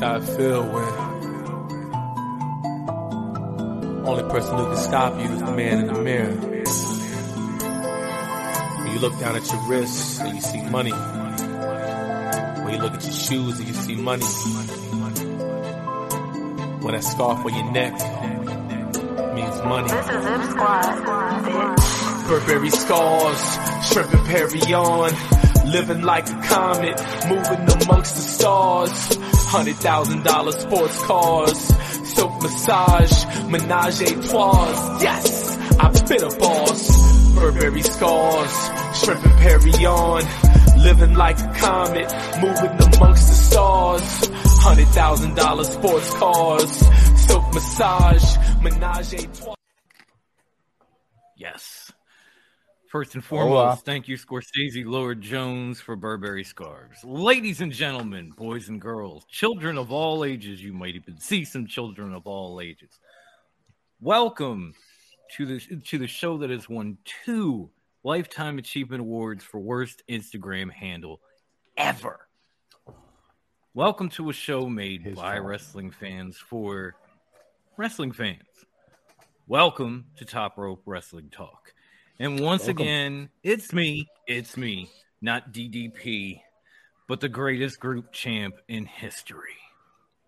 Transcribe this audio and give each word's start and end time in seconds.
how 0.00 0.16
I 0.16 0.20
feel 0.20 0.62
when 0.62 1.10
only 4.06 4.22
person 4.30 4.56
who 4.56 4.64
can 4.66 4.76
stop 4.76 5.14
you 5.20 5.28
is 5.30 5.40
the 5.40 5.52
man 5.52 5.80
in 5.80 5.86
the 5.86 6.00
mirror. 6.00 6.34
When 8.78 8.92
you 8.92 8.98
look 9.00 9.18
down 9.20 9.36
at 9.36 9.46
your 9.50 9.60
wrists 9.68 10.18
and 10.20 10.34
you 10.34 10.40
see 10.40 10.62
money. 10.62 10.92
When 12.62 12.74
you 12.74 12.80
look 12.80 12.94
at 12.94 13.04
your 13.04 13.12
shoes 13.12 13.58
and 13.58 13.68
you 13.68 13.74
see 13.74 13.96
money. 13.96 14.24
When 16.82 16.94
that 16.94 17.04
scarf 17.04 17.44
on 17.44 17.54
your 17.54 17.70
neck 17.72 17.92
means 19.34 19.62
money. 19.64 19.88
This 19.88 20.08
is 20.08 20.22
Zip 20.22 20.42
Squad. 20.50 22.26
Burberry 22.26 22.70
scars, 22.70 23.58
shrimp 23.92 24.14
and 24.14 24.26
Perry 24.26 24.74
on. 24.74 25.12
Living 25.70 26.02
like 26.02 26.28
a 26.28 26.40
comet, 26.42 26.98
moving 27.28 27.82
amongst 27.82 28.14
the 28.16 28.22
stars. 28.22 29.29
Hundred 29.50 29.76
thousand 29.76 30.22
dollar 30.22 30.52
sports 30.52 31.02
cars, 31.06 31.58
silk 32.14 32.40
massage, 32.42 33.24
menage 33.50 34.00
a 34.02 34.22
trois. 34.28 35.00
Yes, 35.02 35.56
I've 35.78 36.08
been 36.08 36.22
a 36.22 36.36
boss. 36.38 37.34
Burberry 37.34 37.82
scars, 37.82 38.70
shrimp 39.02 39.24
and 39.26 39.38
Perry 39.38 39.86
on. 39.86 40.22
Living 40.78 41.14
like 41.14 41.38
a 41.40 41.52
comet, 41.54 42.12
moving 42.40 42.94
amongst 42.94 43.26
the 43.28 43.34
stars. 43.34 44.30
Hundred 44.62 44.88
thousand 44.88 45.34
dollar 45.34 45.64
sports 45.64 46.14
cars, 46.14 46.70
silk 47.26 47.52
massage, 47.52 48.36
menage 48.62 49.14
a 49.14 49.26
trois. 49.26 49.54
Yes. 51.36 51.90
First 52.90 53.14
and 53.14 53.22
oh, 53.22 53.26
foremost, 53.28 53.84
thank 53.84 54.08
you, 54.08 54.16
Scorsese 54.16 54.84
Lord 54.84 55.20
Jones, 55.20 55.80
for 55.80 55.94
Burberry 55.94 56.42
Scarves. 56.42 57.04
Ladies 57.04 57.60
and 57.60 57.70
gentlemen, 57.70 58.32
boys 58.36 58.68
and 58.68 58.80
girls, 58.80 59.24
children 59.26 59.78
of 59.78 59.92
all 59.92 60.24
ages, 60.24 60.60
you 60.60 60.72
might 60.72 60.96
even 60.96 61.16
see 61.16 61.44
some 61.44 61.68
children 61.68 62.12
of 62.12 62.26
all 62.26 62.60
ages. 62.60 62.98
Welcome 64.00 64.74
to 65.36 65.46
the 65.46 65.60
to 65.60 65.98
the 65.98 66.08
show 66.08 66.36
that 66.38 66.50
has 66.50 66.68
won 66.68 66.98
two 67.24 67.70
Lifetime 68.02 68.58
Achievement 68.58 69.02
Awards 69.02 69.44
for 69.44 69.60
worst 69.60 70.02
Instagram 70.10 70.68
handle 70.68 71.20
ever. 71.76 72.26
Welcome 73.72 74.08
to 74.08 74.30
a 74.30 74.32
show 74.32 74.68
made 74.68 75.02
His 75.02 75.14
by 75.14 75.38
wrestling 75.38 75.92
fans 75.92 76.38
for 76.38 76.96
wrestling 77.76 78.10
fans. 78.10 78.42
Welcome 79.46 80.06
to 80.16 80.24
Top 80.24 80.58
Rope 80.58 80.82
Wrestling 80.86 81.30
Talk. 81.30 81.72
And 82.20 82.38
once 82.38 82.66
Welcome. 82.66 82.82
again, 82.82 83.28
it's 83.42 83.72
me, 83.72 84.06
it's 84.26 84.58
me, 84.58 84.90
not 85.22 85.54
DDP, 85.54 86.42
but 87.08 87.20
the 87.20 87.30
greatest 87.30 87.80
group 87.80 88.12
champ 88.12 88.56
in 88.68 88.84
history. 88.84 89.56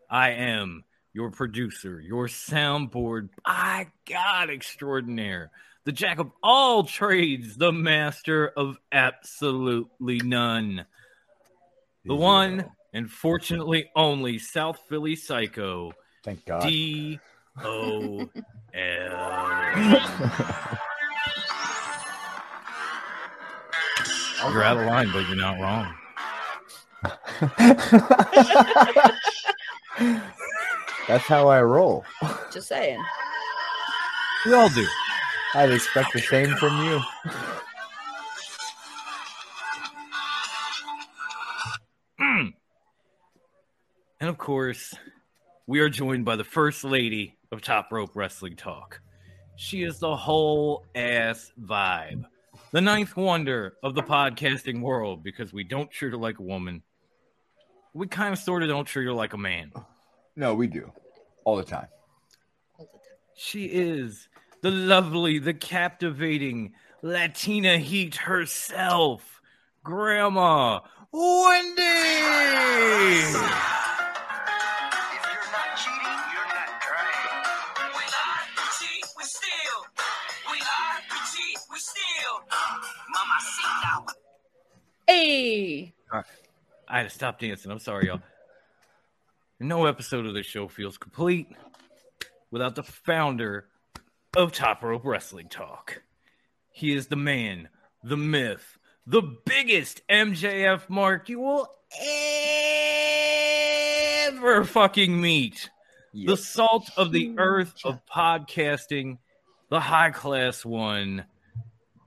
I 0.08 0.30
am 0.30 0.84
your 1.12 1.30
producer, 1.30 2.00
your 2.00 2.28
soundboard, 2.28 3.28
by 3.44 3.88
God 4.08 4.48
extraordinaire, 4.48 5.50
the 5.84 5.92
jack 5.92 6.18
of 6.18 6.30
all 6.42 6.84
trades, 6.84 7.58
the 7.58 7.72
master 7.72 8.48
of 8.48 8.78
absolutely 8.90 10.20
none, 10.20 10.86
the 12.06 12.14
Easy, 12.14 12.22
one 12.22 12.64
and 12.94 13.10
fortunately 13.10 13.90
only 13.94 14.38
South 14.38 14.80
Philly 14.88 15.14
Psycho, 15.14 15.92
Thank 16.24 16.46
God. 16.46 16.62
D 16.62 17.20
O 17.62 18.30
L. 18.72 20.78
You're 24.50 24.62
out 24.62 24.78
of 24.78 24.86
line, 24.86 25.10
but 25.12 25.26
you're 25.28 25.36
not 25.36 25.60
wrong. 25.60 25.94
That's 31.08 31.24
how 31.24 31.48
I 31.48 31.62
roll. 31.62 32.04
Just 32.52 32.68
saying. 32.68 33.02
We 34.46 34.54
all 34.54 34.68
do. 34.68 34.86
I'd 35.54 35.70
expect 35.70 36.12
the 36.12 36.20
same 36.20 36.54
from 36.56 36.84
you. 36.84 37.00
Mm. 42.20 42.52
And 44.20 44.30
of 44.30 44.38
course, 44.38 44.94
we 45.66 45.80
are 45.80 45.88
joined 45.88 46.24
by 46.24 46.36
the 46.36 46.44
first 46.44 46.84
lady 46.84 47.36
of 47.50 47.62
Top 47.62 47.88
Rope 47.92 48.12
Wrestling 48.14 48.56
Talk. 48.56 49.00
She 49.56 49.82
is 49.82 49.98
the 49.98 50.16
whole 50.16 50.84
ass 50.94 51.52
vibe. 51.60 52.24
The 52.72 52.80
ninth 52.80 53.16
wonder 53.18 53.74
of 53.82 53.94
the 53.94 54.02
podcasting 54.02 54.80
world 54.80 55.22
because 55.22 55.52
we 55.52 55.62
don't 55.62 55.90
treat 55.90 56.12
her 56.12 56.16
like 56.16 56.38
a 56.38 56.42
woman. 56.42 56.82
We 57.92 58.06
kind 58.06 58.32
of 58.32 58.38
sort 58.38 58.62
of 58.62 58.70
don't 58.70 58.86
treat 58.86 59.04
her 59.04 59.12
like 59.12 59.34
a 59.34 59.38
man. 59.38 59.72
No, 60.36 60.54
we 60.54 60.68
do. 60.68 60.90
All 61.44 61.56
the 61.56 61.64
time. 61.64 61.88
She 63.34 63.66
is 63.66 64.26
the 64.62 64.70
lovely, 64.70 65.38
the 65.38 65.52
captivating 65.52 66.72
Latina 67.02 67.76
heat 67.76 68.14
herself, 68.14 69.42
Grandma 69.84 70.80
Wendy. 71.12 71.82
Hey, 85.06 85.94
I 86.12 86.22
had 86.98 87.04
to 87.04 87.10
stop 87.10 87.38
dancing. 87.40 87.70
I'm 87.70 87.78
sorry, 87.78 88.06
y'all. 88.06 88.20
No 89.58 89.86
episode 89.86 90.26
of 90.26 90.34
this 90.34 90.46
show 90.46 90.68
feels 90.68 90.98
complete 90.98 91.48
without 92.50 92.74
the 92.74 92.82
founder 92.82 93.66
of 94.36 94.52
Top 94.52 94.82
Rope 94.82 95.04
Wrestling 95.04 95.48
Talk. 95.48 96.02
He 96.70 96.94
is 96.94 97.06
the 97.08 97.16
man, 97.16 97.68
the 98.02 98.16
myth, 98.16 98.78
the 99.06 99.22
biggest 99.44 100.06
MJF 100.08 100.88
mark 100.88 101.28
you 101.28 101.40
will 101.40 101.68
ever 104.26 104.64
fucking 104.64 105.20
meet. 105.20 105.70
The 106.14 106.36
salt 106.36 106.90
of 106.96 107.10
the 107.12 107.34
earth 107.38 107.74
of 107.84 108.00
podcasting, 108.06 109.18
the 109.70 109.80
high 109.80 110.10
class 110.10 110.64
one, 110.64 111.24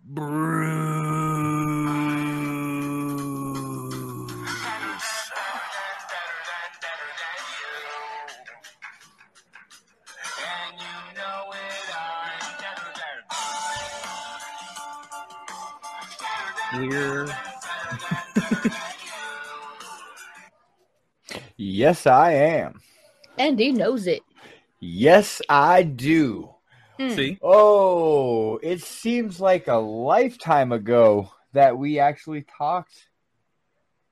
Bruce. 0.04 1.25
Clear. 16.76 17.28
Yes, 21.58 22.06
I 22.06 22.32
am. 22.34 22.82
and 23.38 23.58
he 23.58 23.72
knows 23.72 24.08
it. 24.08 24.22
Yes, 24.82 25.42
I 25.50 25.84
do. 25.84 26.54
Hmm. 27.00 27.10
See? 27.10 27.40
Oh, 27.42 28.58
it 28.58 28.82
seems 28.82 29.40
like 29.40 29.68
a 29.68 29.76
lifetime 29.76 30.72
ago 30.72 31.32
that 31.54 31.78
we 31.78 32.00
actually 32.00 32.46
talked 32.58 33.08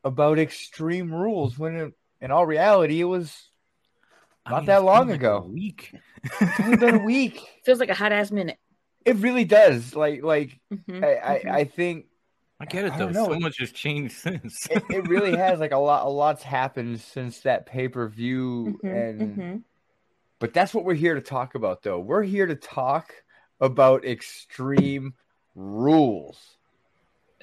about 0.05 0.39
extreme 0.39 1.13
rules 1.13 1.57
when 1.59 1.75
in, 1.75 1.93
in 2.21 2.31
all 2.31 2.45
reality 2.45 3.01
it 3.01 3.05
was 3.05 3.49
I 4.45 4.51
Not 4.51 4.59
mean, 4.61 4.65
that 4.67 4.73
it's 4.75 4.79
been 4.79 4.85
long 4.85 5.07
like 5.09 5.19
ago. 5.19 5.37
A 5.37 5.47
week. 5.47 5.91
it's 6.23 6.59
only 6.61 6.77
been 6.77 6.95
a 6.95 7.05
week. 7.05 7.41
Feels 7.65 7.79
like 7.79 7.89
a 7.89 7.93
hot 7.93 8.11
ass 8.13 8.31
minute. 8.31 8.57
It 9.05 9.17
really 9.17 9.45
does. 9.45 9.95
Like 9.95 10.23
like 10.23 10.59
Mhm, 10.73 11.03
I, 11.03 11.07
I, 11.15 11.39
mhm. 11.39 11.51
I 11.51 11.63
think 11.65 12.05
I 12.63 12.65
get 12.65 12.85
it 12.85 12.93
I 12.93 12.97
though. 12.97 13.09
know. 13.09 13.25
So 13.25 13.39
much 13.39 13.57
has 13.59 13.71
changed 13.73 14.13
since. 14.17 14.67
it, 14.71 14.81
it 14.89 15.07
really 15.09 15.35
has 15.35 15.59
like 15.59 15.73
a 15.73 15.77
lot 15.77 16.05
a 16.05 16.09
lot's 16.09 16.43
happened 16.43 17.01
since 17.01 17.41
that 17.41 17.65
pay-per-view 17.65 18.79
Mhm, 18.83 18.93
and 19.09 19.37
mhm. 19.37 19.63
but 20.39 20.53
that's 20.53 20.73
what 20.73 20.85
we're 20.85 20.93
here 20.93 21.15
to 21.15 21.21
talk 21.21 21.55
about 21.55 21.83
though 21.83 21.99
we're 21.99 22.23
here 22.23 22.45
to 22.45 22.55
talk 22.55 23.13
about 23.59 24.05
extreme 24.05 25.13
rules 25.55 26.57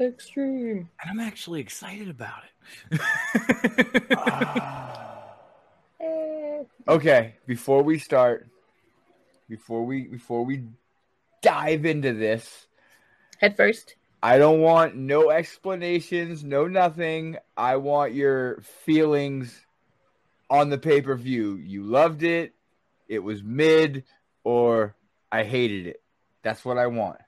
Extreme. 0.00 0.88
and 1.02 1.10
I'm 1.10 1.20
actually 1.20 1.60
excited 1.60 2.08
about 2.08 2.42
it. 2.90 3.00
Eh. 6.00 6.62
okay 6.88 7.34
before 7.46 7.82
we 7.82 7.98
start 7.98 8.48
before 9.50 9.84
we 9.84 10.06
before 10.06 10.44
we 10.46 10.64
dive 11.42 11.84
into 11.84 12.14
this 12.14 12.66
Head 13.38 13.56
first. 13.56 13.96
I 14.22 14.38
don't 14.38 14.60
want 14.60 14.96
no 14.96 15.30
explanations 15.30 16.44
no 16.44 16.66
nothing 16.66 17.36
i 17.56 17.76
want 17.76 18.12
your 18.12 18.60
feelings 18.84 19.66
on 20.48 20.68
the 20.68 20.78
pay-per-view 20.78 21.56
you 21.56 21.82
loved 21.82 22.22
it 22.22 22.54
it 23.08 23.20
was 23.20 23.42
mid 23.42 24.04
or 24.44 24.94
i 25.30 25.42
hated 25.44 25.86
it 25.86 26.02
that's 26.42 26.64
what 26.64 26.78
i 26.78 26.86
want 26.86 27.18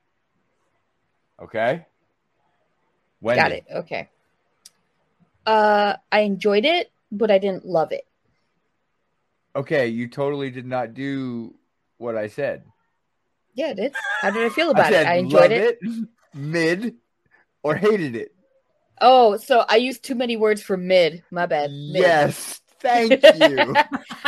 okay 1.41 1.87
Wendy. 3.23 3.41
Got 3.41 3.53
it. 3.53 3.65
Okay. 3.73 4.09
Uh, 5.47 5.95
I 6.11 6.21
enjoyed 6.21 6.65
it, 6.65 6.91
but 7.11 7.31
I 7.31 7.39
didn't 7.39 7.65
love 7.65 7.93
it. 7.93 8.05
Okay, 9.55 9.89
you 9.89 10.09
totally 10.09 10.51
did 10.51 10.67
not 10.67 10.93
do 10.93 11.55
what 11.99 12.17
I 12.17 12.27
said. 12.27 12.65
Yeah, 13.55 13.69
I 13.69 13.75
did. 13.75 13.95
How 14.21 14.31
did 14.31 14.45
I 14.45 14.49
feel 14.49 14.69
I 14.69 14.71
about 14.71 14.93
said 14.93 15.07
it? 15.07 15.11
I 15.11 15.15
enjoyed 15.15 15.41
love 15.41 15.53
it. 15.53 15.79
Mid, 16.35 16.95
or 17.63 17.75
hated 17.75 18.17
it. 18.17 18.35
Oh, 19.01 19.37
so 19.37 19.65
I 19.69 19.77
used 19.77 20.05
too 20.05 20.15
many 20.15 20.37
words 20.37 20.63
for 20.63 20.77
mid. 20.77 21.23
My 21.31 21.47
bad. 21.47 21.71
Mid. 21.71 22.03
Yes, 22.03 22.61
thank 22.81 23.11
you. 23.23 23.75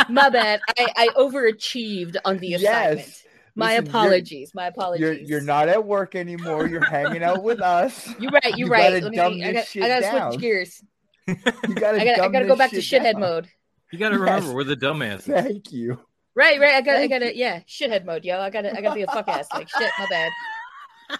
My 0.09 0.29
bad. 0.29 0.59
I, 0.77 0.87
I 0.95 1.07
overachieved 1.15 2.17
on 2.25 2.37
the 2.39 2.55
assignment. 2.55 2.99
yes, 3.07 3.23
My 3.55 3.77
Listen, 3.77 3.85
you're- 3.85 3.89
apologies. 3.89 4.51
My 4.53 4.65
apologies. 4.67 5.01
you're 5.01 5.13
you're 5.13 5.41
not 5.41 5.69
at 5.69 5.85
work 5.85 6.15
anymore. 6.15 6.67
You're 6.67 6.83
hanging 6.83 7.23
out 7.23 7.41
with 7.43 7.61
us. 7.61 8.07
You're 8.19 8.31
right. 8.31 8.43
You're 8.57 8.67
you 8.67 8.67
right. 8.67 9.01
gotta 9.01 9.05
Let 9.05 9.11
me. 9.33 9.43
I 9.43 9.53
got, 9.53 9.65
I 9.75 9.79
gotta 9.87 10.01
down. 10.01 10.31
switch 10.33 10.41
gears. 10.41 10.83
You 11.27 11.35
gotta. 11.75 12.01
I 12.01 12.05
gotta. 12.05 12.23
I 12.23 12.27
gotta 12.29 12.45
go 12.47 12.55
back 12.55 12.71
to 12.71 12.81
shit 12.81 13.01
shithead 13.01 13.13
down. 13.13 13.21
mode. 13.21 13.47
You 13.91 13.99
got 13.99 14.09
to 14.09 14.15
Yes. 14.15 14.21
remember, 14.21 14.53
we're 14.55 14.63
the 14.65 14.75
dumbass. 14.75 15.21
Thank 15.21 15.71
you. 15.71 15.99
Right. 16.35 16.59
Right. 16.59 16.73
I 16.75 16.81
got. 16.81 16.95
I 16.95 17.07
Thank 17.07 17.11
got 17.11 17.19
to 17.19 17.37
Yeah. 17.37 17.61
Shithead 17.61 18.03
mode, 18.03 18.25
yo. 18.25 18.39
I 18.39 18.49
gotta. 18.49 18.75
I 18.75 18.81
gotta 18.81 18.95
be 18.95 19.03
a 19.03 19.07
fuck 19.07 19.27
ass. 19.29 19.47
Like 19.53 19.69
shit. 19.69 19.89
My 19.99 20.05
bad. 20.09 20.31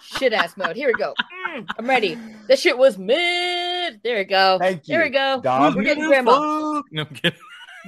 Shit 0.01 0.33
ass 0.33 0.55
mode. 0.57 0.75
Here 0.75 0.87
we 0.87 0.93
go. 0.93 1.13
Mm, 1.55 1.67
I'm 1.77 1.87
ready. 1.87 2.17
That 2.47 2.59
shit 2.59 2.77
was 2.77 2.97
mid. 2.97 4.01
There 4.03 4.17
we 4.17 4.23
go. 4.23 4.57
Thank 4.59 4.87
you. 4.87 4.95
There 4.95 5.03
we 5.03 5.09
go. 5.09 5.41
Dom. 5.41 5.75
We're 5.75 5.83
getting 5.83 6.05
grandma. 6.07 6.73
Fuck. 6.75 6.85
No, 6.91 7.01
I'm 7.03 7.07
kidding. 7.15 7.39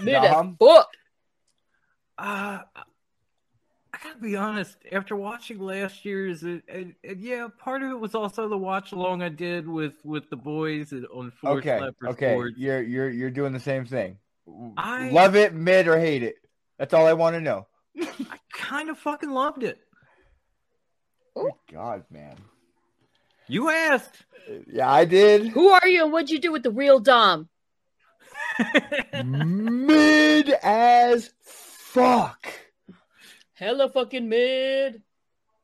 Mid 0.01 0.15
as 0.15 0.31
Dom. 0.31 0.57
fuck. 0.59 0.87
Uh, 2.17 2.59
I 3.93 3.99
gotta 4.03 4.19
be 4.19 4.35
honest. 4.35 4.77
After 4.91 5.15
watching 5.15 5.59
last 5.59 6.05
year's, 6.05 6.43
and, 6.43 6.61
and, 6.67 6.93
and 7.03 7.19
yeah, 7.21 7.47
part 7.57 7.81
of 7.83 7.91
it 7.91 7.99
was 7.99 8.13
also 8.15 8.47
the 8.47 8.57
watch 8.57 8.91
along 8.91 9.21
I 9.23 9.29
did 9.29 9.67
with 9.67 9.93
with 10.03 10.29
the 10.29 10.35
boys 10.35 10.91
and- 10.91 11.07
on 11.07 11.31
Four 11.41 11.57
Okay. 11.57 11.79
Slapper 11.79 12.09
Okay. 12.11 12.33
Sports. 12.33 12.55
You're 12.57 12.81
you're 12.83 13.09
you're 13.09 13.29
doing 13.31 13.53
the 13.53 13.59
same 13.59 13.85
thing. 13.85 14.17
I- 14.77 15.09
Love 15.09 15.35
it, 15.35 15.53
mid, 15.53 15.87
or 15.87 15.99
hate 15.99 16.23
it. 16.23 16.35
That's 16.77 16.93
all 16.93 17.07
I 17.07 17.13
want 17.13 17.35
to 17.35 17.41
know. 17.41 17.65
I 17.99 18.37
kind 18.53 18.89
of 18.91 18.99
fucking 18.99 19.31
loved 19.31 19.63
it. 19.63 19.79
Good 21.43 21.75
God, 21.75 22.03
man. 22.09 22.35
You 23.47 23.69
asked. 23.69 24.25
Yeah, 24.71 24.91
I 24.91 25.05
did. 25.05 25.47
Who 25.49 25.69
are 25.69 25.87
you 25.87 26.03
and 26.03 26.13
what'd 26.13 26.29
you 26.29 26.39
do 26.39 26.51
with 26.51 26.63
the 26.63 26.71
real 26.71 26.99
Dom? 26.99 27.49
mid 29.23 30.49
as 30.63 31.31
fuck. 31.41 32.47
Hella 33.53 33.89
fucking 33.89 34.29
mid. 34.29 35.01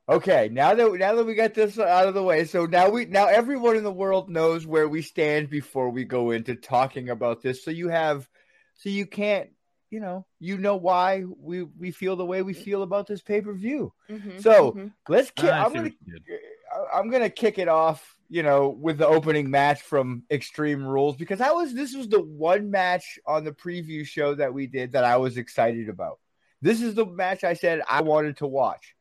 Okay, 0.09 0.49
now 0.51 0.73
that 0.73 0.93
now 0.95 1.15
that 1.15 1.25
we 1.25 1.33
got 1.33 1.53
this 1.53 1.79
out 1.79 2.09
of 2.09 2.13
the 2.13 2.23
way, 2.23 2.43
so 2.43 2.65
now 2.65 2.89
we 2.89 3.05
now 3.05 3.27
everyone 3.27 3.77
in 3.77 3.83
the 3.83 3.91
world 3.91 4.29
knows 4.29 4.67
where 4.67 4.89
we 4.89 5.01
stand 5.01 5.49
before 5.49 5.89
we 5.89 6.03
go 6.03 6.31
into 6.31 6.55
talking 6.55 7.09
about 7.09 7.41
this. 7.41 7.63
So 7.63 7.71
you 7.71 7.87
have, 7.87 8.27
so 8.75 8.89
you 8.89 9.05
can't, 9.05 9.49
you 9.94 10.00
know, 10.00 10.25
you 10.40 10.57
know 10.57 10.75
why 10.75 11.24
we 11.38 11.62
we 11.62 11.92
feel 11.92 12.16
the 12.16 12.25
way 12.25 12.42
we 12.42 12.54
feel 12.54 12.81
about 12.81 13.06
this 13.06 13.22
pay 13.22 13.42
per 13.42 13.54
view. 13.54 13.94
Mhm, 14.10 14.42
So 14.42 14.72
mhm. 14.72 14.92
let's. 15.07 15.30
Ki- 15.30 15.48
I 15.48 15.63
I'm 15.63 15.72
gonna 15.72 15.84
what 15.84 15.94
you 16.07 16.19
did. 16.19 16.40
I- 16.74 16.98
I'm 16.98 17.12
gonna 17.12 17.30
kick 17.30 17.60
it 17.60 17.68
off, 17.68 18.18
you 18.28 18.42
know, 18.42 18.69
with 18.69 18.98
the 18.98 19.06
opening 19.06 19.51
match 19.51 19.84
from 19.84 20.24
Extreme 20.31 20.84
Rules 20.84 21.16
because 21.16 21.42
I 21.42 21.51
was 21.51 21.75
this 21.75 21.95
was 21.95 22.10
the 22.10 22.19
one 22.24 22.72
match 22.72 23.19
on 23.28 23.44
the 23.44 23.51
preview 23.51 24.04
show 24.04 24.34
that 24.34 24.51
we 24.51 24.66
did 24.66 24.94
that 24.94 25.04
I 25.04 25.18
was 25.18 25.38
excited 25.38 25.90
about. 25.90 26.19
This 26.60 26.81
is 26.81 26.95
the 26.95 27.06
match 27.06 27.44
I 27.44 27.54
said 27.54 27.84
I 27.88 28.01
wanted 28.01 28.38
to 28.38 28.48
watch. 28.48 28.95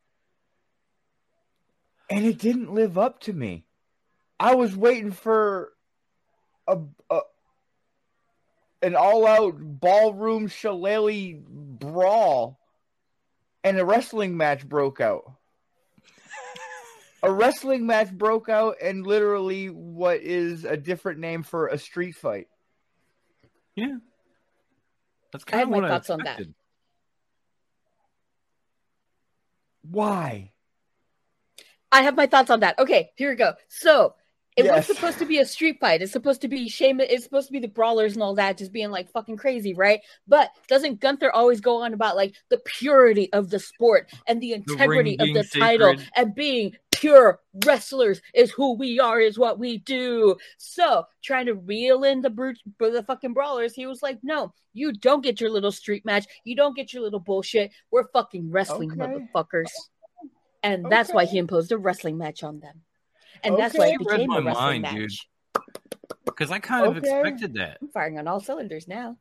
And 2.10 2.26
it 2.26 2.38
didn't 2.38 2.74
live 2.74 2.98
up 2.98 3.20
to 3.20 3.32
me. 3.32 3.64
I 4.38 4.56
was 4.56 4.76
waiting 4.76 5.12
for 5.12 5.72
a, 6.68 6.78
a 7.08 7.20
an 8.82 8.96
all-out 8.96 9.54
ballroom 9.58 10.48
shillelagh 10.48 11.40
brawl 11.46 12.58
and 13.64 13.78
a 13.78 13.84
wrestling 13.84 14.36
match 14.36 14.68
broke 14.68 15.00
out 15.00 15.32
a 17.22 17.30
wrestling 17.30 17.86
match 17.86 18.10
broke 18.12 18.48
out 18.48 18.76
and 18.82 19.06
literally 19.06 19.68
what 19.70 20.20
is 20.20 20.64
a 20.64 20.76
different 20.76 21.20
name 21.20 21.42
for 21.42 21.68
a 21.68 21.78
street 21.78 22.12
fight. 22.12 22.48
Yeah. 23.76 23.98
That's 25.32 25.44
I 25.46 25.50
kind 25.50 25.58
have 25.60 25.68
of 25.68 25.72
my 25.72 25.80
what 25.80 25.88
thoughts 25.88 26.10
I 26.10 26.14
on 26.14 26.20
that. 26.24 26.42
Why? 29.82 30.50
I 31.90 32.02
have 32.02 32.16
my 32.16 32.26
thoughts 32.26 32.50
on 32.50 32.60
that. 32.60 32.78
Okay, 32.78 33.12
here 33.16 33.30
we 33.30 33.36
go. 33.36 33.54
So 33.68 34.14
it 34.56 34.64
Yes. 34.66 34.88
was 34.88 34.96
supposed 34.96 35.18
to 35.18 35.24
be 35.26 35.38
a 35.38 35.46
street 35.46 35.78
fight. 35.80 36.02
It's 36.02 36.12
supposed 36.12 36.42
to 36.42 36.48
be 36.48 36.68
shame. 36.68 37.00
It's 37.00 37.24
supposed 37.24 37.46
to 37.46 37.52
be 37.52 37.58
the 37.58 37.68
brawlers 37.68 38.14
and 38.14 38.22
all 38.22 38.34
that, 38.34 38.58
just 38.58 38.72
being 38.72 38.90
like 38.90 39.10
fucking 39.10 39.36
crazy, 39.38 39.72
right? 39.72 40.00
But 40.28 40.50
doesn't 40.68 41.00
Gunther 41.00 41.30
always 41.32 41.60
go 41.60 41.82
on 41.82 41.94
about 41.94 42.16
like 42.16 42.34
the 42.50 42.58
purity 42.58 43.32
of 43.32 43.48
the 43.48 43.58
sport 43.58 44.12
and 44.26 44.40
the 44.40 44.52
integrity 44.52 45.18
of 45.18 45.24
being 45.24 45.34
the 45.34 45.44
title 45.44 45.94
and 46.16 46.34
being 46.34 46.76
pure 46.90 47.40
wrestlers 47.64 48.20
is 48.34 48.50
who 48.50 48.74
we 48.74 49.00
are, 49.00 49.20
is 49.20 49.38
what 49.38 49.58
we 49.58 49.78
do. 49.78 50.36
So 50.58 51.04
trying 51.22 51.46
to 51.46 51.54
reel 51.54 52.04
in 52.04 52.20
the 52.20 52.30
brute, 52.30 52.58
the 52.78 53.02
fucking 53.02 53.32
brawlers, 53.32 53.74
he 53.74 53.86
was 53.86 54.02
like, 54.02 54.18
"No, 54.22 54.52
you 54.74 54.92
don't 54.92 55.24
get 55.24 55.40
your 55.40 55.50
little 55.50 55.72
street 55.72 56.04
match. 56.04 56.26
You 56.44 56.54
don't 56.56 56.76
get 56.76 56.92
your 56.92 57.02
little 57.02 57.20
bullshit. 57.20 57.72
We're 57.90 58.06
fucking 58.08 58.50
wrestling 58.50 58.92
Okay. 58.92 59.00
motherfuckers." 59.00 59.70
And 60.62 60.86
that's 60.92 61.12
why 61.12 61.24
he 61.24 61.38
imposed 61.38 61.72
a 61.72 61.78
wrestling 61.78 62.18
match 62.18 62.44
on 62.44 62.60
them. 62.60 62.82
And 63.44 63.56
that's 63.58 63.76
why 63.76 63.86
Okay. 63.86 63.94
it 63.94 64.00
You 64.00 64.06
read 64.08 64.16
became 64.16 64.28
my 64.28 64.38
a 64.38 64.42
wrestling 64.42 64.82
mind, 64.82 64.94
dude. 64.96 65.02
match. 65.10 65.28
Because 66.24 66.50
I 66.50 66.58
kind 66.58 66.86
of 66.86 66.96
Okay. 66.96 67.08
expected 67.20 67.54
that. 67.54 67.78
I'm 67.80 67.88
firing 67.88 68.18
on 68.18 68.26
all 68.28 68.40
cylinders 68.40 68.88
now. 68.88 69.16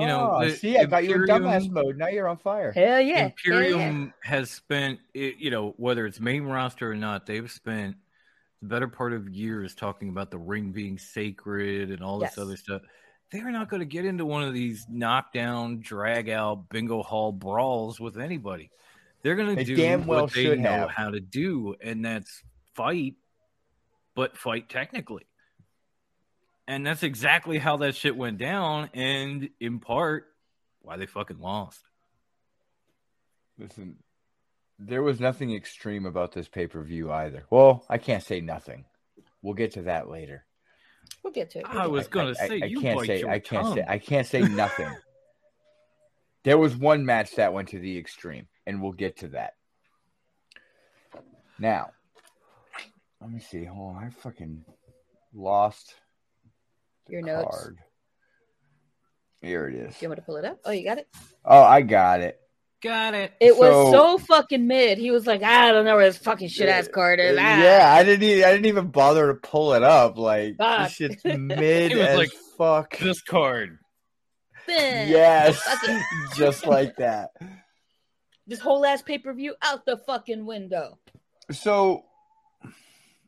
You 0.00 0.06
know, 0.06 0.32
Oh, 0.40 0.44
the 0.44 0.50
see, 0.50 0.76
I 0.76 0.84
got 0.84 1.04
you 1.04 1.14
in 1.14 1.20
Imperium- 1.22 1.44
dumbass 1.44 1.70
mode. 1.70 1.96
Now 1.96 2.08
you're 2.08 2.26
on 2.26 2.38
fire. 2.38 2.72
Hell 2.72 3.00
yeah. 3.00 3.16
Hell 3.18 3.26
Imperium 3.26 4.12
yeah. 4.24 4.28
has 4.30 4.50
spent, 4.50 4.98
it- 5.14 5.36
you 5.36 5.50
know, 5.50 5.74
whether 5.76 6.06
it's 6.06 6.18
main 6.18 6.42
roster 6.42 6.90
or 6.90 6.96
not, 6.96 7.24
they've 7.26 7.48
spent 7.50 7.96
the 8.62 8.66
better 8.68 8.88
part 8.88 9.12
of 9.12 9.28
years 9.28 9.76
talking 9.76 10.08
about 10.08 10.32
the 10.32 10.38
ring 10.38 10.72
being 10.72 10.98
sacred 10.98 11.90
and 11.90 12.02
all 12.02 12.18
this 12.18 12.32
Yes. 12.36 12.38
other 12.38 12.56
stuff. 12.56 12.82
They're 13.30 13.50
not 13.52 13.68
going 13.68 13.80
to 13.80 13.86
get 13.86 14.04
into 14.04 14.24
one 14.24 14.42
of 14.42 14.52
these 14.54 14.86
knockdown, 14.88 15.78
drag 15.80 16.28
out, 16.30 16.68
bingo 16.68 17.02
hall 17.04 17.30
brawls 17.32 18.00
with 18.00 18.18
anybody. 18.18 18.70
They're 19.22 19.36
going 19.36 19.54
They 19.54 19.64
to 19.64 19.74
do 19.74 19.76
damn 19.76 20.06
well 20.06 20.22
what 20.22 20.32
they 20.32 20.56
know 20.56 20.68
have. 20.70 20.90
how 20.90 21.10
to 21.10 21.20
do, 21.20 21.74
and 21.80 22.04
that's 22.04 22.42
fight, 22.74 23.14
but 24.16 24.36
fight 24.36 24.68
technically. 24.68 25.26
And 26.66 26.84
that's 26.84 27.04
exactly 27.04 27.58
how 27.58 27.76
that 27.76 27.94
shit 27.94 28.16
went 28.16 28.38
down, 28.38 28.90
and 28.92 29.50
in 29.60 29.78
part, 29.78 30.26
why 30.80 30.96
they 30.96 31.06
fucking 31.06 31.38
lost. 31.38 31.80
Listen, 33.56 33.96
there 34.80 35.02
was 35.02 35.20
nothing 35.20 35.54
extreme 35.54 36.06
about 36.06 36.32
this 36.32 36.48
pay 36.48 36.66
per 36.66 36.82
view 36.82 37.12
either. 37.12 37.44
Well, 37.50 37.84
I 37.88 37.98
can't 37.98 38.22
say 38.22 38.40
nothing. 38.40 38.84
We'll 39.42 39.54
get 39.54 39.72
to 39.72 39.82
that 39.82 40.08
later. 40.08 40.44
We'll 41.22 41.32
get 41.32 41.50
to 41.50 41.60
it. 41.60 41.66
I 41.68 41.86
was 41.86 42.08
gonna 42.08 42.34
say 42.34 42.62
you 42.66 42.80
can't 42.80 43.06
say 43.06 43.20
your 43.20 43.30
I 43.30 43.38
can't 43.38 43.62
tongue. 43.62 43.74
say 43.76 43.84
I 43.86 43.98
can't 43.98 44.26
say 44.26 44.40
nothing. 44.40 44.90
there 46.42 46.58
was 46.58 46.74
one 46.74 47.04
match 47.04 47.36
that 47.36 47.52
went 47.52 47.68
to 47.68 47.78
the 47.78 47.96
extreme, 47.96 48.48
and 48.66 48.82
we'll 48.82 48.92
get 48.92 49.18
to 49.18 49.28
that. 49.28 49.54
Now, 51.58 51.90
let 53.20 53.30
me 53.30 53.40
see. 53.40 53.64
Hold 53.64 53.96
on, 53.96 54.04
I 54.04 54.10
fucking 54.10 54.64
lost 55.34 55.94
the 57.06 57.12
Your 57.14 57.22
notes. 57.22 57.48
card. 57.56 57.78
Here 59.42 59.68
it 59.68 59.74
is. 59.74 59.94
Do 59.98 60.04
you 60.04 60.08
want 60.08 60.18
me 60.18 60.22
to 60.22 60.26
pull 60.26 60.36
it 60.36 60.44
up? 60.44 60.58
Oh, 60.64 60.70
you 60.70 60.84
got 60.84 60.98
it? 60.98 61.08
Oh, 61.44 61.62
I 61.62 61.82
got 61.82 62.20
it. 62.20 62.40
Got 62.82 63.14
it. 63.14 63.32
It 63.40 63.56
was 63.56 63.70
So- 63.70 63.92
so 63.92 64.18
fucking 64.18 64.66
mid. 64.66 64.98
He 64.98 65.10
was 65.10 65.26
like, 65.26 65.42
I 65.42 65.70
don't 65.72 65.84
know 65.84 65.96
where 65.96 66.04
this 66.06 66.18
fucking 66.18 66.48
shit 66.48 66.68
ass 66.68 66.88
card 66.88 67.20
is. 67.20 67.36
Uh, 67.36 67.40
Ah. 67.42 67.62
Yeah, 67.62 67.94
I 67.94 68.02
didn't. 68.04 68.22
Even, 68.22 68.44
I 68.44 68.52
didn't 68.52 68.66
even 68.66 68.88
bother 68.88 69.28
to 69.28 69.34
pull 69.34 69.72
it 69.74 69.82
up. 69.82 70.18
Like 70.18 70.56
Fuck. 70.56 70.88
this 70.88 70.92
shit's 70.92 71.24
mid 71.24 71.92
It 71.92 71.96
was 71.96 72.06
as 72.06 72.16
like- 72.16 72.32
fuck. 72.58 72.98
This 72.98 73.22
card. 73.22 73.78
Yes, 74.68 75.62
just 76.36 76.66
like 76.66 76.96
that. 76.96 77.30
This 78.48 78.58
whole 78.58 78.84
ass 78.84 79.00
pay 79.02 79.18
per 79.18 79.32
view 79.32 79.54
out 79.62 79.86
the 79.86 79.96
fucking 79.96 80.44
window. 80.44 80.98
So, 81.52 82.04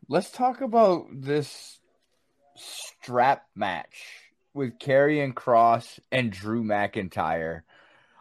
let's 0.08 0.30
talk 0.30 0.60
about 0.60 1.06
this 1.12 1.78
strap 2.56 3.44
match 3.54 4.04
with 4.54 4.78
Karrion 4.78 5.34
Kross 5.34 5.98
and 6.10 6.32
Drew 6.32 6.64
McIntyre. 6.64 7.62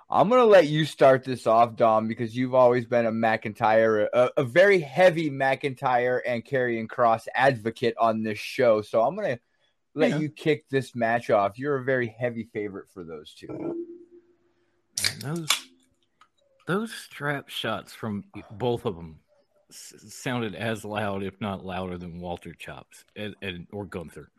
I'm 0.10 0.30
gonna 0.30 0.46
let 0.46 0.68
you 0.68 0.86
start 0.86 1.24
this 1.24 1.48
off, 1.48 1.76
Dom, 1.76 2.08
because 2.08 2.36
you've 2.36 2.54
always 2.56 2.86
been 2.86 3.06
a 3.06 3.12
McIntyre, 3.12 4.08
a, 4.14 4.32
a 4.38 4.44
very 4.44 4.80
heavy 4.80 5.30
McIntyre 5.30 6.22
and 6.26 6.46
Karrion 6.46 6.88
Kross 6.88 7.28
advocate 7.36 7.96
on 8.00 8.24
this 8.24 8.40
show. 8.40 8.82
So 8.82 9.02
I'm 9.02 9.16
gonna 9.16 9.40
let 9.96 10.12
Yeah. 10.12 10.20
you 10.20 10.30
kick 10.30 10.70
this 10.70 10.96
match 10.96 11.30
off. 11.30 11.60
You're 11.60 11.78
a 11.78 11.84
very 11.84 12.08
heavy 12.08 12.44
favorite 12.54 12.90
for 12.94 13.04
those 13.04 13.34
two. 13.34 13.48
Man, 13.48 15.20
those 15.20 15.50
those 16.68 16.94
strap 16.94 17.50
shots 17.50 17.94
from 17.94 18.26
both 18.52 18.86
of 18.86 18.96
them 18.96 19.20
sounded 19.70 20.56
as 20.56 20.86
loud, 20.86 21.24
if 21.24 21.40
not 21.42 21.66
louder, 21.66 21.98
than 21.98 22.20
Walter 22.20 22.54
chops 22.54 23.04
and, 23.16 23.36
and 23.42 23.68
or 23.72 23.86
Gunther. 23.86 24.30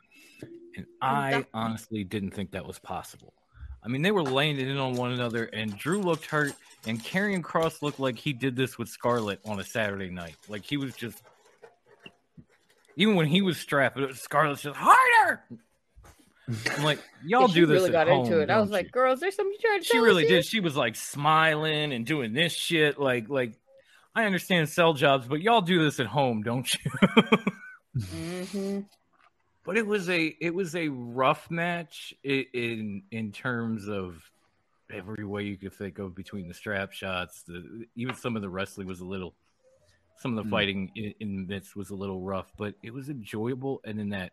And 0.76 0.87
I 1.02 1.44
honestly 1.52 2.04
didn't 2.04 2.30
think 2.30 2.52
that 2.52 2.66
was 2.66 2.78
possible. 2.78 3.35
I 3.82 3.88
mean, 3.88 4.02
they 4.02 4.11
were 4.11 4.23
laying 4.23 4.58
it 4.58 4.68
in 4.68 4.76
on 4.76 4.94
one 4.94 5.12
another, 5.12 5.44
and 5.44 5.76
Drew 5.76 6.00
looked 6.00 6.26
hurt, 6.26 6.52
and 6.87 7.02
Karrion 7.02 7.42
Kross 7.42 7.80
looked 7.80 8.00
like 8.00 8.18
he 8.18 8.32
did 8.32 8.56
this 8.56 8.76
with 8.76 8.88
Scarlett 8.88 9.40
on 9.44 9.61
a 9.61 9.64
Saturday 9.64 10.11
night. 10.11 10.37
Like 10.49 10.64
he 10.64 10.76
was 10.76 10.94
just, 10.94 11.23
even 12.97 13.14
when 13.14 13.26
he 13.26 13.40
was 13.42 13.56
strapped, 13.58 13.99
Scarlett's 14.16 14.62
just 14.62 14.76
harder. 14.76 15.42
I'm 16.76 16.85
like, 16.85 16.99
y'all 17.25 17.49
do 17.49 17.66
this. 17.66 17.75
really 17.75 17.88
at 17.88 17.92
got 17.92 18.08
home, 18.08 18.26
into 18.26 18.40
it. 18.40 18.50
I 18.50 18.61
was 18.61 18.70
like, 18.70 18.87
you? 18.87 18.90
girls, 18.90 19.20
there's 19.20 19.37
something 19.37 19.56
you're 19.62 19.73
trying 19.73 19.82
to 19.82 19.87
she 19.87 19.99
really 19.99 20.26
did. 20.26 20.44
She 20.44 20.61
was 20.61 20.76
like 20.76 20.97
smiling 20.97 21.92
and 21.92 22.04
doing 22.04 22.32
this 22.32 22.52
shit. 22.52 22.99
Like, 22.99 23.28
like 23.28 23.52
I 24.15 24.25
understand 24.25 24.69
sell 24.69 24.95
jobs, 24.95 25.27
but 25.29 25.41
y'all 25.41 25.61
do 25.61 25.83
this 25.85 26.00
at 26.00 26.07
home, 26.07 26.43
don't 26.43 26.69
you? 26.75 26.91
Mhm. 27.97 28.87
but 29.65 29.77
it 29.77 29.87
was 29.87 30.09
a 30.09 30.27
it 30.41 30.55
was 30.55 30.77
a 30.77 30.88
rough 30.88 31.50
match 31.50 32.15
i- 32.25 32.47
in 32.53 33.03
in 33.11 33.33
terms 33.33 33.88
of 33.88 34.23
every 34.93 35.25
way 35.25 35.45
you 35.45 35.57
could 35.57 35.73
think 35.73 35.99
of 35.99 36.15
between 36.15 36.47
the 36.49 36.55
strap 36.55 36.93
shots. 36.93 37.43
The 37.43 37.87
even 37.97 38.15
some 38.15 38.37
of 38.37 38.43
the 38.43 38.49
wrestling 38.50 38.87
was 38.87 39.00
a 39.00 39.05
little. 39.05 39.35
Some 40.19 40.33
of 40.33 40.37
the 40.37 40.43
Hmm. 40.45 40.50
fighting 40.50 40.93
in, 40.95 41.15
in 41.21 41.47
midst 41.47 41.75
was 41.77 41.91
a 41.91 41.95
little 41.97 42.21
rough, 42.21 42.53
but 42.57 42.75
it 42.83 42.93
was 42.93 43.09
enjoyable. 43.09 43.81
And 43.85 43.99
then 43.99 44.11
that 44.11 44.33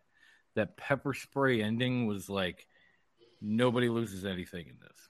that 0.54 0.76
pepper 0.76 1.12
spray 1.14 1.60
ending 1.62 2.06
was 2.06 2.28
like 2.30 2.66
nobody 3.40 3.88
loses 3.88 4.24
anything 4.24 4.68
in 4.68 4.78
this. 4.80 5.08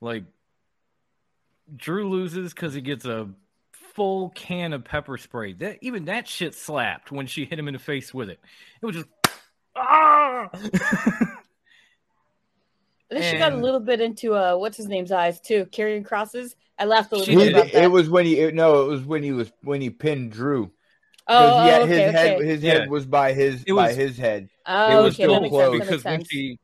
Like 0.00 0.24
Drew 1.74 2.08
loses 2.10 2.52
because 2.54 2.74
he 2.74 2.80
gets 2.80 3.04
a 3.04 3.28
full 3.94 4.30
can 4.30 4.72
of 4.72 4.84
pepper 4.84 5.16
spray. 5.18 5.54
That 5.54 5.78
even 5.80 6.04
that 6.06 6.28
shit 6.28 6.54
slapped 6.54 7.10
when 7.10 7.26
she 7.26 7.44
hit 7.44 7.58
him 7.58 7.66
in 7.68 7.74
the 7.74 7.80
face 7.80 8.12
with 8.14 8.28
it. 8.30 8.38
It 8.82 8.86
was 8.86 8.96
just 8.96 9.08
ah. 9.74 10.48
And 13.08 13.20
then 13.22 13.32
she 13.32 13.38
got 13.38 13.52
a 13.52 13.56
little 13.56 13.78
bit 13.80 14.00
into 14.00 14.34
uh, 14.34 14.56
what's 14.56 14.76
his 14.76 14.86
name's 14.88 15.12
eyes 15.12 15.40
too, 15.40 15.66
Karrion 15.66 16.04
Kross's. 16.04 16.56
I 16.78 16.86
laughed 16.86 17.12
a 17.12 17.16
little 17.16 17.36
bit 17.36 17.52
about 17.52 17.72
that. 17.72 17.84
it 17.84 17.86
was 17.90 18.10
when 18.10 18.26
he 18.26 18.38
it- 18.40 18.54
no, 18.54 18.82
it 18.82 18.88
was 18.88 19.02
when 19.02 19.22
he 19.22 19.32
was 19.32 19.52
when 19.62 19.80
he 19.80 19.90
pinned 19.90 20.32
Drew. 20.32 20.72
oh, 21.28 21.66
yeah, 21.66 21.78
oh, 21.82 21.86
his 21.86 21.98
okay, 22.00 22.10
head 22.12 22.40
his 22.40 22.62
Yeah. 22.62 22.72
head 22.80 22.90
was 22.90 23.06
by 23.06 23.32
his 23.32 23.62
It 23.64 23.74
by 23.74 23.92
his 23.92 24.16
head. 24.18 24.48
Oh, 24.66 24.98
it 24.98 25.02
was 25.04 25.14
okay, 25.14 25.22
still 25.24 25.48
close. 25.48 25.78
because 25.80 26.04
when 26.04 26.24
she 26.24 26.58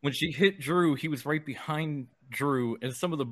when 0.00 0.12
she 0.12 0.32
hit 0.32 0.58
Drew, 0.60 0.94
he 0.96 1.06
was 1.08 1.24
right 1.24 1.44
behind 1.44 2.08
Drew, 2.30 2.76
and 2.82 2.92
some 2.92 3.12
of 3.12 3.18
the 3.20 3.26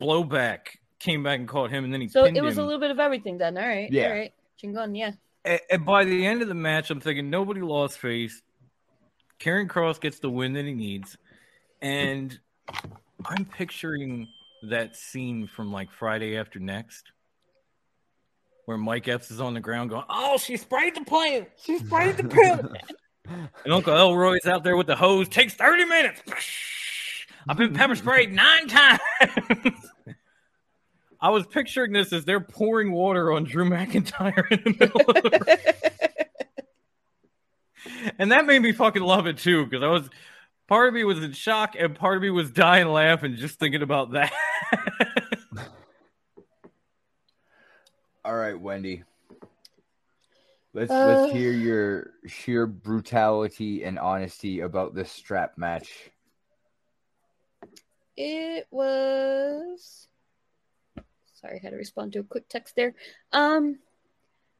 blowback 0.00 0.78
came 0.98 1.22
back 1.22 1.38
and 1.38 1.48
caught 1.48 1.70
him, 1.70 1.84
and 1.84 1.92
then 1.92 2.00
he 2.00 2.08
So 2.08 2.24
it 2.24 2.40
was 2.42 2.56
him. 2.56 2.64
a 2.64 2.66
little 2.66 2.80
bit 2.80 2.90
of 2.90 3.00
everything 3.00 3.38
then. 3.38 3.56
All 3.56 3.66
right. 3.66 3.90
Yeah. 3.90 4.04
All 4.04 4.12
right. 4.12 4.32
Chingon, 4.62 4.96
yeah. 4.96 5.12
and, 5.44 5.60
and 5.70 5.86
by 5.86 6.04
the 6.04 6.26
end 6.26 6.42
of 6.42 6.48
the 6.48 6.54
match, 6.54 6.90
I'm 6.90 7.00
thinking 7.00 7.30
nobody 7.30 7.60
lost 7.62 7.98
face. 7.98 8.42
Karrion 9.40 9.68
Kross 9.68 9.98
gets 9.98 10.18
the 10.18 10.28
win 10.28 10.52
that 10.52 10.66
he 10.66 10.74
needs, 10.74 11.16
and 11.80 12.38
I'm 13.24 13.46
picturing 13.46 14.28
that 14.68 14.96
scene 14.96 15.46
from 15.46 15.72
like 15.72 15.90
Friday 15.90 16.36
After 16.36 16.58
Next, 16.58 17.10
where 18.66 18.76
Mike 18.76 19.08
Epps 19.08 19.30
is 19.30 19.40
on 19.40 19.54
the 19.54 19.60
ground 19.60 19.88
going, 19.88 20.04
"Oh, 20.10 20.36
she 20.36 20.58
sprayed 20.58 20.94
the 20.94 21.04
plant. 21.04 21.48
She 21.64 21.78
sprayed 21.78 22.18
the 22.18 22.24
plant." 22.24 22.66
and 23.64 23.72
Uncle 23.72 23.94
Elroy's 23.96 24.44
out 24.46 24.62
there 24.62 24.76
with 24.76 24.86
the 24.88 24.96
hose. 24.96 25.26
Takes 25.28 25.54
30 25.54 25.86
minutes. 25.86 26.20
I've 27.48 27.56
been 27.56 27.74
pepper 27.74 27.94
sprayed 27.94 28.32
nine 28.32 28.68
times. 28.68 29.00
I 31.20 31.30
was 31.30 31.46
picturing 31.46 31.92
this 31.92 32.12
as 32.12 32.24
they're 32.24 32.40
pouring 32.40 32.92
water 32.92 33.32
on 33.32 33.44
Drew 33.44 33.68
McIntyre 33.68 34.50
in 34.50 34.62
the 34.64 34.76
middle 34.78 35.00
of 35.00 35.14
the 35.22 35.74
and 38.18 38.32
that 38.32 38.46
made 38.46 38.60
me 38.60 38.72
fucking 38.72 39.02
love 39.02 39.26
it 39.26 39.38
too 39.38 39.64
because 39.66 39.82
I 39.82 39.88
was 39.88 40.08
part 40.68 40.88
of 40.88 40.94
me 40.94 41.04
was 41.04 41.22
in 41.22 41.32
shock 41.32 41.74
and 41.78 41.94
part 41.94 42.16
of 42.16 42.22
me 42.22 42.30
was 42.30 42.50
dying 42.50 42.88
laughing 42.88 43.36
just 43.36 43.58
thinking 43.58 43.82
about 43.82 44.12
that. 44.12 44.32
All 48.24 48.36
right, 48.36 48.58
Wendy. 48.58 49.02
Let's 50.72 50.90
Uh. 50.90 51.06
let's 51.06 51.32
hear 51.32 51.52
your 51.52 52.10
sheer 52.26 52.66
brutality 52.66 53.84
and 53.84 53.98
honesty 53.98 54.60
about 54.60 54.94
this 54.94 55.10
strap 55.10 55.58
match. 55.58 56.10
It 58.22 58.66
was. 58.70 60.06
Sorry, 61.40 61.58
I 61.58 61.60
had 61.62 61.70
to 61.70 61.76
respond 61.76 62.12
to 62.12 62.18
a 62.18 62.22
quick 62.22 62.50
text 62.50 62.76
there. 62.76 62.94
Um, 63.32 63.78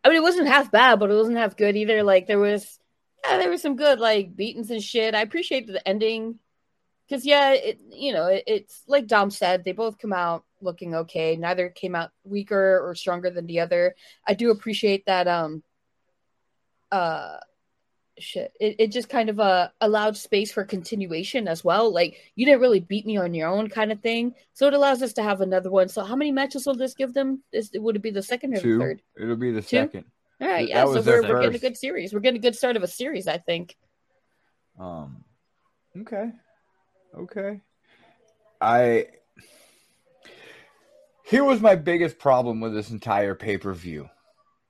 I 0.02 0.08
mean, 0.08 0.16
it 0.16 0.22
wasn't 0.22 0.48
half 0.48 0.72
bad, 0.72 0.98
but 0.98 1.10
it 1.10 1.14
wasn't 1.14 1.36
half 1.36 1.58
good 1.58 1.76
either. 1.76 2.02
Like 2.02 2.26
there 2.26 2.38
was, 2.38 2.78
yeah, 3.22 3.36
there 3.36 3.50
was 3.50 3.60
some 3.60 3.76
good 3.76 4.00
like 4.00 4.34
beatings 4.34 4.70
and 4.70 4.82
shit. 4.82 5.14
I 5.14 5.20
appreciate 5.20 5.66
the 5.66 5.86
ending 5.86 6.38
because 7.06 7.26
yeah, 7.26 7.52
it 7.52 7.82
you 7.90 8.14
know 8.14 8.28
it, 8.28 8.44
it's 8.46 8.82
like 8.88 9.06
Dom 9.06 9.30
said, 9.30 9.62
they 9.62 9.72
both 9.72 9.98
come 9.98 10.14
out 10.14 10.44
looking 10.62 10.94
okay. 10.94 11.36
Neither 11.36 11.68
came 11.68 11.94
out 11.94 12.12
weaker 12.24 12.80
or 12.82 12.94
stronger 12.94 13.28
than 13.28 13.46
the 13.46 13.60
other. 13.60 13.94
I 14.26 14.32
do 14.32 14.50
appreciate 14.50 15.04
that. 15.04 15.28
Um, 15.28 15.62
uh, 16.90 17.36
shit 18.22 18.52
it, 18.60 18.76
it 18.78 18.92
just 18.92 19.08
kind 19.08 19.28
of 19.28 19.40
uh 19.40 19.68
allowed 19.80 20.16
space 20.16 20.52
for 20.52 20.64
continuation 20.64 21.48
as 21.48 21.64
well 21.64 21.92
like 21.92 22.16
you 22.36 22.44
didn't 22.46 22.60
really 22.60 22.80
beat 22.80 23.06
me 23.06 23.16
on 23.16 23.34
your 23.34 23.48
own 23.48 23.68
kind 23.68 23.90
of 23.92 24.00
thing 24.00 24.34
so 24.52 24.66
it 24.66 24.74
allows 24.74 25.02
us 25.02 25.12
to 25.12 25.22
have 25.22 25.40
another 25.40 25.70
one 25.70 25.88
so 25.88 26.02
how 26.04 26.14
many 26.16 26.32
matches 26.32 26.66
will 26.66 26.74
this 26.76 26.94
give 26.94 27.12
them 27.14 27.42
this 27.52 27.70
would 27.74 27.96
it 27.96 28.02
be 28.02 28.10
the 28.10 28.22
second 28.22 28.54
or 28.54 28.60
the 28.60 28.78
third 28.78 29.02
It'll 29.20 29.36
be 29.36 29.50
the 29.52 29.60
Two? 29.62 29.66
second. 29.78 30.04
all 30.40 30.48
right 30.48 30.68
yeah 30.68 30.84
so 30.84 31.00
we're, 31.02 31.22
we're 31.22 31.40
getting 31.40 31.56
a 31.56 31.58
good 31.58 31.76
series 31.76 32.12
we're 32.12 32.20
getting 32.20 32.38
a 32.40 32.42
good 32.42 32.56
start 32.56 32.76
of 32.76 32.82
a 32.82 32.88
series 32.88 33.26
i 33.26 33.38
think 33.38 33.76
Um. 34.78 35.24
Okay. 35.98 36.30
Okay. 37.18 37.60
I. 38.60 39.06
Here 41.24 41.44
was 41.44 41.60
my 41.60 41.74
biggest 41.76 42.18
problem 42.18 42.60
with 42.60 42.74
this 42.74 42.90
entire 42.90 43.34
pay 43.34 43.58
per 43.58 43.72
view. 43.72 44.08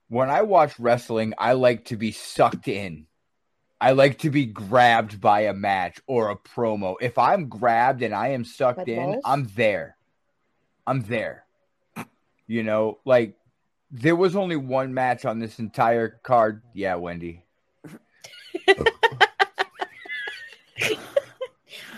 When 0.09 0.30
I 0.30 0.42
watch 0.42 0.78
wrestling, 0.80 1.35
I 1.38 1.52
like 1.52 1.87
to 1.87 1.97
be 1.97 2.12
sucked 2.12 2.69
in. 2.69 3.07
I 3.80 3.92
like 3.92 4.18
to 4.18 4.30
be 4.30 4.44
grabbed 4.44 5.20
by 5.20 5.42
a 5.42 5.54
match 5.54 6.00
or 6.06 6.30
a 6.30 6.37
promo. 6.37 6.96
If 7.00 7.16
I'm 7.16 7.49
grabbed 7.49 8.02
and 8.02 8.14
I 8.14 8.28
am 8.28 8.44
sucked 8.44 8.87
By 8.87 8.92
in, 8.92 9.12
balls? 9.12 9.22
I'm 9.25 9.49
there. 9.56 9.96
I'm 10.87 11.02
there. 11.02 11.44
You 12.46 12.62
know, 12.62 12.99
like 13.04 13.37
there 13.90 14.16
was 14.16 14.37
only 14.37 14.56
one 14.56 14.92
match 14.92 15.25
on 15.25 15.38
this 15.38 15.58
entire 15.58 16.20
card. 16.22 16.62
Yeah, 16.75 16.96
Wendy. 16.96 17.44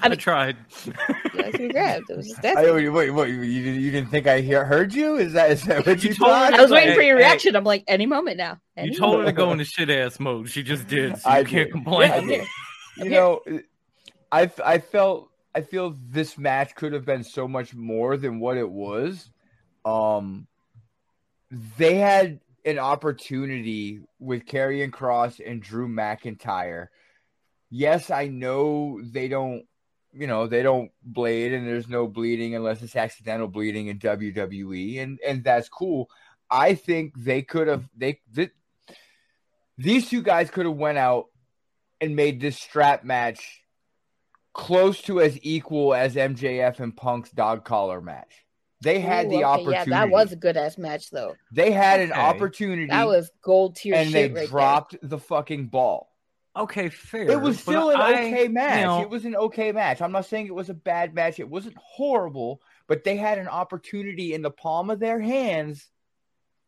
I, 0.04 0.08
mean- 0.10 0.18
tried. 0.18 0.56
yeah, 1.34 1.56
you 1.58 1.70
grabbed 1.72 2.10
it 2.10 2.16
was 2.16 2.28
just 2.28 2.42
that 2.42 2.56
I, 2.58 2.70
wait, 2.72 2.88
wait, 2.88 3.10
wait, 3.10 3.30
you, 3.30 3.40
you 3.42 3.90
didn't 3.90 4.10
think 4.10 4.26
I 4.26 4.40
hear, 4.40 4.64
heard 4.64 4.92
you? 4.94 5.16
Is 5.16 5.32
that 5.34 5.50
is 5.50 5.62
that 5.64 5.86
what 5.86 6.02
You 6.02 6.10
you, 6.10 6.14
told 6.16 6.30
thought? 6.30 6.54
i 6.54 6.60
was 6.62 6.70
waiting 6.70 6.94
for 6.94 7.00
Hey, 7.00 7.08
your 7.08 7.16
hey. 7.18 7.24
reaction 7.24 7.56
i'm 7.56 7.64
like 7.64 7.84
any 7.88 8.06
moment 8.06 8.36
now 8.36 8.60
You 8.76 8.82
Any 8.84 8.94
told 8.96 9.20
her 9.20 9.24
to 9.26 9.32
go 9.32 9.52
into 9.52 9.64
shit 9.64 9.90
ass 9.90 10.18
mode. 10.20 10.48
She 10.50 10.62
just 10.62 10.88
did. 10.88 11.18
So 11.18 11.28
you 11.30 11.36
I 11.36 11.44
can't 11.44 11.50
did. 11.68 11.70
complain. 11.72 12.10
I 12.10 12.20
did. 12.20 12.46
you 12.96 13.10
know, 13.10 13.40
I 14.30 14.50
I 14.64 14.78
felt 14.78 15.30
I 15.54 15.60
feel 15.60 15.96
this 16.08 16.38
match 16.38 16.74
could 16.74 16.92
have 16.94 17.04
been 17.04 17.22
so 17.24 17.46
much 17.46 17.74
more 17.74 18.16
than 18.16 18.40
what 18.40 18.56
it 18.56 18.68
was. 18.68 19.30
Um, 19.84 20.46
they 21.76 21.96
had 21.96 22.40
an 22.64 22.78
opportunity 22.78 24.00
with 24.18 24.46
Karrion 24.46 24.90
Kross 24.90 25.40
and 25.44 25.60
Drew 25.62 25.88
McIntyre. 25.88 26.86
Yes, 27.70 28.10
I 28.10 28.28
know 28.28 29.00
they 29.02 29.28
don't, 29.28 29.64
you 30.14 30.26
know, 30.26 30.46
they 30.46 30.62
don't 30.62 30.90
blade 31.02 31.52
and 31.52 31.66
there's 31.66 31.88
no 31.88 32.06
bleeding 32.06 32.54
unless 32.54 32.82
it's 32.82 32.96
accidental 32.96 33.48
bleeding 33.48 33.86
in 33.88 33.98
WWE, 33.98 35.00
and 35.02 35.18
and 35.26 35.42
that's 35.44 35.68
cool. 35.68 36.10
I 36.50 36.74
think 36.74 37.14
they 37.16 37.42
could 37.42 37.68
have 37.68 37.88
they 37.96 38.20
th- 38.34 38.52
these 39.78 40.08
two 40.08 40.22
guys 40.22 40.50
could 40.50 40.66
have 40.66 40.76
went 40.76 40.98
out 40.98 41.26
and 42.00 42.14
made 42.14 42.40
this 42.40 42.58
strap 42.58 43.04
match 43.04 43.62
close 44.52 45.00
to 45.02 45.20
as 45.20 45.38
equal 45.42 45.94
as 45.94 46.14
MJF 46.14 46.80
and 46.80 46.94
Punk's 46.94 47.30
dog 47.30 47.64
collar 47.64 48.00
match. 48.00 48.44
They 48.82 49.00
had 49.00 49.26
Ooh, 49.26 49.30
the 49.30 49.36
okay, 49.36 49.44
opportunity. 49.44 49.90
yeah 49.90 50.00
that 50.06 50.10
was 50.10 50.32
a 50.32 50.36
good 50.36 50.56
ass 50.56 50.76
match 50.76 51.10
though 51.10 51.36
they 51.52 51.70
had 51.70 52.00
an 52.00 52.10
Okay. 52.10 52.20
opportunity 52.20 52.86
that 52.86 53.06
was 53.06 53.30
gold 53.42 53.76
tier 53.76 53.94
and 53.94 54.12
they 54.12 54.28
right 54.28 54.48
dropped 54.48 54.96
the 55.02 55.18
fucking 55.18 55.68
ball. 55.68 56.11
Okay, 56.54 56.90
fair. 56.90 57.30
It 57.30 57.40
was 57.40 57.58
still 57.58 57.90
an 57.90 58.00
I- 58.00 58.26
okay 58.26 58.48
match. 58.48 58.80
you 58.80 58.84
know, 58.84 59.00
it 59.00 59.08
was 59.08 59.24
an 59.24 59.34
okay 59.34 59.72
match. 59.72 60.02
I'm 60.02 60.12
not 60.12 60.26
saying 60.26 60.46
it 60.46 60.54
was 60.54 60.68
a 60.68 60.74
bad 60.74 61.14
match. 61.14 61.40
It 61.40 61.48
wasn't 61.48 61.76
horrible, 61.78 62.60
but 62.86 63.04
they 63.04 63.16
had 63.16 63.38
an 63.38 63.48
opportunity 63.48 64.34
in 64.34 64.42
the 64.42 64.50
palm 64.50 64.90
of 64.90 64.98
their 64.98 65.18
hands 65.18 65.88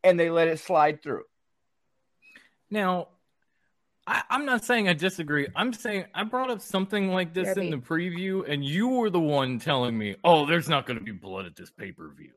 and 0.03 0.21
they 0.21 0.31
let 0.31 0.49
it 0.49 0.59
slide 0.59 1.03
through. 1.03 1.25
Now, 2.71 3.09
I, 4.07 4.23
I'm 4.31 4.45
not 4.45 4.65
saying 4.65 4.89
I 4.89 4.93
disagree. 4.93 5.49
I'm 5.57 5.73
saying 5.73 6.05
I 6.15 6.25
brought 6.25 6.51
up 6.51 6.61
something 6.61 7.09
like 7.09 7.33
this 7.33 7.57
in 7.57 7.71
the 7.71 7.79
preview, 7.79 8.49
and 8.49 8.65
you 8.65 8.89
were 8.89 9.11
the 9.11 9.21
one 9.21 9.59
telling 9.59 9.97
me, 9.97 10.17
"Oh, 10.23 10.47
there's 10.47 10.69
not 10.69 10.87
going 10.87 10.99
to 10.99 11.05
be 11.05 11.13
blood 11.13 11.47
at 11.47 11.57
this 11.57 11.71
pay 11.71 11.91
per 11.91 12.11
view," 12.11 12.33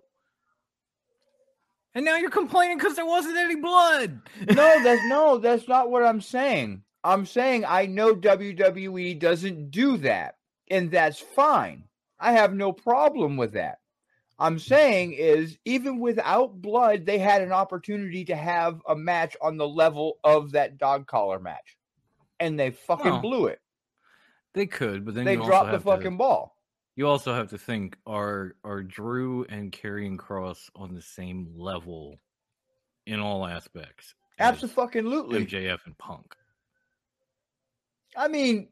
and 1.93 2.05
now 2.05 2.15
you're 2.15 2.29
complaining 2.29 2.77
because 2.77 2.95
there 2.95 3.05
wasn't 3.05 3.37
any 3.37 3.55
blood. 3.55 4.21
No, 4.49 4.55
that's 4.83 5.05
no, 5.07 5.37
that's 5.39 5.67
not 5.67 5.91
what 5.91 6.03
I'm 6.03 6.21
saying. 6.21 6.83
I'm 7.07 7.25
saying 7.25 7.63
I 7.65 7.85
know 7.85 8.13
WWE 8.15 9.17
doesn't 9.17 9.71
do 9.71 9.97
that. 9.99 10.35
and 10.69 10.91
that's 10.91 11.19
fine. 11.19 11.85
I 12.19 12.33
have 12.33 12.53
no 12.53 12.73
problem 12.73 13.37
with 13.37 13.53
that. 13.53 13.77
I'm 14.37 14.59
saying 14.59 15.13
is 15.13 15.57
even 15.63 15.99
without 15.99 16.61
blood, 16.61 17.05
they 17.05 17.17
had 17.19 17.41
an 17.41 17.53
opportunity 17.53 18.25
to 18.25 18.35
have 18.35 18.81
a 18.87 18.95
match 18.95 19.37
on 19.41 19.55
the 19.55 19.67
level 19.67 20.17
of 20.23 20.51
that 20.51 20.77
dog 20.77 21.07
collar 21.07 21.39
match, 21.39 21.77
and 22.39 22.59
they 22.59 22.71
fucking 22.71 23.11
Well, 23.13 23.21
blew 23.21 23.45
it. 23.47 23.61
They 24.53 24.65
could, 24.67 25.05
but 25.05 25.15
then 25.15 25.23
They 25.25 25.33
you 25.33 25.39
also 25.39 25.49
dropped 25.51 25.65
the 25.67 25.71
have 25.73 25.83
to- 25.83 25.89
fucking 25.89 26.17
ball. 26.17 26.55
You 26.97 27.07
also 27.07 27.33
have 27.33 27.49
to 27.51 27.57
think: 27.57 27.95
are 28.05 28.55
are 28.65 28.83
Drew 28.83 29.45
and 29.45 29.71
Karrion 29.71 30.17
Kross 30.17 30.69
on 30.75 30.93
the 30.95 31.01
same 31.01 31.53
level 31.55 32.19
in 33.05 33.19
all 33.21 33.45
aspects? 33.45 34.13
as 34.39 34.61
Absolutely. 34.63 35.45
MJF 35.45 35.79
and 35.85 35.97
Punk. 35.97 36.35
I 38.17 38.27
mean, 38.27 38.67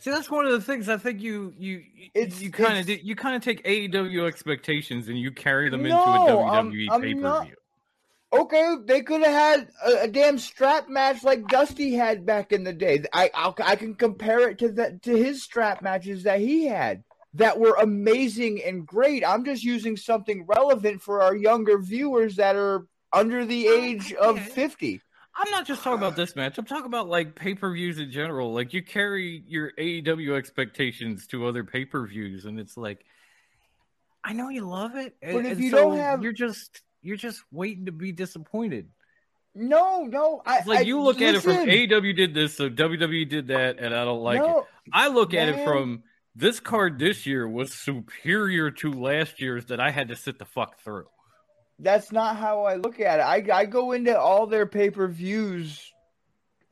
See, 0.00 0.10
that's 0.10 0.30
one 0.30 0.44
of 0.46 0.52
the 0.52 0.60
things 0.60 0.88
I 0.88 0.96
think 0.98 1.20
you 1.20 1.52
you 1.58 1.82
It's- 2.14 2.40
you 2.40 2.50
kind 2.50 2.78
of 2.78 2.88
you 2.88 3.16
kind 3.16 3.34
of 3.36 3.42
take 3.42 3.64
AEW 3.64 4.26
expectations 4.26 5.08
and 5.08 5.18
you 5.18 5.30
carry 5.30 5.70
them 5.70 5.82
No, 5.82 5.86
into 5.88 6.34
a 6.36 6.44
I'm- 6.44 6.70
WWE 6.70 6.88
I'm 6.90 7.00
pay 7.02 7.14
per 7.14 7.20
not- 7.20 7.46
view. 7.46 7.56
okay, 8.32 8.76
they 8.84 9.00
could 9.02 9.22
have 9.22 9.32
had 9.32 9.68
a, 9.84 10.02
a 10.02 10.08
damn 10.08 10.38
strap 10.38 10.88
match 10.88 11.24
like 11.24 11.46
Dusty 11.48 11.94
had 11.94 12.26
back 12.26 12.52
in 12.52 12.64
the 12.64 12.72
day. 12.72 13.02
I 13.12 13.30
I'll, 13.34 13.54
I 13.64 13.76
can 13.76 13.94
compare 13.94 14.48
it 14.50 14.58
to 14.58 14.72
that 14.72 15.02
to 15.02 15.16
his 15.16 15.42
strap 15.42 15.80
matches 15.82 16.22
that 16.24 16.40
he 16.40 16.66
had 16.66 17.02
that 17.32 17.58
were 17.58 17.74
amazing 17.80 18.62
and 18.62 18.86
great. 18.86 19.24
I'm 19.26 19.44
just 19.44 19.64
using 19.64 19.96
something 19.96 20.44
relevant 20.46 21.02
for 21.02 21.22
our 21.22 21.34
younger 21.34 21.78
viewers 21.78 22.36
that 22.36 22.54
are 22.56 22.86
under 23.12 23.44
the 23.46 23.66
age 23.68 24.12
of 24.12 24.38
50. 24.38 25.00
I'm 25.36 25.50
not 25.50 25.66
just 25.66 25.82
talking 25.82 25.98
about 25.98 26.16
this 26.16 26.36
match. 26.36 26.58
I'm 26.58 26.64
talking 26.64 26.86
about 26.86 27.08
like 27.08 27.34
pay 27.34 27.54
per 27.54 27.72
views 27.72 27.98
in 27.98 28.10
general. 28.10 28.52
Like 28.52 28.72
you 28.72 28.82
carry 28.82 29.42
your 29.48 29.72
AEW 29.78 30.36
expectations 30.36 31.26
to 31.28 31.46
other 31.46 31.64
pay 31.64 31.84
per 31.84 32.06
views, 32.06 32.44
and 32.44 32.60
it's 32.60 32.76
like, 32.76 33.04
I 34.22 34.32
know 34.32 34.48
you 34.48 34.62
love 34.66 34.94
it, 34.96 35.16
and, 35.20 35.34
But 35.34 35.46
if 35.46 35.58
you 35.60 35.70
so 35.70 35.76
don't 35.90 35.98
have- 35.98 36.22
you're 36.22 36.32
just 36.32 36.82
you're 37.02 37.16
just 37.16 37.42
waiting 37.52 37.86
to 37.86 37.92
be 37.92 38.12
disappointed. 38.12 38.88
No, 39.56 40.04
no, 40.04 40.42
I 40.44 40.58
It's 40.58 40.66
like 40.66 40.78
I- 40.80 40.82
you 40.82 41.00
look 41.00 41.20
at 41.20 41.34
it 41.34 41.42
from 41.42 41.56
AEW 41.56 42.16
did 42.16 42.34
this, 42.34 42.56
so 42.56 42.68
WWE 42.70 43.28
did 43.28 43.48
that, 43.48 43.78
and 43.78 43.94
I 43.94 44.04
don't 44.04 44.22
like 44.22 44.40
it. 44.40 44.64
I 44.92 45.08
look 45.08 45.34
at 45.34 45.48
it 45.48 45.64
from 45.64 46.02
this 46.34 46.58
card 46.60 46.98
this 46.98 47.26
year 47.26 47.46
was 47.46 47.72
superior 47.72 48.70
to 48.72 48.92
last 48.92 49.40
year's 49.40 49.66
that 49.66 49.78
I 49.80 49.90
had 49.90 50.08
to 50.08 50.16
sit 50.16 50.38
the 50.38 50.44
fuck 50.44 50.80
through. 50.80 51.06
That's 51.84 52.10
not 52.10 52.36
how 52.36 52.64
I 52.64 52.76
look 52.76 53.00
at 53.00 53.20
it. 53.20 53.22
I 53.22 53.60
I 53.60 53.64
go 53.66 53.92
into 53.92 54.18
all 54.18 54.46
their 54.46 54.66
pay 54.66 54.90
per 54.90 55.06
views 55.06 55.92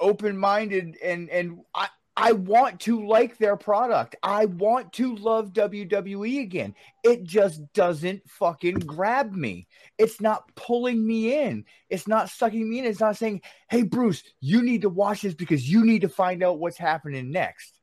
open 0.00 0.36
minded 0.36 0.96
and 1.02 1.30
and 1.30 1.60
I 1.74 1.88
I 2.14 2.32
want 2.32 2.80
to 2.80 3.06
like 3.06 3.38
their 3.38 3.56
product. 3.56 4.16
I 4.22 4.44
want 4.44 4.92
to 4.94 5.16
love 5.16 5.54
WWE 5.54 6.40
again. 6.42 6.74
It 7.02 7.24
just 7.24 7.72
doesn't 7.72 8.28
fucking 8.28 8.80
grab 8.80 9.32
me. 9.32 9.66
It's 9.96 10.20
not 10.20 10.54
pulling 10.54 11.06
me 11.06 11.40
in. 11.42 11.64
It's 11.88 12.06
not 12.06 12.28
sucking 12.28 12.68
me 12.68 12.80
in. 12.80 12.84
It's 12.84 13.00
not 13.00 13.16
saying, 13.16 13.42
"Hey 13.70 13.82
Bruce, 13.82 14.22
you 14.40 14.62
need 14.62 14.82
to 14.82 14.90
watch 14.90 15.22
this 15.22 15.34
because 15.34 15.68
you 15.68 15.84
need 15.84 16.02
to 16.02 16.08
find 16.08 16.42
out 16.42 16.58
what's 16.58 16.78
happening 16.78 17.30
next." 17.30 17.80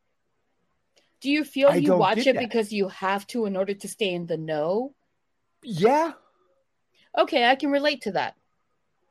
Do 1.21 1.29
you 1.29 1.43
feel 1.43 1.69
I 1.69 1.75
you 1.75 1.95
watch 1.95 2.19
it 2.19 2.35
that. 2.35 2.39
because 2.39 2.71
you 2.71 2.87
have 2.89 3.25
to 3.27 3.45
in 3.45 3.57
order 3.57 3.73
to 3.73 3.87
stay 3.87 4.13
in 4.13 4.25
the 4.25 4.37
know? 4.37 4.93
Yeah, 5.63 6.13
Okay, 7.17 7.45
I 7.45 7.55
can 7.55 7.71
relate 7.71 8.01
to 8.03 8.11
that. 8.13 8.35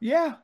yeah. 0.00 0.36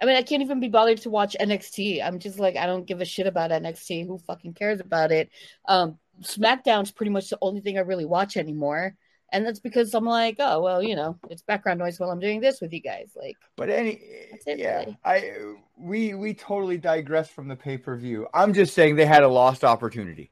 I 0.00 0.04
mean, 0.04 0.14
I 0.14 0.22
can't 0.22 0.42
even 0.42 0.60
be 0.60 0.68
bothered 0.68 0.98
to 0.98 1.10
watch 1.10 1.34
NXT. 1.40 2.04
I'm 2.04 2.20
just 2.20 2.38
like, 2.38 2.56
I 2.56 2.66
don't 2.66 2.86
give 2.86 3.00
a 3.00 3.04
shit 3.04 3.26
about 3.26 3.50
NXT. 3.50 4.06
Who 4.06 4.18
fucking 4.18 4.54
cares 4.54 4.78
about 4.78 5.10
it? 5.10 5.28
Um, 5.66 5.98
SmackDown's 6.22 6.92
pretty 6.92 7.10
much 7.10 7.30
the 7.30 7.38
only 7.42 7.60
thing 7.60 7.76
I 7.78 7.80
really 7.80 8.04
watch 8.04 8.36
anymore. 8.36 8.94
And 9.32 9.44
that's 9.44 9.58
because 9.58 9.92
I'm 9.94 10.04
like, 10.04 10.36
oh, 10.38 10.62
well, 10.62 10.82
you 10.82 10.94
know, 10.94 11.18
it's 11.28 11.42
background 11.42 11.80
noise 11.80 11.98
while 11.98 12.10
I'm 12.10 12.20
doing 12.20 12.40
this 12.40 12.60
with 12.60 12.72
you 12.72 12.80
guys. 12.80 13.10
Like, 13.14 13.36
But 13.56 13.70
any, 13.70 13.98
it, 14.00 14.58
yeah, 14.58 14.78
really. 14.78 14.98
I 15.04 15.32
we 15.76 16.14
we 16.14 16.32
totally 16.32 16.78
digress 16.78 17.28
from 17.28 17.48
the 17.48 17.56
pay 17.56 17.76
per 17.76 17.96
view. 17.96 18.26
I'm 18.32 18.54
just 18.54 18.74
saying 18.74 18.96
they 18.96 19.04
had 19.04 19.24
a 19.24 19.28
lost 19.28 19.64
opportunity. 19.64 20.30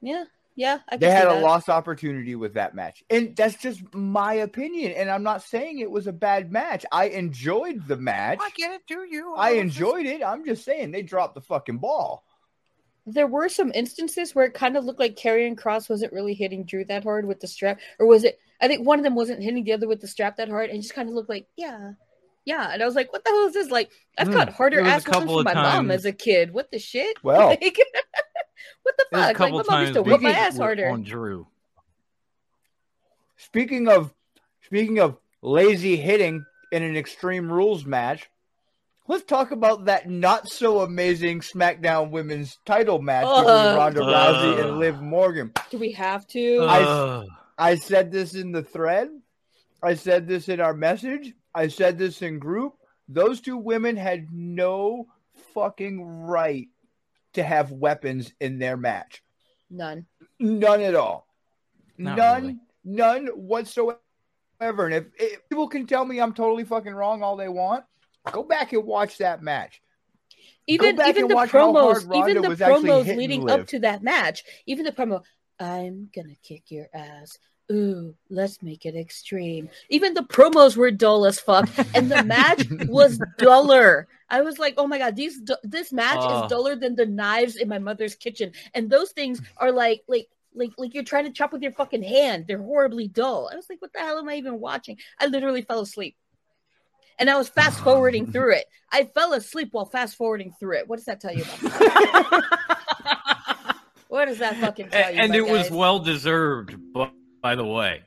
yeah, 0.00 0.24
yeah, 0.56 0.78
I 0.88 0.92
can 0.92 1.00
They 1.00 1.10
had 1.10 1.28
a 1.28 1.40
lost 1.40 1.68
opportunity 1.68 2.34
with 2.34 2.54
that 2.54 2.74
match, 2.74 3.04
and 3.10 3.36
that's 3.36 3.56
just 3.56 3.82
my 3.94 4.34
opinion. 4.34 4.92
And 4.92 5.10
I'm 5.10 5.22
not 5.22 5.42
saying 5.42 5.78
it 5.78 5.90
was 5.90 6.06
a 6.06 6.14
bad 6.14 6.50
match. 6.50 6.86
I 6.90 7.08
enjoyed 7.08 7.86
the 7.86 7.98
match. 7.98 8.38
I 8.40 8.50
get 8.56 8.72
it 8.72 8.86
to 8.88 9.06
you. 9.08 9.34
I 9.36 9.52
enjoyed 9.52 10.06
it. 10.06 10.22
I'm 10.24 10.46
just 10.46 10.64
saying 10.64 10.90
they 10.90 11.02
dropped 11.02 11.34
the 11.34 11.42
fucking 11.42 11.76
ball. 11.76 12.24
There 13.04 13.26
were 13.26 13.50
some 13.50 13.70
instances 13.74 14.34
where 14.34 14.46
it 14.46 14.54
kind 14.54 14.78
of 14.78 14.84
looked 14.86 14.98
like 14.98 15.14
Karrion 15.14 15.56
Kross 15.56 15.90
wasn't 15.90 16.14
really 16.14 16.34
hitting 16.34 16.64
Drew 16.64 16.86
that 16.86 17.04
hard 17.04 17.26
with 17.26 17.40
the 17.40 17.46
strap, 17.46 17.78
or 17.98 18.06
was 18.06 18.24
it? 18.24 18.38
I 18.58 18.66
think 18.66 18.86
one 18.86 18.98
of 18.98 19.04
them 19.04 19.14
wasn't 19.14 19.42
hitting 19.42 19.62
the 19.62 19.74
other 19.74 19.86
with 19.86 20.00
the 20.00 20.08
strap 20.08 20.38
that 20.38 20.48
hard, 20.48 20.70
and 20.70 20.80
just 20.80 20.94
kind 20.94 21.10
of 21.10 21.14
looked 21.14 21.28
like, 21.28 21.46
yeah, 21.56 21.92
yeah. 22.46 22.70
And 22.72 22.82
I 22.82 22.86
was 22.86 22.94
like, 22.94 23.12
what 23.12 23.24
the 23.24 23.30
hell 23.30 23.46
is 23.46 23.52
this? 23.52 23.70
Like, 23.70 23.90
I've 24.16 24.28
hmm. 24.28 24.32
got 24.32 24.48
harder 24.48 24.76
There 24.82 24.86
ass 24.86 25.04
whoopings 25.04 25.14
couple 25.14 25.38
from 25.38 25.46
of 25.46 25.54
my 25.54 25.62
mom 25.62 25.90
as 25.90 26.06
a 26.06 26.12
kid. 26.12 26.52
What 26.52 26.70
the 26.70 26.78
shit? 26.78 27.18
Well- 27.22 27.48
Like, 27.48 27.78
what 28.82 28.96
the 28.96 29.06
There's 29.12 29.24
a 29.24 29.28
fuck? 29.28 29.40
Like, 29.40 29.52
couple 29.52 29.58
my 29.58 29.74
mom 29.74 29.80
used 29.82 29.94
to 29.94 30.00
times 30.00 30.12
whip 30.12 30.20
my 30.22 30.30
ass 30.30 30.56
harder. 30.58 30.88
on 30.90 31.02
Drew. 31.02 31.46
Speaking 33.36 33.88
of 33.88 34.12
speaking 34.64 34.98
of 34.98 35.16
lazy 35.42 35.96
hitting 35.96 36.44
in 36.72 36.82
an 36.82 36.96
Extreme 36.96 37.50
Rules 37.52 37.84
match, 37.84 38.28
let's 39.08 39.24
talk 39.24 39.50
about 39.50 39.84
that 39.86 40.08
not 40.08 40.48
so 40.48 40.80
amazing 40.80 41.40
SmackDown 41.40 42.10
Women's 42.10 42.58
Title 42.64 43.00
match 43.00 43.24
between 43.26 43.46
Ugh. 43.48 43.76
Ronda 43.78 44.00
Rousey 44.00 44.64
and 44.64 44.78
Liv 44.78 45.00
Morgan. 45.00 45.52
Do 45.70 45.78
we 45.78 45.92
have 45.92 46.26
to? 46.28 46.58
I- 46.62 46.82
Ugh. 46.82 47.26
I 47.58 47.74
said 47.76 48.12
this 48.12 48.34
in 48.34 48.52
the 48.52 48.62
thread. 48.62 49.08
I 49.82 49.94
said 49.94 50.28
this 50.28 50.48
in 50.50 50.60
our 50.60 50.74
message. 50.74 51.32
I 51.54 51.68
said 51.68 51.96
this 51.96 52.20
in 52.20 52.38
group. 52.38 52.74
Those 53.08 53.40
two 53.40 53.56
women 53.56 53.96
had 53.96 54.26
no 54.30 55.06
fucking 55.54 56.02
right 56.04 56.68
to 57.36 57.42
have 57.42 57.70
weapons 57.72 58.32
in 58.40 58.58
their 58.58 58.76
match. 58.76 59.22
None. 59.70 60.06
None 60.38 60.80
at 60.82 60.94
all. 60.94 61.26
Not 61.98 62.16
none, 62.16 62.42
really. 62.42 62.58
none 62.84 63.26
whatsoever. 63.28 64.00
And 64.60 64.94
if, 64.94 65.04
if 65.18 65.48
people 65.48 65.68
can 65.68 65.86
tell 65.86 66.04
me 66.04 66.20
I'm 66.20 66.34
totally 66.34 66.64
fucking 66.64 66.92
wrong 66.92 67.22
all 67.22 67.36
they 67.36 67.48
want, 67.48 67.84
go 68.30 68.42
back 68.42 68.72
and 68.72 68.84
watch 68.84 69.18
that 69.18 69.42
match. 69.42 69.80
Even 70.66 70.96
back 70.96 71.08
even 71.08 71.22
and 71.22 71.30
the 71.30 71.34
watch 71.34 71.50
how 71.50 71.72
hard 71.72 71.98
promos, 71.98 72.28
even 72.28 72.42
the 72.42 72.48
was 72.48 72.60
actually 72.60 72.90
promos 72.90 73.16
leading 73.16 73.42
Liv. 73.42 73.60
up 73.60 73.66
to 73.68 73.78
that 73.80 74.02
match, 74.02 74.42
even 74.66 74.84
the 74.84 74.92
promo, 74.92 75.22
I'm 75.60 76.10
gonna 76.14 76.34
kick 76.42 76.70
your 76.70 76.88
ass. 76.92 77.38
Ooh, 77.70 78.14
let's 78.30 78.62
make 78.62 78.86
it 78.86 78.94
extreme. 78.94 79.68
Even 79.88 80.14
the 80.14 80.22
promos 80.22 80.76
were 80.76 80.92
dull 80.92 81.26
as 81.26 81.40
fuck, 81.40 81.68
and 81.94 82.10
the 82.10 82.22
match 82.22 82.64
was 82.88 83.20
duller. 83.38 84.06
I 84.30 84.40
was 84.42 84.58
like, 84.58 84.74
oh 84.76 84.86
my 84.86 84.98
god, 84.98 85.16
these 85.16 85.40
this 85.62 85.92
match 85.92 86.18
Oh. 86.18 86.26
is 86.26 86.42
ah. 86.42 86.48
duller 86.48 86.76
than 86.76 86.94
the 86.94 87.06
knives 87.06 87.56
in 87.56 87.68
my 87.68 87.78
mother's 87.78 88.14
kitchen, 88.14 88.52
and 88.74 88.88
those 88.88 89.10
things 89.12 89.40
are 89.56 89.72
like 89.72 90.02
like. 90.08 90.28
Like, 90.58 90.70
like 90.78 90.94
you're 90.94 91.04
trying 91.04 91.26
to 91.26 91.32
chop 91.32 91.52
with 91.52 91.60
your 91.60 91.72
fucking 91.72 92.02
hand. 92.02 92.46
They're 92.48 92.56
horribly 92.56 93.08
dull. 93.08 93.50
I 93.52 93.56
was 93.56 93.66
like, 93.68 93.82
what 93.82 93.92
the 93.92 93.98
hell 93.98 94.16
am 94.16 94.26
I 94.30 94.36
even 94.36 94.58
watching? 94.58 94.96
I 95.20 95.26
literally 95.26 95.60
fell 95.60 95.80
asleep. 95.80 96.16
And 97.18 97.28
I 97.28 97.36
was 97.36 97.50
fast 97.50 97.78
forwarding 97.80 98.26
through 98.32 98.54
it. 98.54 98.64
I 98.90 99.04
fell 99.04 99.34
asleep 99.34 99.68
while 99.72 99.84
fast 99.84 100.16
forwarding 100.16 100.54
through 100.58 100.78
it. 100.78 100.88
What 100.88 100.96
does 100.96 101.04
that 101.04 101.20
tell 101.20 101.34
you 101.34 101.44
about? 101.62 102.42
what 104.08 104.24
does 104.24 104.38
that 104.38 104.56
fucking 104.56 104.88
tell 104.88 105.12
you? 105.12 105.20
and 105.20 105.34
it 105.34 105.46
was 105.46 105.70
well 105.70 105.98
deserved. 105.98 106.74
But 106.94 107.12
by 107.46 107.54
the 107.54 107.64
way, 107.64 108.02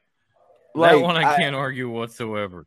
Like, 0.76 0.92
that 0.92 1.02
one 1.02 1.16
I 1.16 1.34
I- 1.34 1.38
can't 1.38 1.56
argue 1.56 1.90
whatsoever. 1.90 2.66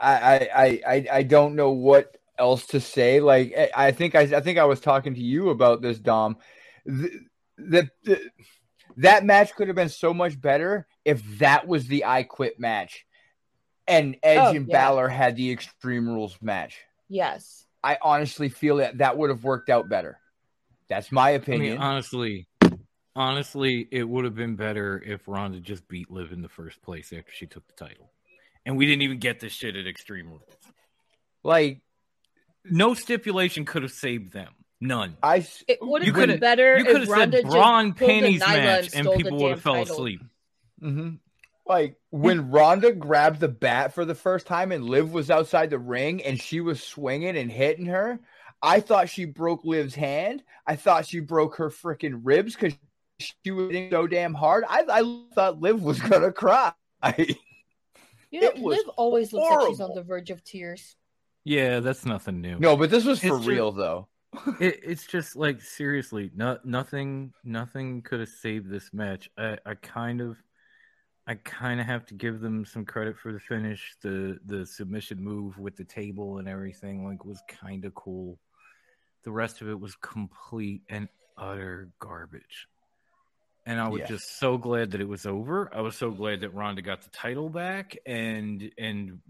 I, 0.00 0.12
I, 0.14 0.48
I, 0.54 0.82
I- 0.86 1.06
I 1.18 1.22
don't 1.24 1.56
know 1.56 1.70
what 1.72 2.16
else 2.38 2.66
to 2.66 2.80
say. 2.80 3.20
Like 3.20 3.52
I- 3.56 3.88
I 3.88 3.90
think 3.92 4.14
I, 4.14 4.20
I 4.22 4.40
think 4.40 4.58
I 4.58 4.64
was 4.64 4.80
talking 4.80 5.14
to 5.14 5.20
you 5.20 5.50
about 5.50 5.82
this, 5.82 5.98
Dom. 5.98 6.36
The, 6.86 7.10
the, 7.58 7.90
the 8.04 8.20
that 8.98 9.24
match 9.24 9.54
could 9.56 9.66
have 9.68 9.74
been 9.76 9.88
so 9.88 10.14
much 10.14 10.40
better 10.40 10.86
if 11.04 11.20
that 11.38 11.66
was 11.66 11.86
the 11.88 12.04
I 12.04 12.22
Quit 12.22 12.60
match, 12.60 13.04
and 13.88 14.16
Edge 14.22 14.38
Oh, 14.38 14.56
and 14.56 14.68
yeah. 14.68 14.72
Balor 14.72 15.08
had 15.08 15.34
the 15.36 15.50
Extreme 15.50 16.08
Rules 16.08 16.36
match. 16.40 16.78
Yes. 17.08 17.66
I 17.82 17.98
honestly 18.00 18.48
feel 18.48 18.76
that 18.76 18.98
that 18.98 19.18
would 19.18 19.30
have 19.30 19.42
worked 19.42 19.68
out 19.68 19.88
better. 19.88 20.18
That's 20.88 21.10
my 21.10 21.28
I 21.30 21.32
opinion. 21.32 21.72
mean, 21.74 21.82
honestly, 21.82 22.46
honestly, 23.16 23.86
it 23.90 24.08
would 24.08 24.24
have 24.24 24.34
been 24.34 24.56
better 24.56 25.02
if 25.04 25.26
Ronda 25.26 25.60
just 25.60 25.86
beat 25.88 26.10
Liv 26.10 26.32
in 26.32 26.42
the 26.42 26.48
first 26.48 26.82
place 26.82 27.12
after 27.12 27.32
she 27.32 27.46
took 27.46 27.66
the 27.66 27.74
title, 27.74 28.10
and 28.66 28.76
we 28.76 28.86
didn't 28.86 29.02
even 29.02 29.18
get 29.18 29.40
this 29.40 29.52
shit 29.52 29.76
at 29.76 29.86
Extreme 29.86 30.28
Rules. 30.28 30.42
like 31.42 31.80
No 32.64 32.94
stipulation 32.94 33.64
could 33.64 33.82
have 33.82 33.92
saved 33.92 34.32
them. 34.32 34.52
None. 34.80 35.16
I, 35.22 35.38
s- 35.38 35.64
It 35.68 35.78
would 35.80 36.04
have 36.04 36.14
been 36.14 36.38
better 36.40 36.76
You 36.76 36.84
could 36.84 36.96
if 36.96 37.00
have 37.02 37.08
Ronda 37.08 37.36
said 37.38 37.44
just 37.44 37.54
Braun 37.54 37.92
pulled 37.94 38.10
panties 38.10 38.42
Nyla 38.42 38.48
match, 38.64 38.90
and 38.94 39.06
and 39.06 39.16
people 39.16 39.38
would 39.38 39.50
have 39.52 39.58
damn 39.58 39.62
fell 39.62 39.74
title. 39.84 39.94
asleep. 39.94 40.20
Mhm. 40.82 41.18
like 41.66 41.96
when 42.10 42.50
Ronda 42.50 42.92
grabbed 42.92 43.40
the 43.40 43.48
bat 43.48 43.94
for 43.94 44.04
the 44.04 44.14
first 44.14 44.46
time 44.46 44.70
and 44.72 44.84
Liv 44.84 45.12
was 45.14 45.30
outside 45.30 45.70
the 45.70 45.78
ring 45.78 46.22
and 46.22 46.38
she 46.38 46.60
was 46.60 46.82
swinging 46.82 47.36
and 47.38 47.50
hitting 47.50 47.86
her. 47.86 48.18
I 48.60 48.80
thought 48.80 49.08
she 49.08 49.24
broke 49.24 49.64
Liv's 49.64 49.94
hand. 49.94 50.42
I 50.66 50.76
thought 50.76 51.06
she 51.06 51.20
broke 51.20 51.56
her 51.56 51.70
freaking 51.70 52.20
ribs 52.22 52.54
because 52.54 52.74
she 53.18 53.50
was 53.50 53.70
hitting 53.70 53.90
so 53.90 54.06
damn 54.06 54.34
hard. 54.34 54.64
I, 54.68 54.84
I 54.88 55.24
thought 55.34 55.60
Liv 55.60 55.82
was 55.82 56.00
gonna 56.00 56.32
cry. 56.32 56.72
You 58.30 58.40
know, 58.40 58.50
Liv 58.56 58.80
always 58.96 59.32
looks 59.32 59.48
like 59.50 59.68
she's 59.68 59.80
on 59.80 59.94
the 59.94 60.02
verge 60.02 60.30
of 60.30 60.42
tears. 60.42 60.96
Yeah, 61.44 61.80
that's 61.80 62.04
nothing 62.06 62.40
new. 62.40 62.58
no, 62.58 62.76
but 62.76 62.90
this 62.90 63.04
was 63.04 63.20
for 63.20 63.36
It's 63.36 63.44
ju- 63.44 63.50
real 63.50 63.70
though. 63.72 64.08
it, 64.60 64.80
it's 64.82 65.06
just 65.06 65.36
like 65.36 65.60
seriously, 65.62 66.30
no, 66.34 66.58
nothing, 66.64 67.32
nothing 67.44 68.02
could 68.02 68.18
have 68.20 68.28
saved 68.28 68.68
this 68.68 68.92
match. 68.92 69.30
I, 69.38 69.58
I 69.64 69.74
kind 69.74 70.20
of, 70.20 70.36
I 71.26 71.34
kind 71.36 71.78
of 71.80 71.86
have 71.86 72.04
to 72.06 72.14
give 72.14 72.40
them 72.40 72.64
some 72.64 72.84
credit 72.84 73.16
for 73.16 73.32
the 73.32 73.38
finish. 73.38 73.94
The 74.02 74.38
the 74.46 74.66
submission 74.66 75.22
move 75.22 75.58
with 75.58 75.76
the 75.76 75.84
table 75.84 76.38
and 76.38 76.48
everything 76.48 77.04
like 77.06 77.24
was 77.24 77.40
kind 77.46 77.84
of 77.84 77.94
cool. 77.94 78.38
The 79.22 79.30
rest 79.30 79.60
of 79.60 79.68
it 79.68 79.78
was 79.78 79.94
complete 79.96 80.82
and 80.88 81.08
utter 81.38 81.90
garbage. 82.00 82.66
And 83.66 83.80
I 83.80 83.88
was 83.88 84.00
Yes. 84.00 84.08
just 84.10 84.38
so 84.38 84.58
glad 84.58 84.90
that 84.90 85.00
it 85.00 85.08
was 85.08 85.24
over. 85.24 85.74
I 85.74 85.80
was 85.80 85.96
so 85.96 86.10
glad 86.10 86.40
that 86.40 86.50
Ronda 86.54 86.82
got 86.82 87.02
the 87.02 87.10
title 87.10 87.48
back, 87.48 87.96
and 88.04 88.70
and 88.76 89.20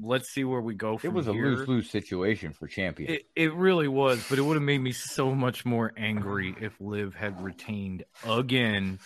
let's 0.00 0.30
see 0.30 0.44
where 0.44 0.60
we 0.60 0.74
go 0.74 0.96
from 0.96 1.10
It 1.10 1.14
was 1.14 1.26
a 1.26 1.32
here. 1.32 1.50
lose 1.50 1.68
lose 1.68 1.90
situation 1.90 2.52
for 2.52 2.66
champion. 2.66 3.12
It, 3.12 3.26
it 3.36 3.54
really 3.54 3.88
was, 3.88 4.18
but 4.28 4.38
it 4.38 4.42
would 4.42 4.56
have 4.56 4.62
made 4.62 4.78
me 4.80 4.92
so 4.92 5.34
much 5.34 5.66
more 5.66 5.92
angry 5.96 6.54
if 6.60 6.80
Liv 6.80 7.14
had 7.14 7.42
retained 7.42 8.04
again 8.26 8.98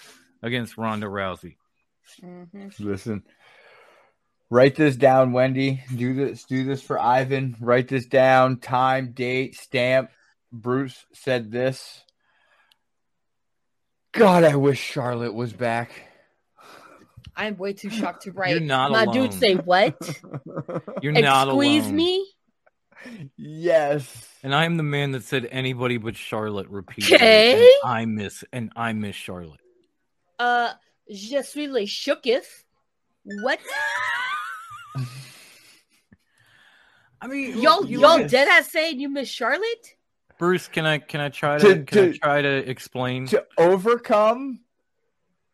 against 0.42 0.78
Ronda 0.78 1.06
Rousey. 1.06 1.56
hmm 2.20 2.68
Listen, 2.78 3.24
write 4.50 4.76
this 4.76 4.94
down, 4.94 5.32
Wendy. 5.32 5.82
Do 5.94 6.14
this. 6.14 6.44
Do 6.44 6.64
this 6.64 6.82
for 6.82 6.98
Ivan. 7.00 7.56
Write 7.60 7.88
this 7.88 8.06
down. 8.06 8.60
Time, 8.60 9.10
date, 9.12 9.56
stamp. 9.56 10.10
Bruce 10.52 11.04
said 11.12 11.50
this. 11.50 12.02
God, 14.18 14.44
I 14.44 14.56
wish 14.56 14.78
Charlotte 14.80 15.32
was 15.34 15.52
back. 15.52 15.90
I'm 17.36 17.56
way 17.56 17.72
too 17.72 17.88
shocked 17.90 18.22
to 18.24 18.32
write. 18.32 18.50
You're 18.50 18.60
not 18.60 18.90
My 18.90 19.04
alone. 19.04 19.14
dude 19.14 19.34
say 19.34 19.54
what? 19.54 19.96
You're 21.02 21.12
not 21.12 21.48
Squeeze 21.48 21.84
alone. 21.84 21.96
me? 21.96 22.26
yes. 23.36 24.26
And 24.42 24.52
I 24.54 24.64
am 24.64 24.76
the 24.76 24.82
man 24.82 25.12
that 25.12 25.22
said 25.22 25.46
anybody 25.50 25.98
but 25.98 26.16
Charlotte 26.16 26.68
repeatedly. 26.68 27.14
Okay. 27.16 27.62
and 27.84 27.92
I 27.92 28.04
miss 28.06 28.42
and 28.52 28.72
I 28.74 28.92
miss 28.92 29.14
Charlotte. 29.14 29.60
Uh, 30.38 30.72
je 31.08 31.42
suis 31.42 31.68
le 31.68 31.82
shooketh. 31.86 32.64
What? 33.42 33.60
I 37.20 37.26
mean, 37.26 37.58
Y'all, 37.60 37.84
you 37.84 38.00
y'all 38.00 38.18
look- 38.18 38.28
dead 38.30 38.48
ass 38.48 38.70
saying 38.70 39.00
you 39.00 39.08
miss 39.08 39.28
Charlotte? 39.28 39.94
Bruce, 40.38 40.68
can 40.68 40.86
I 40.86 40.98
can 40.98 41.20
I 41.20 41.28
try 41.30 41.58
to, 41.58 41.74
To- 41.76 41.84
can 41.84 42.04
I 42.10 42.16
try 42.16 42.42
to 42.42 42.70
explain? 42.70 43.26
To 43.28 43.44
overcome 43.56 44.60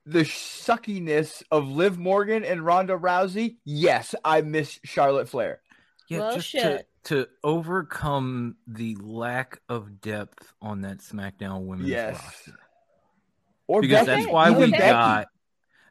the 0.06 0.20
suckiness 0.24 1.42
of 1.50 1.66
Liv 1.68 1.98
Morgan 1.98 2.44
and 2.44 2.64
Ronda 2.64 2.94
Rousey, 2.96 3.56
yes, 3.64 4.14
I 4.24 4.42
miss 4.42 4.78
Charlotte 4.84 5.28
Flair. 5.28 5.60
Yeah, 6.08 6.18
Well, 6.20 6.34
just 6.36 6.48
shit. 6.48 6.62
to 6.62 6.84
to 7.04 7.28
overcome 7.42 8.56
the 8.66 8.96
lack 9.00 9.60
of 9.68 10.00
depth 10.00 10.52
on 10.62 10.80
that 10.82 10.98
SmackDown 10.98 11.66
women's 11.66 11.88
Yes. 11.90 12.14
roster. 12.22 12.52
Or 13.66 13.80
because 13.82 14.06
Becky. 14.06 14.22
that's 14.22 14.32
why 14.32 14.50
Even 14.50 14.62
we 14.62 14.70
Becky. 14.70 14.82
got 14.82 15.28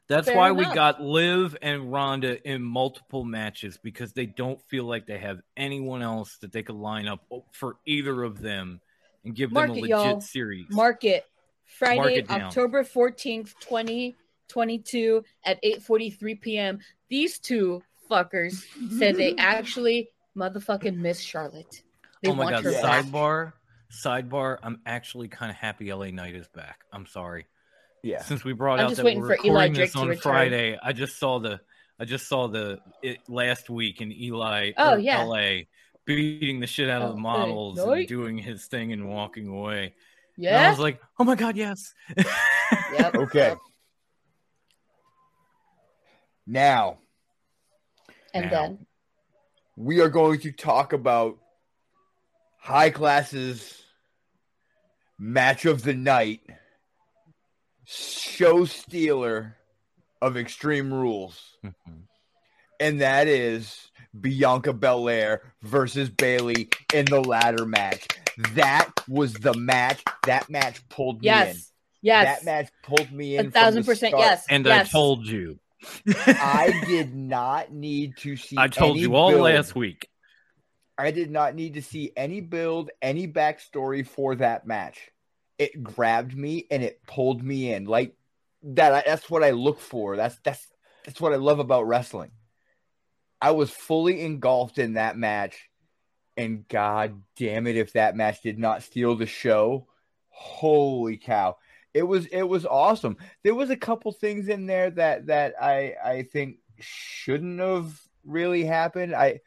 that's 0.06 0.26
Fair 0.28 0.36
why 0.36 0.50
we 0.52 0.64
got 0.64 1.00
Liv 1.00 1.56
and 1.62 1.90
Ronda 1.92 2.42
in 2.48 2.62
multiple 2.62 3.24
matches 3.24 3.78
because 3.82 4.12
they 4.12 4.26
don't 4.26 4.60
feel 4.68 4.84
like 4.84 5.06
they 5.06 5.18
have 5.18 5.40
anyone 5.56 6.02
else 6.02 6.36
that 6.42 6.52
they 6.52 6.62
could 6.62 6.74
line 6.76 7.06
up 7.08 7.24
for 7.52 7.76
either 7.86 8.22
of 8.22 8.40
them 8.40 8.80
and 9.24 9.34
give 9.34 9.52
Mark 9.52 9.68
them 9.68 9.78
a 9.78 9.80
legit 9.80 9.90
y'all. 9.90 10.20
series. 10.20 10.66
Mark 10.70 11.04
it. 11.04 11.24
Friday, 11.66 12.16
it. 12.16 12.30
October 12.30 12.84
14th, 12.84 13.54
2022 13.60 15.24
at 15.44 15.62
8:43 15.62 16.40
p.m. 16.40 16.78
These 17.08 17.38
two 17.38 17.82
fuckers 18.10 18.64
said 18.98 19.16
they 19.16 19.34
actually 19.38 20.10
motherfucking 20.36 20.96
miss 20.96 21.20
Charlotte. 21.20 21.82
They 22.22 22.30
oh 22.30 22.34
my 22.34 22.44
want 22.44 22.56
god, 22.56 22.64
her 22.64 22.70
Yeah. 22.72 22.82
back. 22.82 23.04
sidebar. 23.06 23.52
Sidebar, 23.92 24.58
I'm 24.62 24.80
actually 24.86 25.28
kind 25.28 25.50
of 25.50 25.56
happy 25.56 25.92
LA 25.92 26.06
Knight 26.10 26.34
is 26.34 26.48
back. 26.48 26.80
I'm 26.92 27.06
sorry. 27.06 27.46
Yeah. 28.02 28.22
Since 28.22 28.44
we 28.44 28.52
brought 28.52 28.80
I'm 28.80 28.86
out 28.86 28.96
that 28.96 29.04
we're 29.04 29.20
recording 29.26 29.72
this 29.72 29.94
on. 29.94 30.14
Friday, 30.16 30.78
I 30.82 30.92
just 30.92 31.18
saw 31.18 31.38
the 31.38 31.60
I 31.98 32.04
just 32.04 32.26
saw 32.28 32.48
the 32.48 32.80
it 33.02 33.18
last 33.28 33.70
week 33.70 34.00
in 34.00 34.10
Eli 34.12 34.72
Oh, 34.76 34.96
yeah. 34.96 35.22
LA 35.22 35.62
beating 36.06 36.60
the 36.60 36.66
shit 36.66 36.90
out 36.90 37.02
of 37.02 37.10
the 37.10 37.20
models 37.20 37.78
Knight. 37.78 37.98
and 38.00 38.08
doing 38.08 38.38
his 38.38 38.66
thing 38.66 38.92
and 38.92 39.08
walking 39.08 39.48
away. 39.48 39.94
And 40.36 40.48
I 40.48 40.70
was 40.70 40.78
like, 40.78 41.00
oh 41.18 41.24
my 41.24 41.34
god, 41.34 41.56
yes. 41.56 41.94
Yep. 42.16 42.26
Okay. 43.14 43.48
Yep. 43.48 43.58
Now 46.46 46.98
And 48.32 48.46
Now. 48.46 48.50
then 48.50 48.86
we 49.76 50.00
are 50.00 50.08
going 50.08 50.40
to 50.40 50.52
talk 50.52 50.92
about 50.92 51.38
high 52.58 52.90
classes 52.90 53.82
match 55.18 55.64
of 55.64 55.82
the 55.82 55.94
night 55.94 56.40
show 57.84 58.64
stealer 58.64 59.56
of 60.20 60.36
extreme 60.36 60.92
rules 60.92 61.56
mm-hmm. 61.64 61.92
and 62.80 63.00
that 63.00 63.28
is 63.28 63.90
bianca 64.20 64.72
belair 64.72 65.42
versus 65.62 66.08
bayley 66.08 66.68
in 66.92 67.04
the 67.06 67.20
ladder 67.20 67.66
match 67.66 68.06
that 68.54 68.90
was 69.08 69.34
the 69.34 69.54
match 69.54 70.02
that 70.26 70.48
match 70.50 70.86
pulled 70.88 71.22
me 71.22 71.28
in 71.28 71.34
yes. 71.34 71.70
Yes. 72.02 72.40
that 72.40 72.44
match 72.44 72.68
pulled 72.82 73.10
me 73.12 73.36
in 73.38 73.46
A 73.46 73.50
thousand 73.50 73.84
from 73.84 73.86
the 73.86 73.92
percent 73.92 74.10
start. 74.10 74.20
yes. 74.20 74.44
and 74.50 74.66
yes. 74.66 74.88
I 74.88 74.90
told 74.90 75.26
you. 75.26 75.58
i 76.06 76.82
did 76.86 77.14
not 77.14 77.72
need 77.72 78.18
to 78.18 78.36
see 78.36 78.56
I 78.58 78.68
told 78.68 78.92
any 78.92 79.00
you 79.00 79.14
all 79.16 79.30
build. 79.30 79.42
last 79.42 79.74
week. 79.74 80.08
I 80.98 81.10
did 81.10 81.30
not 81.30 81.54
need 81.54 81.74
to 81.74 81.82
see 81.82 82.12
any 82.16 82.40
build, 82.40 82.90
any 83.00 83.26
backstory 83.26 84.06
for 84.06 84.34
that 84.36 84.66
match. 84.66 85.10
It 85.58 85.82
grabbed 85.82 86.36
me 86.36 86.66
and 86.70 86.82
it 86.82 87.00
pulled 87.06 87.42
me 87.42 87.72
in. 87.72 87.86
Like 87.86 88.14
that 88.64 89.06
that's 89.06 89.30
what 89.30 89.42
I 89.42 89.50
look 89.52 89.80
for. 89.80 90.16
That's 90.16 90.38
that's 90.44 90.66
that's 91.06 91.20
what 91.20 91.32
I 91.32 91.36
love 91.36 91.58
about 91.58 91.86
wrestling. 91.86 92.32
I 93.44 93.50
was 93.50 93.68
fully 93.70 94.22
engulfed 94.22 94.78
in 94.78 94.94
that 94.94 95.18
match 95.18 95.68
and 96.34 96.66
god 96.66 97.20
damn 97.36 97.66
it 97.66 97.76
if 97.76 97.92
that 97.92 98.16
match 98.16 98.40
did 98.40 98.58
not 98.58 98.82
steal 98.82 99.16
the 99.16 99.26
show. 99.26 99.86
Holy 100.30 101.18
cow. 101.18 101.58
It 101.92 102.04
was 102.04 102.24
it 102.24 102.44
was 102.44 102.64
awesome. 102.64 103.18
There 103.42 103.54
was 103.54 103.68
a 103.68 103.76
couple 103.76 104.12
things 104.12 104.48
in 104.48 104.64
there 104.64 104.88
that 104.92 105.26
that 105.26 105.56
I 105.60 105.94
I 106.02 106.22
think 106.22 106.56
shouldn't 106.80 107.60
have 107.60 108.00
really 108.24 108.64
happened. 108.64 109.14
I 109.14 109.40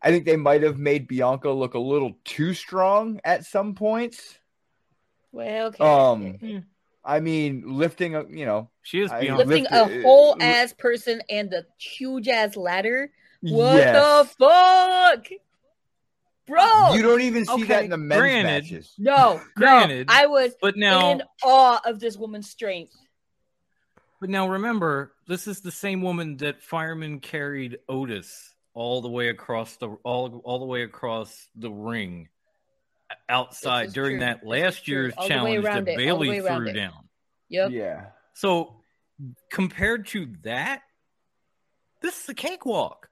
I 0.00 0.10
think 0.10 0.24
they 0.24 0.36
might 0.36 0.62
have 0.62 0.78
made 0.78 1.08
Bianca 1.08 1.50
look 1.50 1.74
a 1.74 1.78
little 1.78 2.16
too 2.24 2.54
strong 2.54 3.20
at 3.22 3.44
some 3.44 3.74
points. 3.74 4.38
Well, 5.30 5.66
okay. 5.66 5.84
Um, 5.84 6.38
Mm. 6.38 6.64
I 7.08 7.20
mean, 7.20 7.62
lifting, 7.66 8.14
a, 8.14 8.24
you 8.28 8.44
know, 8.44 8.68
She 8.82 9.00
is 9.00 9.10
I- 9.10 9.20
beyond 9.22 9.38
lifting 9.38 9.64
lift- 9.64 9.74
a 9.74 9.98
uh, 9.98 10.02
whole 10.02 10.36
li- 10.38 10.44
ass 10.44 10.74
person 10.74 11.22
and 11.30 11.50
the 11.50 11.64
huge 11.78 12.28
ass 12.28 12.54
ladder. 12.54 13.10
What 13.40 13.76
yes. 13.76 13.94
the 13.94 14.34
fuck, 14.38 15.26
bro? 16.46 16.94
You 16.94 17.02
don't 17.02 17.20
even 17.22 17.46
see 17.46 17.62
that 17.64 17.84
in 17.84 17.90
the 17.90 17.96
men's 17.96 18.20
granted. 18.20 18.44
matches. 18.64 18.94
no, 18.98 19.40
Granted, 19.56 20.08
no. 20.08 20.14
I 20.14 20.26
was 20.26 20.52
But 20.60 20.76
now 20.76 21.12
in 21.12 21.22
awe 21.42 21.80
of 21.84 21.98
this 22.00 22.16
woman's 22.16 22.50
strength. 22.50 22.92
But 24.20 24.28
now 24.30 24.48
remember, 24.48 25.12
this 25.28 25.46
is 25.46 25.60
the 25.60 25.70
same 25.70 26.02
woman 26.02 26.36
that 26.38 26.60
fireman 26.62 27.20
carried 27.20 27.78
Otis 27.88 28.54
all 28.74 29.00
the 29.00 29.08
way 29.08 29.28
across 29.28 29.76
the 29.76 29.88
all 30.02 30.40
all 30.44 30.58
the 30.58 30.64
way 30.66 30.82
across 30.82 31.48
the 31.54 31.70
ring 31.70 32.28
outside 33.28 33.92
during 33.92 34.18
true. 34.18 34.26
that 34.26 34.46
last 34.46 34.88
year's 34.88 35.14
All 35.16 35.26
challenge 35.28 35.64
that 35.64 35.88
it. 35.88 35.96
Bayley 35.96 36.40
threw 36.40 36.68
it. 36.68 36.72
down. 36.72 37.08
Yep. 37.48 37.70
Yeah. 37.72 38.06
So 38.34 38.76
compared 39.50 40.06
to 40.08 40.28
that, 40.44 40.82
this 42.00 42.22
is 42.22 42.28
a 42.28 42.34
cakewalk. 42.34 43.08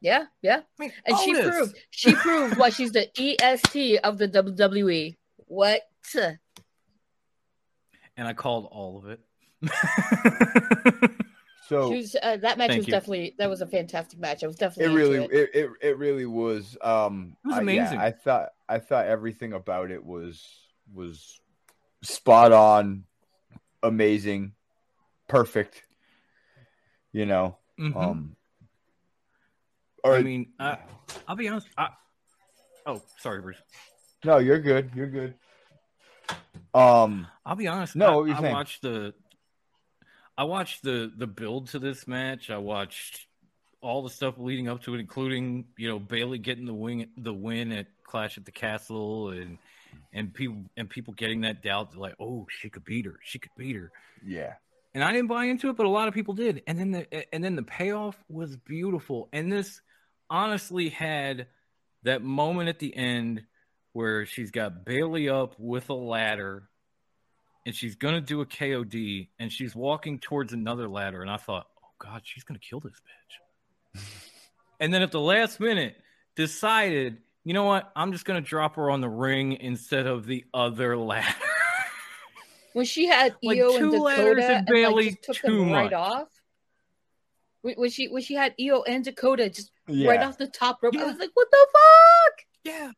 Yeah, 0.00 0.26
yeah. 0.42 0.60
I 0.78 0.82
mean, 0.82 0.92
And 1.06 1.18
she 1.18 1.34
Otis. 1.36 1.50
proved 1.56 1.76
she 1.90 2.14
proved 2.14 2.56
why 2.56 2.70
she's 2.70 2.92
the 2.92 3.08
EST 3.42 3.98
of 4.04 4.18
the 4.18 4.28
WWE. 4.28 5.16
What? 5.46 5.82
and 6.14 6.38
I 8.26 8.32
called 8.32 8.68
all 8.70 8.98
of 8.98 9.08
it. 9.10 9.20
So 11.68 11.90
She 11.90 11.96
was, 11.98 12.16
uh, 12.22 12.38
that 12.38 12.56
match 12.56 12.76
was 12.76 12.86
you. 12.86 12.92
definitely 12.92 13.34
that 13.38 13.50
was 13.50 13.60
a 13.60 13.66
fantastic 13.66 14.18
match. 14.18 14.42
I 14.42 14.46
was 14.46 14.56
it 14.56 14.60
definitely 14.60 14.96
really, 14.96 15.24
it. 15.24 15.30
it, 15.32 15.50
it, 15.54 15.70
it 15.82 15.98
really 15.98 16.24
was. 16.24 16.78
Um, 16.80 17.36
It 17.44 17.48
was 17.48 17.56
I- 17.58 17.60
yeah, 17.60 17.62
amazing. 17.62 17.98
I 17.98 18.10
thought, 18.10 18.48
I 18.68 18.78
thought 18.78 19.06
everything 19.06 19.52
about 19.52 19.90
it 19.90 20.02
was 20.04 20.42
was 20.94 21.38
spot 22.02 22.52
on, 22.52 23.04
amazing, 23.82 24.52
perfect. 25.28 25.82
You 27.12 27.26
know, 27.26 27.56
Mhm. 27.78 27.96
um, 27.96 28.36
or 30.04 30.14
I 30.16 30.22
mean, 30.22 30.52
I, 30.58 30.78
I'll 31.26 31.36
be 31.36 31.48
honest. 31.48 31.68
I, 31.76 31.90
Oh, 32.86 33.02
sorry, 33.18 33.42
Bruce. 33.42 33.58
No, 34.24 34.38
you're 34.38 34.60
good. 34.60 34.90
You're 34.94 35.10
good. 35.10 35.34
Um, 36.72 37.26
I'll 37.44 37.56
be 37.56 37.66
honest. 37.68 37.94
No, 37.96 38.06
I, 38.06 38.16
what 38.16 38.28
you 38.28 38.34
I 38.34 38.40
saying? 38.40 38.52
watched 38.54 38.80
the, 38.82 39.12
I 40.38 40.44
watched 40.44 40.84
the 40.84 41.12
the 41.14 41.26
build 41.26 41.68
to 41.70 41.80
this 41.80 42.06
match. 42.06 42.48
I 42.48 42.58
watched 42.58 43.26
all 43.80 44.02
the 44.02 44.10
stuff 44.10 44.36
leading 44.38 44.68
up 44.68 44.82
to 44.84 44.94
it, 44.94 45.00
including 45.00 45.66
you 45.76 45.88
know 45.88 45.98
Bayley 45.98 46.38
getting 46.38 46.64
the 46.64 46.72
wing 46.72 47.08
the 47.16 47.34
win 47.34 47.72
at 47.72 47.88
Clash 48.04 48.38
at 48.38 48.44
the 48.44 48.52
Castle, 48.52 49.30
and 49.30 49.58
and 50.12 50.32
people 50.32 50.58
and 50.76 50.88
people 50.88 51.12
getting 51.14 51.40
that 51.40 51.60
doubt 51.60 51.96
like, 51.96 52.14
oh, 52.20 52.46
she 52.48 52.70
could 52.70 52.84
beat 52.84 53.04
her. 53.04 53.18
She 53.22 53.40
could 53.40 53.50
beat 53.58 53.74
her. 53.74 53.90
yeah. 54.24 54.54
and 54.94 55.02
I 55.02 55.12
didn't 55.12 55.26
buy 55.26 55.46
into 55.46 55.70
it, 55.70 55.76
but 55.76 55.86
a 55.86 55.90
lot 55.90 56.06
of 56.06 56.14
people 56.14 56.34
did. 56.34 56.62
And 56.68 56.78
then 56.78 56.92
the 56.92 57.34
and 57.34 57.42
then 57.42 57.56
the 57.56 57.64
payoff 57.64 58.16
was 58.28 58.56
beautiful. 58.56 59.28
And 59.32 59.50
this 59.50 59.80
honestly 60.30 60.88
had 60.88 61.48
that 62.04 62.22
moment 62.22 62.68
at 62.68 62.78
the 62.78 62.96
end 62.96 63.42
where 63.92 64.24
she's 64.24 64.52
got 64.52 64.84
Bayley 64.84 65.28
up 65.28 65.56
with 65.58 65.90
a 65.90 65.94
ladder 65.94 66.68
and 67.68 67.76
she's 67.76 67.94
gonna 67.96 68.20
do 68.22 68.40
a 68.40 68.46
KOD 68.46 69.28
and 69.38 69.52
she's 69.52 69.76
walking 69.76 70.18
towards 70.18 70.54
another 70.54 70.88
ladder. 70.88 71.20
And 71.20 71.30
I 71.30 71.36
thought, 71.36 71.66
oh 71.84 71.88
God, 71.98 72.22
she's 72.24 72.42
gonna 72.42 72.58
kill 72.58 72.80
this 72.80 72.94
bitch. 73.96 74.00
and 74.80 74.92
then 74.92 75.02
at 75.02 75.12
the 75.12 75.20
last 75.20 75.60
minute 75.60 75.94
decided, 76.34 77.18
you 77.44 77.52
know 77.52 77.64
what? 77.64 77.92
I'm 77.94 78.10
just 78.12 78.24
gonna 78.24 78.40
drop 78.40 78.76
her 78.76 78.90
on 78.90 79.02
the 79.02 79.08
ring 79.10 79.52
instead 79.60 80.06
of 80.06 80.24
the 80.24 80.44
other 80.54 80.96
ladder. 80.96 81.26
When 82.74 82.84
she 82.84 83.06
had 83.06 83.34
Like, 83.42 83.58
Io 83.58 83.76
two 83.78 83.92
and 83.94 84.02
letters 84.02 84.36
Dakota 84.36 84.42
and 84.42 84.56
and 84.56 84.66
like, 84.68 84.74
Bayley, 84.74 85.18
took 85.22 85.36
too 85.36 85.58
them 85.58 85.72
right 85.72 85.84
much. 85.84 85.92
off. 85.94 86.28
When 87.62 87.74
when 87.74 87.90
she 87.90 88.06
when 88.08 88.22
she 88.22 88.34
had 88.34 88.54
Io 88.60 88.82
and 88.82 89.04
Dakota 89.04 89.48
just 89.50 89.72
Yeah. 89.88 90.08
right 90.10 90.20
off 90.20 90.38
the 90.38 90.46
top 90.46 90.78
rope, 90.82 90.94
I 90.96 91.04
was 91.04 91.16
like, 91.18 91.30
"What 91.34 91.48
the 91.50 91.66
fuck?" 91.72 92.44
yeah. 92.64 92.90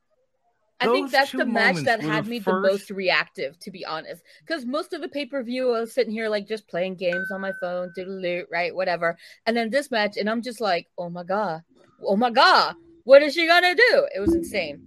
I 0.81 0.87
think 0.87 1.11
that's 1.11 1.33
the 1.33 1.45
match 1.45 1.77
that 1.85 2.01
had 2.01 2.25
the 2.25 2.31
me 2.31 2.38
the 2.38 2.61
most 2.61 2.90
reactive, 2.90 3.59
to 3.61 3.71
be 3.71 3.85
honest. 3.85 4.23
Because 4.40 4.64
most 4.64 4.93
of 4.93 5.01
the 5.03 5.09
pay 5.09 5.27
per 5.27 5.43
view, 5.43 5.75
I 5.75 5.81
was 5.81 5.93
sitting 5.93 6.12
here 6.12 6.29
like 6.29 6.49
just 6.49 6.69
playing 6.69 6.97
games 6.97 7.31
on 7.31 7.40
my 7.40 7.53
phone, 7.61 7.93
doodle 7.95 8.45
right, 8.51 8.75
whatever. 8.75 9.16
And 9.47 9.57
then 9.57 9.71
this 9.71 9.90
match, 9.90 10.16
and 10.16 10.29
I'm 10.29 10.43
just 10.43 10.61
like, 10.61 10.88
"Oh 10.97 11.11
my 11.11 11.25
god, 11.25 11.62
oh 12.03 12.16
my 12.16 12.31
god, 12.31 12.77
what 13.05 13.23
is 13.23 13.35
she 13.35 13.47
gonna 13.47 13.75
do?" 13.75 14.09
It 14.14 14.21
was 14.21 14.35
insane, 14.35 14.87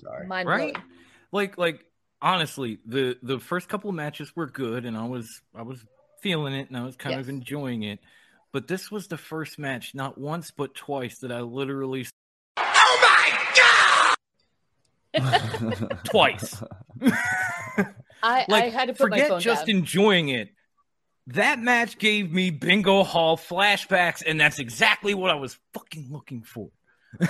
Sorry. 0.00 0.26
mind 0.26 0.48
right 0.48 0.72
blowing. 0.72 0.88
like 1.32 1.58
like 1.58 1.84
honestly 2.22 2.78
the 2.86 3.16
the 3.22 3.38
first 3.38 3.68
couple 3.68 3.90
of 3.90 3.96
matches 3.96 4.34
were 4.34 4.46
good 4.46 4.86
and 4.86 4.96
i 4.96 5.04
was 5.04 5.42
i 5.54 5.62
was 5.62 5.84
feeling 6.22 6.54
it 6.54 6.68
and 6.68 6.76
i 6.76 6.82
was 6.82 6.96
kind 6.96 7.20
of 7.20 7.28
enjoying 7.28 7.82
it 7.82 8.00
but 8.52 8.66
this 8.66 8.90
was 8.90 9.06
the 9.06 9.18
first 9.18 9.58
match 9.58 9.94
not 9.94 10.16
once 10.16 10.50
but 10.50 10.74
twice 10.74 11.18
that 11.18 11.30
i 11.30 11.40
literally 11.40 12.06
twice 16.04 16.62
I, 18.22 18.44
like 18.48 18.64
I 18.64 18.68
had 18.68 18.88
to 18.88 18.94
put 18.94 19.10
my 19.10 19.16
forget 19.16 19.28
phone 19.28 19.40
just 19.40 19.66
down. 19.66 19.76
enjoying 19.76 20.28
it 20.28 20.50
that 21.28 21.58
match 21.58 21.98
gave 21.98 22.32
me 22.32 22.50
bingo 22.50 23.02
hall 23.02 23.36
flashbacks 23.36 24.22
and 24.26 24.40
that's 24.40 24.58
exactly 24.58 25.14
what 25.14 25.30
i 25.30 25.34
was 25.34 25.58
fucking 25.74 26.08
looking 26.10 26.42
for 26.42 26.70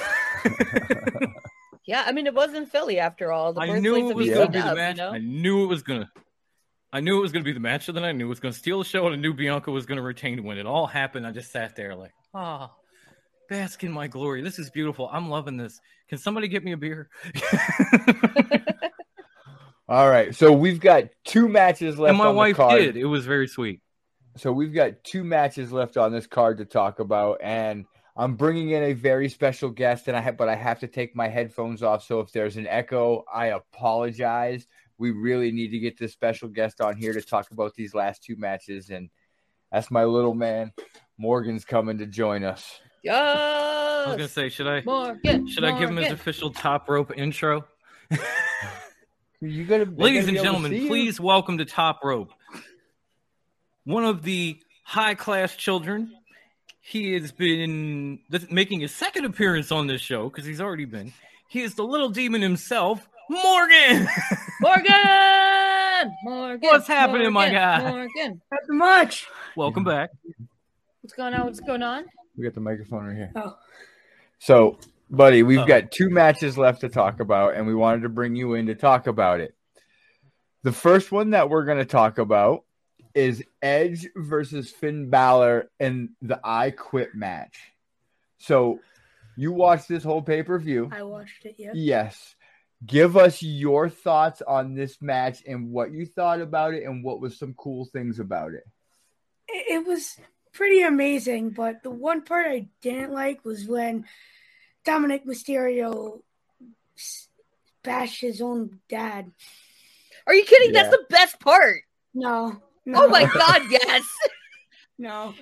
Yeah, 1.87 2.03
I 2.05 2.12
mean, 2.12 2.27
it 2.27 2.35
was 2.35 2.53
in 2.53 2.66
Philly 2.66 2.99
after 2.99 3.31
all. 3.31 3.53
The 3.53 3.61
I 3.61 3.79
knew 3.79 3.94
it 3.94 4.14
was 4.14 4.29
going 4.29 4.46
to 4.46 4.53
be 4.53 4.61
the 4.61 4.70
you 4.70 4.75
match. 4.75 4.96
know? 4.96 5.11
I 5.11 5.18
knew 5.18 5.62
it 5.62 5.66
was 5.66 5.83
going 5.85 6.01
to. 6.01 6.09
I 6.92 7.01
knew 7.01 7.18
it 7.18 7.20
was 7.20 7.31
going 7.33 7.44
to 7.44 7.49
be 7.49 7.53
the 7.53 7.61
match, 7.61 7.88
and 7.88 7.96
then 7.96 8.05
I 8.05 8.12
knew 8.12 8.27
it 8.27 8.29
was 8.29 8.40
going 8.40 8.53
to 8.53 8.59
steal 8.59 8.79
the 8.81 8.85
show, 8.85 9.07
and 9.07 9.14
I 9.14 9.18
knew 9.18 9.33
Bianca 9.35 9.70
was 9.70 9.87
going 9.87 9.96
to 9.96 10.03
retain 10.03 10.42
when 10.42 10.59
it 10.59 10.66
all 10.66 10.87
happened. 10.87 11.27
I 11.27 11.31
just 11.31 11.53
sat 11.53 11.77
there 11.77 11.94
like, 11.94 12.12
ah, 12.35 12.72
bask 13.48 13.85
in 13.85 13.92
my 13.92 14.06
glory. 14.06 14.42
This 14.42 14.59
is 14.59 14.70
beautiful. 14.70 15.09
I'm 15.12 15.28
loving 15.28 15.56
this. 15.56 15.80
Can 16.09 16.18
somebody 16.18 16.48
get 16.48 16.64
me 16.64 16.72
a 16.72 16.76
beer? 16.76 17.09
All 19.88 20.11
right. 20.11 20.35
So 20.35 20.52
we've 20.52 20.80
got 20.80 21.04
two 21.24 21.48
matches 21.48 21.98
left 21.98 22.11
and 22.11 22.18
my 22.18 22.26
on 22.26 22.37
wife 22.37 22.56
the 22.56 22.62
card. 22.62 22.80
did. 22.80 22.96
It 22.96 23.06
was 23.06 23.24
very 23.24 23.46
sweet. 23.46 23.80
So 24.37 24.52
we've 24.52 24.74
got 24.74 25.04
two 25.04 25.24
matches 25.24 25.72
left 25.72 25.96
on 25.96 26.12
this 26.12 26.26
card 26.26 26.59
to 26.59 26.64
talk 26.64 26.98
about, 26.98 27.38
and 27.42 27.87
I'm 28.16 28.35
bringing 28.35 28.70
in 28.70 28.82
a 28.82 28.92
very 28.92 29.28
special 29.28 29.70
guest, 29.70 30.09
and 30.09 30.16
I 30.16 30.20
have, 30.20 30.37
but 30.37 30.48
I 30.48 30.56
have 30.56 30.80
to 30.80 30.88
take 30.88 31.16
my 31.16 31.28
headphones 31.28 31.82
off. 31.82 32.04
So 32.04 32.20
if 32.20 32.32
there's 32.32 32.56
an 32.56 32.66
echo, 32.66 33.24
I 33.32 33.46
apologize. 33.46 34.66
We 34.98 35.11
really 35.11 35.52
need 35.52 35.68
to 35.68 35.78
get 35.78 35.98
this 35.98 36.12
special 36.12 36.48
guest 36.48 36.80
on 36.80 36.96
here 36.96 37.12
to 37.12 37.22
talk 37.22 37.50
about 37.50 37.74
these 37.74 37.94
last 37.94 38.24
two 38.24 38.37
matches, 38.37 38.90
and 38.90 39.09
that's 39.72 39.90
my 39.90 40.04
little 40.04 40.35
man. 40.35 40.72
Morgan's 41.16 41.64
coming 41.64 41.98
to 41.98 42.06
join 42.06 42.44
us. 42.44 42.80
I 43.14 44.05
was 44.07 44.16
gonna 44.16 44.29
say, 44.29 44.49
should 44.49 44.66
I 44.66 44.83
Morgan. 44.85 45.47
should 45.49 45.64
I 45.64 45.79
give 45.79 45.88
him 45.90 45.97
his 45.97 46.12
official 46.12 46.51
top 46.51 46.88
rope 46.88 47.12
intro? 47.16 47.64
You 49.40 49.64
gotta, 49.64 49.85
Ladies 49.85 49.95
and 49.95 49.97
gotta 49.97 50.03
be 50.09 50.09
able 50.27 50.33
to 50.33 50.42
gentlemen, 50.42 50.73
you. 50.73 50.88
please 50.88 51.21
welcome 51.21 51.59
to 51.59 51.64
Top 51.64 52.01
Rope 52.03 52.31
one 53.85 54.05
of 54.05 54.23
the 54.23 54.59
high 54.83 55.14
class 55.14 55.55
children. 55.55 56.12
He 56.81 57.12
has 57.14 57.33
been 57.33 58.19
th- 58.31 58.51
making 58.51 58.81
his 58.81 58.92
second 58.95 59.25
appearance 59.25 59.71
on 59.73 59.87
this 59.87 60.01
show 60.01 60.29
because 60.29 60.45
he's 60.45 60.61
already 60.61 60.85
been. 60.85 61.12
He 61.49 61.62
is 61.62 61.75
the 61.75 61.85
little 61.85 62.09
demon 62.09 62.42
himself, 62.42 63.09
Morgan. 63.29 64.09
Morgan. 64.61 66.12
Morgan. 66.25 66.61
What's 66.69 66.87
happening, 66.88 67.33
my 67.33 67.51
Morgan, 67.51 67.55
guy? 67.55 67.90
Morgan. 67.90 68.40
Nothing 68.53 68.79
much. 68.79 69.27
Welcome 69.57 69.85
back. 69.85 70.11
What's 71.03 71.14
going 71.14 71.35
on? 71.35 71.47
What's 71.47 71.61
going 71.61 71.83
on? 71.83 72.05
We 72.37 72.44
got 72.44 72.55
the 72.55 72.61
microphone 72.61 73.07
right 73.07 73.16
here. 73.16 73.33
Oh. 73.35 73.57
So, 74.38 74.79
buddy, 75.11 75.42
we've 75.42 75.61
Oh. 75.61 75.66
got 75.66 75.90
two 75.90 76.11
matches 76.11 76.59
left 76.59 76.83
to 76.83 76.88
talk 76.88 77.20
about, 77.20 77.55
and 77.55 77.66
we 77.66 77.75
wanted 77.75 78.03
to 78.03 78.09
bring 78.09 78.37
you 78.37 78.55
in 78.55 78.66
to 78.66 78.75
talk 78.75 79.07
about 79.07 79.40
it. 79.40 79.55
The 80.62 80.72
first 80.72 81.12
one 81.12 81.31
that 81.31 81.49
we're 81.49 81.64
going 81.64 81.79
to 81.79 81.85
talk 81.85 82.18
about 82.18 82.64
is 83.14 83.42
Edge 83.62 84.07
versus 84.14 84.70
Finn 84.70 85.09
Balor 85.09 85.70
in 85.81 86.11
the 86.20 86.38
I 86.44 86.70
Quit 86.70 87.14
match. 87.14 87.59
So, 88.38 88.81
you 89.37 89.53
watched 89.53 89.88
this 89.88 90.03
whole 90.05 90.22
pay 90.22 90.42
per 90.42 90.59
view. 90.59 90.90
I 90.92 91.03
watched 91.03 91.46
it. 91.46 91.55
Yeah. 91.59 91.72
Yes. 91.75 92.35
Give 92.85 93.16
us 93.16 93.42
your 93.42 93.88
thoughts 93.88 94.42
on 94.46 94.75
this 94.75 95.01
match 95.01 95.42
and 95.46 95.70
what 95.72 95.92
you 95.92 96.05
thought 96.05 96.42
about 96.42 96.75
it, 96.75 96.85
and 96.85 97.03
what 97.03 97.20
was 97.20 97.38
some 97.38 97.55
cool 97.55 97.87
things 97.87 98.18
about 98.18 98.53
it. 98.53 98.64
It, 99.49 99.79
it 99.79 99.87
was 99.87 100.18
pretty 100.57 100.83
amazing, 100.83 101.51
but 101.51 101.83
the 101.83 101.90
one 101.90 102.23
part 102.23 102.47
I 102.47 102.66
didn't 102.81 103.12
like 103.12 103.45
was 103.45 103.66
when 103.66 104.07
Dominic 104.85 105.27
Mysterio 105.27 106.21
s- 106.97 107.29
bashed 107.83 108.21
his 108.21 108.40
own 108.40 108.81
dad. 108.88 109.31
Are 110.27 110.35
you 110.35 110.45
kidding? 110.45 110.75
Yeah. 110.75 110.83
That's 110.85 110.97
the 110.97 111.05
best 111.11 111.38
part. 111.40 111.83
No. 112.14 112.61
no 112.85 113.05
Oh 113.05 113.09
my 113.09 113.25
god, 113.25 113.62
yes. 113.71 114.05
No. 114.99 115.35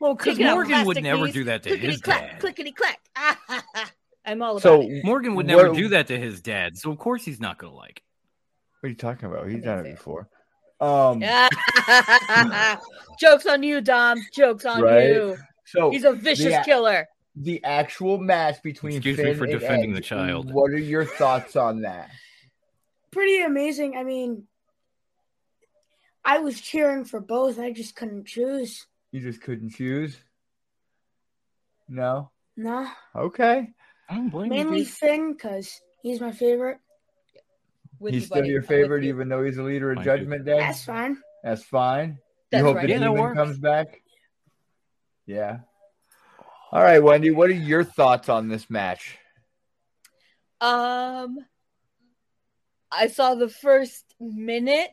Well, 0.00 0.14
because 0.14 0.38
Morgan 0.38 0.86
would 0.86 1.02
never 1.02 1.26
piece, 1.26 1.34
do 1.34 1.44
that 1.44 1.62
to 1.64 1.68
clickety 1.68 1.86
his 1.92 2.00
clack, 2.00 2.20
dad. 2.32 2.40
clickety 2.40 2.72
clack. 2.72 2.98
I'm 4.24 4.40
all 4.40 4.52
about 4.52 4.62
So, 4.62 4.80
it. 4.82 5.04
Morgan 5.04 5.34
would 5.34 5.46
never 5.46 5.68
What- 5.68 5.76
do 5.76 5.88
that 5.88 6.06
to 6.06 6.18
his 6.18 6.40
dad, 6.40 6.78
so 6.78 6.90
of 6.90 6.98
course 6.98 7.22
he's 7.24 7.38
not 7.38 7.58
gonna 7.58 7.74
like. 7.74 7.98
it. 7.98 8.02
What 8.80 8.86
are 8.86 8.90
you 8.90 8.96
talking 8.96 9.26
about? 9.28 9.48
He's 9.50 9.62
done 9.62 9.80
it 9.80 9.82
fair. 9.84 9.92
before. 9.92 10.28
Um, 10.82 11.20
Jokes 13.20 13.46
on 13.46 13.62
you, 13.62 13.80
Dom. 13.80 14.20
Jokes 14.34 14.64
on 14.64 14.82
Right. 14.82 15.06
you. 15.06 15.36
so 15.64 15.90
He's 15.90 16.04
a 16.04 16.12
vicious 16.12 16.46
Yeah. 16.50 16.62
killer. 16.64 17.08
the 17.34 17.62
actual 17.64 18.18
match 18.18 18.62
between 18.62 18.96
Excuse 18.96 19.16
me 19.16 19.32
for 19.32 19.44
and 19.44 19.52
defending 19.52 19.94
the 19.94 20.00
child. 20.02 20.52
What 20.52 20.70
are 20.72 20.76
your 20.78 21.04
thoughts 21.06 21.56
on 21.56 21.80
that? 21.82 22.10
Pretty 23.10 23.40
amazing. 23.42 23.96
I 23.96 24.02
mean, 24.04 24.46
I 26.24 26.40
was 26.40 26.60
cheering 26.60 27.04
for 27.06 27.20
both. 27.20 27.58
I 27.58 27.72
just 27.72 27.96
couldn't 27.96 28.26
choose. 28.26 28.86
You 29.12 29.20
just 29.20 29.40
couldn't 29.40 29.70
choose. 29.70 30.18
No. 31.88 32.30
No. 32.56 32.86
Okay. 33.16 33.70
I 34.10 34.14
don't 34.14 34.28
blame 34.28 34.52
you, 34.52 34.58
Mainly 34.58 34.78
dude. 34.80 34.88
Finn, 34.88 35.32
because 35.32 35.80
he's 36.02 36.20
my 36.20 36.32
favorite. 36.32 36.78
With 38.02 38.14
he's 38.14 38.24
you, 38.24 38.26
still 38.26 38.44
your 38.44 38.62
favorite, 38.62 39.04
you. 39.04 39.10
even 39.10 39.28
though 39.28 39.44
he's 39.44 39.58
a 39.58 39.62
leader 39.62 39.92
of 39.92 39.98
Mine 39.98 40.04
too. 40.04 40.10
Judgment 40.10 40.44
Day. 40.44 40.58
That's 40.58 40.84
fine. 40.84 41.16
That's 41.44 41.62
fine. 41.62 42.18
That's 42.50 42.60
you 42.60 42.66
hope 42.66 42.76
right. 42.76 42.86
the 42.88 42.92
Yeah, 42.94 42.98
demon 42.98 43.34
comes 43.34 43.58
back. 43.58 44.02
Yeah. 45.24 45.58
All 46.72 46.82
right, 46.82 47.02
Wendy. 47.02 47.30
What 47.30 47.48
are 47.50 47.54
your 47.54 47.84
thoughts 47.84 48.28
on 48.28 48.48
this 48.48 48.68
match? 48.68 49.18
Um, 50.60 51.38
I 52.90 53.06
saw 53.06 53.36
the 53.36 53.48
first 53.48 54.04
minute. 54.18 54.90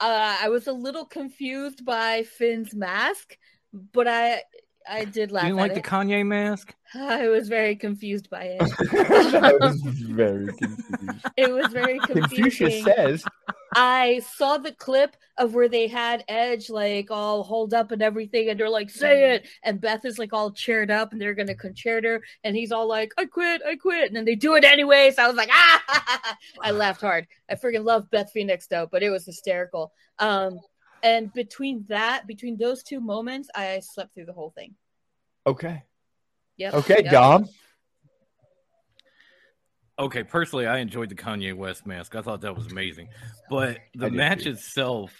Uh, 0.00 0.36
I 0.40 0.48
was 0.48 0.66
a 0.66 0.72
little 0.72 1.04
confused 1.04 1.84
by 1.84 2.24
Finn's 2.24 2.74
mask, 2.74 3.36
but 3.72 4.08
I 4.08 4.42
I 4.88 5.04
did 5.04 5.30
You 5.30 5.34
laugh 5.36 5.44
didn't 5.44 5.58
at 5.58 5.62
like 5.62 5.70
it. 5.72 5.74
the 5.76 5.88
Kanye 5.88 6.26
mask? 6.26 6.74
I 6.94 7.28
was 7.28 7.48
very 7.48 7.74
confused 7.74 8.28
by 8.30 8.56
it. 8.60 8.62
I 9.42 9.52
was 9.60 9.80
very 9.82 10.46
confused. 10.46 11.20
It 11.36 11.50
was 11.52 11.66
very 11.72 11.98
Confucius 12.00 12.58
confusing. 12.58 12.84
says, 12.84 13.24
I 13.74 14.20
saw 14.36 14.58
the 14.58 14.72
clip 14.72 15.16
of 15.36 15.52
where 15.54 15.68
they 15.68 15.88
had 15.88 16.22
Edge 16.28 16.70
like 16.70 17.10
all 17.10 17.42
hold 17.42 17.74
up 17.74 17.90
and 17.90 18.00
everything, 18.02 18.48
and 18.50 18.60
they're 18.60 18.68
like, 18.70 18.88
"Say 18.90 19.34
it," 19.34 19.48
and 19.64 19.80
Beth 19.80 20.04
is 20.04 20.18
like 20.18 20.32
all 20.32 20.52
cheered 20.52 20.90
up, 20.92 21.10
and 21.12 21.20
they're 21.20 21.34
gonna 21.34 21.56
Con-Chair-To, 21.56 22.20
and 22.44 22.54
he's 22.54 22.70
all 22.70 22.86
like, 22.86 23.10
"I 23.18 23.24
quit, 23.24 23.62
I 23.66 23.74
quit," 23.74 24.06
and 24.06 24.14
then 24.16 24.24
they 24.24 24.36
do 24.36 24.54
it 24.54 24.64
anyway. 24.64 25.10
So 25.10 25.24
I 25.24 25.26
was 25.26 25.36
like, 25.36 25.50
"Ah!" 25.52 26.36
I 26.62 26.70
laughed 26.70 27.00
hard. 27.00 27.26
I 27.50 27.56
freaking 27.56 27.84
love 27.84 28.08
Beth 28.10 28.30
Phoenix 28.32 28.68
though, 28.68 28.86
but 28.92 29.02
it 29.02 29.10
was 29.10 29.24
hysterical. 29.26 29.92
Um, 30.20 30.60
and 31.04 31.32
between 31.34 31.84
that, 31.88 32.26
between 32.26 32.56
those 32.56 32.82
two 32.82 32.98
moments, 32.98 33.50
I 33.54 33.78
slept 33.80 34.14
through 34.14 34.24
the 34.24 34.32
whole 34.32 34.50
thing. 34.50 34.74
Okay. 35.46 35.84
Yep. 36.56 36.74
Okay, 36.74 37.02
yep. 37.04 37.12
Dom. 37.12 37.48
Okay, 39.98 40.24
personally, 40.24 40.66
I 40.66 40.78
enjoyed 40.78 41.10
the 41.10 41.14
Kanye 41.14 41.54
West 41.54 41.86
mask. 41.86 42.16
I 42.16 42.22
thought 42.22 42.40
that 42.40 42.56
was 42.56 42.66
amazing. 42.66 43.08
But 43.50 43.78
the 43.94 44.10
match 44.10 44.44
too. 44.44 44.50
itself, 44.50 45.12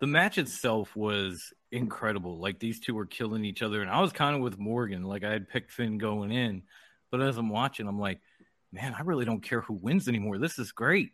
the 0.00 0.06
match 0.06 0.38
itself 0.38 0.94
was 0.96 1.52
incredible. 1.72 2.38
Like 2.38 2.60
these 2.60 2.80
two 2.80 2.94
were 2.94 3.04
killing 3.04 3.44
each 3.44 3.62
other, 3.62 3.82
and 3.82 3.90
I 3.90 4.00
was 4.00 4.12
kind 4.12 4.36
of 4.36 4.42
with 4.42 4.58
Morgan. 4.58 5.02
Like 5.02 5.24
I 5.24 5.32
had 5.32 5.48
picked 5.48 5.72
Finn 5.72 5.98
going 5.98 6.30
in, 6.30 6.62
but 7.10 7.20
as 7.20 7.36
I'm 7.36 7.50
watching, 7.50 7.88
I'm 7.88 7.98
like, 7.98 8.20
man, 8.72 8.94
I 8.96 9.02
really 9.02 9.24
don't 9.24 9.42
care 9.42 9.60
who 9.60 9.74
wins 9.74 10.08
anymore. 10.08 10.38
This 10.38 10.58
is 10.58 10.72
great. 10.72 11.10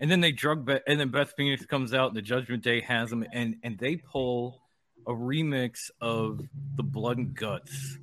And 0.00 0.10
then 0.10 0.20
they 0.20 0.32
drug 0.32 0.64
Beth, 0.64 0.82
and 0.86 1.00
then 1.00 1.08
Beth 1.08 1.32
Phoenix 1.36 1.64
comes 1.66 1.94
out, 1.94 2.08
and 2.08 2.16
the 2.16 2.22
Judgment 2.22 2.62
Day 2.62 2.80
has 2.82 3.10
them, 3.10 3.24
and 3.32 3.56
and 3.62 3.78
they 3.78 3.96
pull 3.96 4.60
a 5.06 5.12
remix 5.12 5.90
of 6.00 6.40
the 6.76 6.82
Blood 6.82 7.18
and 7.18 7.34
Guts 7.34 7.98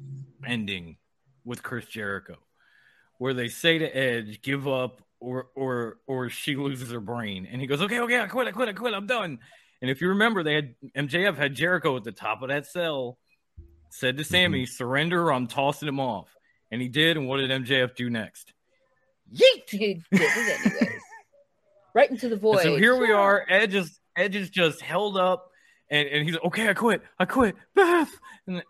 ending 0.45 0.97
with 1.45 1.61
Chris 1.61 1.85
Jericho 1.85 2.37
where 3.23 3.33
they 3.33 3.47
say 3.47 3.77
to 3.77 3.97
Edge, 3.97 4.41
"Give 4.41 4.67
up," 4.67 5.01
or 5.21 5.47
or 5.55 5.97
or 6.07 6.29
she 6.29 6.57
loses 6.57 6.91
her 6.91 6.99
brain, 6.99 7.47
and 7.49 7.61
he 7.61 7.67
goes, 7.67 7.81
"Okay, 7.81 8.01
okay, 8.01 8.19
I 8.19 8.27
quit, 8.27 8.47
I 8.47 8.51
quit, 8.51 8.67
I 8.67 8.73
quit, 8.73 8.93
I'm 8.93 9.07
done." 9.07 9.39
And 9.81 9.89
if 9.89 10.01
you 10.01 10.09
remember, 10.09 10.43
they 10.43 10.55
had 10.55 10.75
MJF 10.93 11.37
had 11.37 11.55
Jericho 11.55 11.95
at 11.95 12.03
the 12.03 12.11
top 12.11 12.41
of 12.41 12.49
that 12.49 12.65
cell, 12.65 13.17
said 13.89 14.17
to 14.17 14.25
Sammy, 14.25 14.63
mm-hmm. 14.63 14.73
"Surrender, 14.73 15.23
or 15.23 15.33
I'm 15.33 15.47
tossing 15.47 15.87
him 15.87 16.01
off," 16.01 16.35
and 16.69 16.81
he 16.81 16.89
did. 16.89 17.15
And 17.15 17.27
what 17.27 17.37
did 17.37 17.49
MJF 17.49 17.95
do 17.95 18.09
next? 18.09 18.51
Yeet! 19.33 19.69
He 19.71 20.01
did 20.11 20.21
it 20.21 20.65
anyways. 20.65 20.92
Right 21.93 22.09
into 22.09 22.27
the 22.27 22.33
And 22.35 22.41
void. 22.41 22.61
so 22.63 22.75
here 22.75 22.95
we 22.95 23.11
are. 23.11 23.45
Edge 23.49 23.75
is 23.75 23.99
Edge 24.15 24.35
is 24.35 24.49
just 24.49 24.81
held 24.81 25.17
up, 25.17 25.49
and, 25.89 26.07
and 26.07 26.23
he's 26.25 26.33
like, 26.35 26.45
okay, 26.45 26.69
I 26.69 26.73
quit, 26.73 27.01
I 27.19 27.25
quit, 27.25 27.55
Beth. 27.75 28.11
And, 28.47 28.63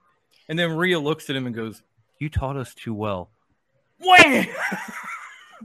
and 0.48 0.58
then 0.60 0.76
Rhea 0.78 1.00
looks 1.00 1.30
at 1.30 1.36
him 1.36 1.46
and 1.46 1.56
goes, 1.56 1.84
"You 2.20 2.30
taught 2.30 2.58
us 2.58 2.74
too 2.74 2.94
well." 2.94 3.30
Wham! 4.00 4.48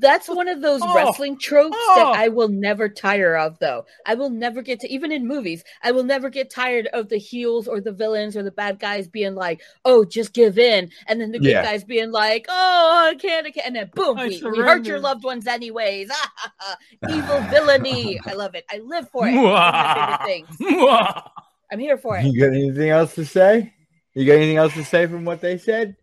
That's 0.01 0.29
one 0.29 0.49
of 0.49 0.61
those 0.61 0.81
Oh, 0.83 0.95
wrestling 0.95 1.39
tropes 1.39 1.77
oh. 1.79 1.95
that 1.97 2.19
I 2.21 2.29
will 2.29 2.49
never 2.49 2.89
tire 2.89 3.37
of, 3.37 3.59
though. 3.59 3.85
I 4.07 4.15
will 4.15 4.31
never 4.31 4.63
get 4.63 4.81
to, 4.81 4.89
even 4.93 5.13
in 5.13 5.27
movies, 5.27 5.65
I 5.83 5.93
will 5.93 6.05
never 6.05 6.31
get 6.31 6.51
tired 6.51 6.87
of 6.93 7.09
the 7.09 7.19
heels 7.19 7.67
or 7.69 7.81
the 7.81 7.93
villains 7.93 8.37
or 8.37 8.43
the 8.43 8.51
bad 8.51 8.79
guys 8.79 9.09
being 9.09 9.35
like, 9.35 9.61
oh, 9.85 10.05
just 10.05 10.33
give 10.33 10.59
in. 10.59 10.91
And 11.07 11.21
then 11.21 11.33
the 11.33 11.39
good 11.39 11.49
Yeah. 11.51 11.63
guys 11.63 11.85
being 11.85 12.11
like, 12.11 12.47
oh, 12.49 13.09
I 13.11 13.15
can't, 13.17 13.47
I 13.47 13.51
can't. 13.51 13.67
And 13.67 13.77
then 13.77 13.91
boom, 13.95 14.19
I 14.19 14.29
we, 14.29 14.43
we 14.51 14.59
hurt 14.59 14.85
your 14.87 15.01
loved 15.01 15.25
ones 15.25 15.47
anyways. 15.47 16.11
Evil 17.11 17.41
villainy. 17.51 18.21
I 18.27 18.35
love 18.35 18.55
it. 18.55 18.65
I 18.71 18.79
live 18.79 19.09
for 19.11 19.27
it. 19.27 19.31
It's 19.35 19.37
one 19.37 19.47
of 19.47 19.53
my 19.53 19.95
favorite 19.95 20.49
things. 20.49 21.29
I'm 21.71 21.79
here 21.79 21.99
for 21.99 22.17
it. 22.19 22.25
You 22.25 22.41
got 22.41 22.55
anything 22.55 22.91
else 22.91 23.15
to 23.17 23.25
say? 23.27 23.75
You 24.15 24.27
got 24.27 24.35
anything 24.35 24.57
else 24.57 24.73
to 24.75 24.85
say 24.85 25.07
from 25.07 25.25
what 25.25 25.41
they 25.41 25.59
said? 25.59 25.97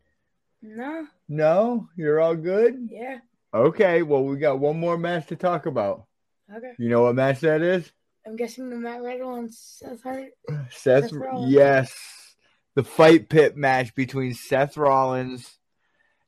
No, 0.62 1.08
No, 1.27 1.89
you're 1.95 2.19
all 2.19 2.36
good. 2.36 2.88
yeah, 2.91 3.17
Okay, 3.55 4.01
well, 4.03 4.23
we 4.25 4.37
got 4.37 4.59
one 4.59 4.77
more 4.79 4.97
match 4.97 5.27
to 5.27 5.37
talk 5.37 5.65
about. 5.65 6.05
okay. 6.53 6.73
You 6.77 6.89
know 6.89 7.03
what 7.03 7.15
match 7.15 7.39
that 7.39 7.61
is? 7.61 7.89
I'm 8.27 8.35
guessing 8.35 8.69
the 8.69 8.75
Matt 8.75 9.01
Riddle 9.01 9.35
and 9.35 9.53
Seth 9.53 10.03
Hart. 10.03 10.31
Seth, 10.71 11.05
Seth 11.09 11.13
Rollins. 11.13 11.51
yes, 11.53 12.35
the 12.75 12.83
fight 12.83 13.29
pit 13.29 13.55
match 13.55 13.95
between 13.95 14.33
Seth 14.33 14.75
Rollins 14.75 15.57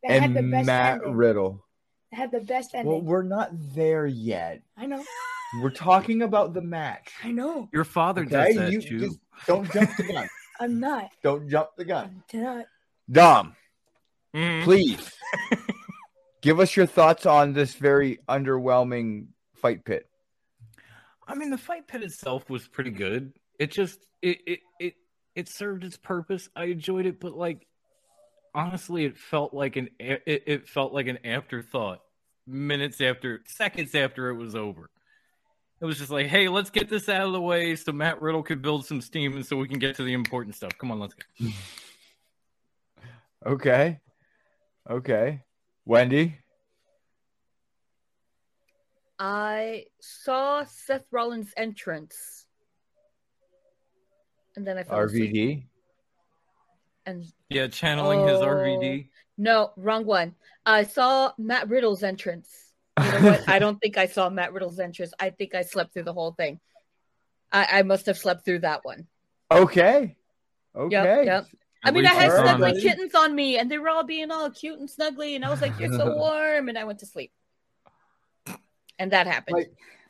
That 0.04 0.12
and 0.24 0.52
Matt 0.66 1.00
ending. 1.02 1.16
Riddle. 1.16 1.66
That 2.12 2.18
had 2.18 2.32
the 2.32 2.40
best 2.40 2.74
ending. 2.74 2.90
Well, 2.94 3.02
we're 3.02 3.24
not 3.24 3.50
there 3.76 4.06
yet. 4.06 4.62
I 4.78 4.86
know, 4.86 5.04
We're 5.62 5.70
talking 5.72 6.22
about 6.22 6.54
the 6.54 6.62
match. 6.62 7.12
I 7.24 7.32
know. 7.32 7.68
Your 7.74 7.84
father 7.84 8.22
Okay, 8.22 8.30
does 8.54 8.56
that 8.56 8.72
you 8.72 8.82
too. 8.82 9.16
Don't 9.48 9.70
jump 9.74 9.90
the 9.98 10.04
gun. 10.04 10.30
I'm 10.62 10.80
not. 10.80 11.10
Don't 11.24 11.50
jump 11.50 11.72
the 11.78 11.84
gun. 11.86 12.24
I'm 12.34 12.42
not. 12.42 12.66
Dom, 13.12 13.56
Mhm. 14.34 14.64
please 14.64 15.12
give 16.42 16.60
us 16.60 16.76
your 16.76 16.86
thoughts 16.86 17.26
on 17.26 17.54
this 17.54 17.76
very 17.76 18.20
underwhelming 18.28 19.28
fight 19.56 19.84
pit. 19.84 20.08
I 21.28 21.36
mean, 21.36 21.50
the 21.50 21.58
fight 21.58 21.88
pit 21.88 22.04
itself 22.04 22.50
was 22.50 22.68
pretty 22.68 22.92
good. 22.92 23.34
It 23.60 23.72
just 23.72 24.06
it 24.22 24.40
it 24.46 24.60
it 24.80 24.94
it 25.36 25.50
served 25.50 25.84
its 25.84 25.98
purpose. 25.98 26.50
I 26.56 26.66
enjoyed 26.66 27.06
it, 27.06 27.20
but 27.20 27.34
like 27.36 27.68
honestly, 28.56 29.06
it 29.06 29.18
felt 29.18 29.54
like 29.54 29.76
an 29.76 29.90
it, 30.00 30.24
it 30.26 30.68
felt 30.68 30.94
like 30.94 31.08
an 31.08 31.20
afterthought. 31.26 32.02
Minutes 32.50 33.02
after, 33.02 33.42
seconds 33.46 33.94
after 33.94 34.30
it 34.30 34.36
was 34.36 34.56
over, 34.56 34.90
it 35.82 35.86
was 35.86 35.98
just 35.98 36.10
like, 36.10 36.28
"Hey, 36.28 36.48
let's 36.48 36.70
get 36.70 36.88
this 36.88 37.10
out 37.10 37.28
of 37.28 37.34
the 37.34 37.42
way 37.42 37.76
so 37.76 37.92
Matt 37.92 38.22
Riddle 38.22 38.42
could 38.42 38.62
build 38.62 38.86
some 38.86 39.02
steam, 39.02 39.36
and 39.36 39.46
so 39.46 39.58
we 39.58 39.68
can 39.68 39.80
get 39.80 39.98
to 39.98 40.04
the 40.04 40.14
important 40.14 40.56
stuff." 40.56 40.72
Come 40.78 40.90
on, 40.92 41.00
let's 41.00 41.14
go. 41.14 41.50
Okay. 43.46 44.00
Okay. 44.90 45.44
Wendy. 45.88 46.36
I 49.18 49.86
saw 50.02 50.66
Seth 50.66 51.06
Rollins' 51.12 51.54
entrance. 51.56 52.46
And 54.56 54.68
then 54.68 54.78
I 54.78 54.84
fell 54.84 55.00
asleep. 55.00 55.34
RVD. 55.34 55.64
And 57.06 57.24
Yeah, 57.50 57.68
channeling 57.68 58.28
his 58.28 58.42
Oh. 58.42 58.48
RVD. 58.48 59.10
no, 59.38 59.72
wrong 59.78 60.06
one. 60.06 60.36
I 60.66 60.84
saw 60.84 61.32
Matt 61.38 61.70
Riddle's 61.70 62.04
entrance. 62.04 62.50
You 63.00 63.12
know 63.14 63.22
what? 63.32 63.48
I 63.48 63.60
don't 63.60 63.78
think 63.82 63.98
I 63.98 64.08
saw 64.08 64.30
Matt 64.30 64.52
Riddle's 64.52 64.80
entrance. 64.80 65.14
I 65.20 65.30
think 65.30 65.56
I 65.56 65.62
slept 65.62 65.94
through 65.94 66.04
the 66.04 66.14
whole 66.14 66.34
thing. 66.34 66.60
I, 67.52 67.80
I 67.80 67.84
must 67.84 68.08
have 68.08 68.18
slept 68.18 68.44
through 68.44 68.60
that 68.60 68.84
one. 68.84 69.08
Okay. 69.50 70.18
Okay. 70.76 71.26
yep. 71.26 71.46
I 71.84 71.92
mean, 71.92 72.06
I 72.06 72.14
had 72.14 72.30
snuggly 72.32 72.60
buddy. 72.60 72.82
kittens 72.82 73.14
on 73.16 73.34
me, 73.36 73.58
and 73.58 73.70
they 73.72 73.78
were 73.78 73.90
all 73.90 74.04
being 74.04 74.32
all 74.32 74.50
cute 74.50 74.80
and 74.80 74.90
snuggly, 74.90 75.36
and 75.36 75.46
I 75.46 75.50
was 75.50 75.62
like, 75.62 75.80
"You're 75.80 75.94
so 75.94 76.16
warm," 76.18 76.70
and 76.70 76.78
I 76.78 76.84
went 76.84 77.00
to 77.00 77.06
sleep. 77.06 77.32
And 79.00 79.12
that 79.12 79.28
happened. 79.28 79.58
Fight, 79.58 79.68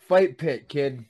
fight 0.07 0.37
pit, 0.37 0.69
kid. 0.69 1.03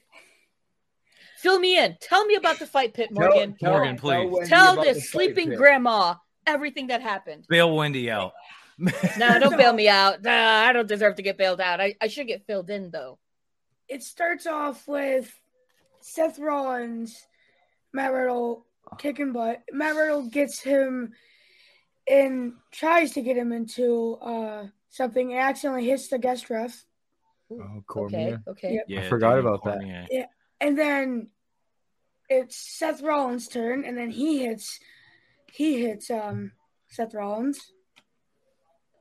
Fill 1.37 1.59
me 1.59 1.77
in. 1.77 1.95
Tell 2.01 2.25
me 2.25 2.35
about 2.35 2.57
the 2.57 2.65
fight 2.65 2.93
pit, 2.95 3.09
Morgan. 3.11 3.55
Tell- 3.61 3.71
Morgan, 3.73 3.95
please. 3.97 4.31
Wendy 4.31 4.49
Tell 4.49 4.75
this 4.75 5.11
sleeping 5.11 5.49
pit. 5.49 5.57
grandma 5.59 6.15
everything 6.47 6.87
that 6.87 7.01
happened. 7.01 7.45
Bail 7.47 7.75
Wendy 7.75 8.09
out. 8.09 8.33
No, 9.17 9.39
don't 9.39 9.57
bail 9.57 9.73
me 9.73 9.89
out. 9.89 10.21
Nah, 10.21 10.31
I 10.31 10.71
don't 10.71 10.87
deserve 10.87 11.15
to 11.15 11.23
get 11.23 11.35
bailed 11.35 11.59
out. 11.59 11.81
I, 11.81 11.95
I 11.99 12.07
should 12.09 12.27
get 12.27 12.45
filled 12.45 12.69
in 12.69 12.91
though. 12.91 13.17
It 13.87 14.03
starts 14.03 14.45
off 14.45 14.87
with 14.87 15.33
Seth 15.99 16.37
Rollins, 16.37 17.25
Matt 17.91 18.13
Riddle 18.13 18.66
kicking 18.97 19.31
butt. 19.33 19.61
Matt 19.71 19.95
Riddle 19.95 20.29
gets 20.29 20.59
him 20.59 21.13
and 22.09 22.53
tries 22.71 23.11
to 23.13 23.21
get 23.21 23.37
him 23.37 23.51
into 23.51 24.15
uh, 24.21 24.67
something. 24.89 25.31
and 25.31 25.41
accidentally 25.41 25.85
hits 25.85 26.07
the 26.07 26.19
guest 26.19 26.49
ref. 26.49 26.85
Oh, 27.51 27.55
Okay, 27.55 27.83
Cormier. 27.87 28.43
okay. 28.47 28.73
Yep. 28.73 28.85
Yeah, 28.87 29.09
forgot 29.09 29.35
Daniel 29.35 29.55
about 29.55 29.63
that. 29.65 30.07
Yeah. 30.09 30.25
And 30.59 30.77
then 30.77 31.27
it's 32.29 32.57
Seth 32.57 33.01
Rollins' 33.01 33.47
turn, 33.47 33.85
and 33.85 33.97
then 33.97 34.09
he 34.11 34.39
hits 34.45 34.79
he 35.51 35.81
hits 35.81 36.09
um 36.11 36.51
Seth 36.89 37.13
Rollins. 37.13 37.71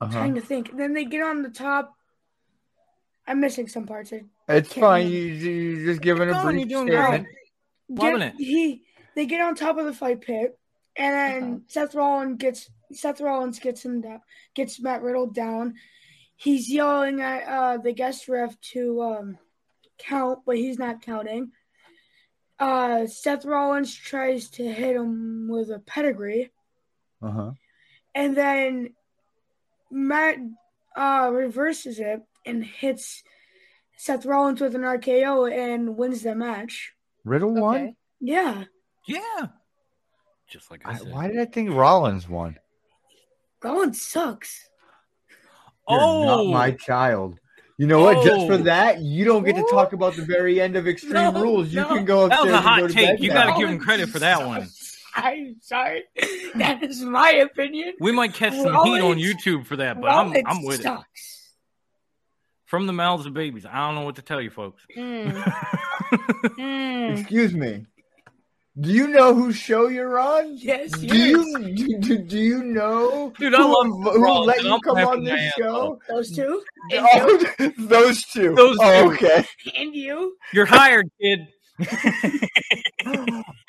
Uh-huh. 0.00 0.12
Trying 0.12 0.34
to 0.34 0.40
think. 0.40 0.76
Then 0.76 0.92
they 0.94 1.04
get 1.06 1.22
on 1.22 1.42
the 1.42 1.48
top. 1.50 1.94
I'm 3.26 3.40
missing 3.40 3.66
some 3.66 3.86
parts. 3.86 4.12
I 4.12 4.22
It's 4.54 4.72
fine. 4.72 5.08
You, 5.08 5.18
you're 5.18 5.86
just 5.86 6.02
giving 6.02 6.30
a 6.30 6.42
brief 6.42 6.60
you're 6.60 6.68
doing 6.68 6.86
great. 6.86 7.02
statement. 7.02 7.26
Loving 7.88 8.18
get, 8.18 8.28
it. 8.28 8.34
He 8.38 8.82
they 9.16 9.26
get 9.26 9.40
on 9.40 9.56
top 9.56 9.78
of 9.78 9.84
the 9.86 9.92
fight 9.92 10.20
pit, 10.20 10.56
and 10.96 11.14
then 11.14 11.62
Seth 11.66 11.94
Rollins 11.96 12.38
gets 12.38 12.70
Seth 12.92 13.20
Rollins 13.20 13.58
gets 13.58 13.84
him 13.84 14.00
down, 14.02 14.20
gets 14.54 14.78
Matt 14.80 15.02
Riddle 15.02 15.26
down. 15.26 15.74
He's 16.36 16.70
yelling 16.70 17.20
at 17.20 17.42
uh, 17.48 17.78
the 17.78 17.92
guest 17.92 18.28
ref 18.28 18.60
to 18.72 19.02
um, 19.02 19.38
count, 19.98 20.40
but 20.46 20.56
he's 20.56 20.78
not 20.78 21.02
counting. 21.02 21.50
Uh, 22.60 23.06
Seth 23.06 23.44
Rollins 23.44 23.94
tries 23.94 24.48
to 24.50 24.62
hit 24.72 24.94
him 24.96 25.48
with 25.48 25.70
a 25.70 25.78
pedigree, 25.80 26.52
Uh-huh. 27.22 27.50
and 28.14 28.36
then 28.36 28.90
Matt 29.90 30.36
uh, 30.96 31.30
reverses 31.32 31.98
it 31.98 32.22
and 32.46 32.64
hits 32.64 33.22
Seth 33.98 34.24
Rollins 34.26 34.60
with 34.60 34.74
an 34.74 34.82
RKO 34.82 35.50
and 35.52 35.96
wins 35.96 36.22
the 36.22 36.34
match. 36.34 36.92
Riddle 37.24 37.54
won? 37.54 37.96
Yeah. 38.20 38.64
Yeah. 39.06 39.46
Just 40.48 40.70
like 40.70 40.82
I, 40.84 40.92
I, 40.92 40.96
said. 40.96 41.12
why 41.12 41.28
did 41.28 41.38
I 41.38 41.44
think 41.46 41.70
Rollins 41.70 42.28
won? 42.28 42.56
Rollins 43.62 44.00
sucks. 44.02 44.68
You're 45.88 46.00
oh, 46.00 46.24
not 46.24 46.46
my 46.46 46.72
child. 46.72 47.38
You 47.78 47.86
know 47.86 48.00
what? 48.00 48.24
Just 48.24 48.46
for 48.46 48.54
Oh. 48.54 48.58
that, 48.58 49.00
you 49.02 49.24
don't 49.24 49.44
get 49.44 49.54
to 49.56 49.66
talk 49.70 49.92
about 49.92 50.16
the 50.16 50.24
very 50.24 50.60
end 50.60 50.76
of 50.76 50.88
Extreme 50.88 51.12
No, 51.34 51.42
Rules. 51.42 51.72
You 51.72 51.82
no. 51.82 51.88
can 51.88 52.04
go 52.04 52.28
That 52.28 52.44
was 52.44 52.52
upstairs 52.52 52.54
a 52.54 52.56
and 52.56 52.64
go 52.64 52.68
hot 52.68 52.88
to 52.88 52.94
take. 52.94 53.06
bed 53.08 53.22
You 53.22 53.30
got 53.30 53.54
to 53.54 53.60
give 53.60 53.68
him 53.68 53.78
credit 53.78 54.08
for 54.08 54.18
that 54.20 54.46
one. 54.46 54.68
I'm 55.14 55.56
sorry. 55.62 56.04
That 56.56 56.82
is 56.82 57.00
my 57.02 57.30
opinion. 57.30 57.94
We 58.00 58.12
might 58.12 58.34
catch 58.34 58.54
some 58.54 58.84
heat 58.84 59.00
on 59.00 59.16
YouTube 59.16 59.66
for 59.66 59.76
that, 59.76 60.00
but 60.00 60.10
I'm 60.10 60.34
I'm 60.46 60.62
with 60.62 60.84
it. 60.84 60.92
From 62.66 62.86
the 62.86 62.92
mouths 62.92 63.26
of 63.26 63.32
babies. 63.32 63.64
I 63.64 63.86
don't 63.86 63.94
know 63.94 64.02
what 64.04 64.16
to 64.16 64.22
tell 64.22 64.40
you, 64.40 64.50
folks. 64.50 64.82
Mm, 64.96 65.32
mm. 66.12 67.18
Excuse 67.18 67.54
me. 67.54 67.86
Do 68.78 68.90
you 68.92 69.06
know 69.08 69.34
whose 69.34 69.56
show 69.56 69.88
you're 69.88 70.18
on? 70.18 70.56
Yes, 70.58 70.90
Do 70.92 71.06
yes. 71.06 71.16
you 71.16 71.74
do, 71.74 71.98
do, 72.00 72.18
do 72.18 72.38
you 72.38 72.62
know 72.62 73.32
Dude, 73.38 73.54
I 73.54 73.58
who, 73.62 73.74
love 73.74 73.86
who 74.14 74.22
Rollins, 74.22 74.46
let 74.48 74.64
you 74.64 74.72
I'm 74.74 74.80
come 74.80 74.96
on 74.98 75.24
this 75.24 75.52
show? 75.58 75.98
Those 76.08 76.30
two? 76.30 76.62
And 76.92 77.06
Oh, 77.12 77.46
those 77.78 78.22
two. 78.24 78.54
Those 78.54 78.76
Oh, 78.80 79.08
two. 79.08 79.14
okay. 79.26 79.46
And 79.76 79.94
you? 79.94 80.36
You're 80.52 80.66
hired, 80.66 81.08
kid. 81.20 81.40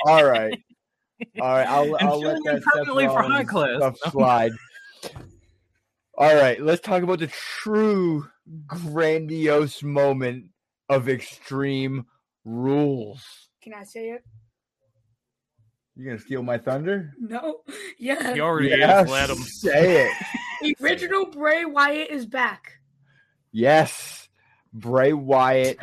All 0.05 0.26
right. 0.26 0.53
All 1.39 1.47
right. 1.47 1.68
I'll, 1.68 1.95
And 1.95 2.10
I'll 2.10 2.20
let 2.20 2.38
filling 2.38 2.43
that 2.43 2.64
permanently 2.64 3.08
for 3.08 3.22
high 3.24 3.39
um, 3.41 3.45
class. 3.47 3.78
stuff 3.78 4.12
slide. 4.12 4.51
All 6.18 6.36
right. 6.36 6.62
Let's 6.62 6.82
talk 6.82 7.01
about 7.03 7.20
the 7.20 7.28
true 7.28 8.28
grandiose 8.68 9.82
moment 9.84 10.47
of 10.89 11.08
Extreme 11.10 12.05
Rules. 12.43 13.24
Can 13.64 13.74
I 13.74 13.84
say 13.84 14.10
it? 14.10 14.24
You 15.97 16.05
gonna 16.05 16.19
steal 16.19 16.43
my 16.43 16.57
thunder? 16.57 17.13
No. 17.19 17.61
Yeah. 17.99 18.35
He 18.35 18.39
already 18.41 18.69
Yes, 18.69 19.05
is. 19.07 19.11
Let 19.11 19.29
him. 19.31 19.37
say 19.37 20.07
it. 20.61 20.77
Original 20.81 21.25
Bray 21.25 21.65
Wyatt 21.65 22.11
is 22.11 22.27
back. 22.27 22.73
Yes, 23.51 24.29
Bray 24.71 25.13
Wyatt 25.13 25.79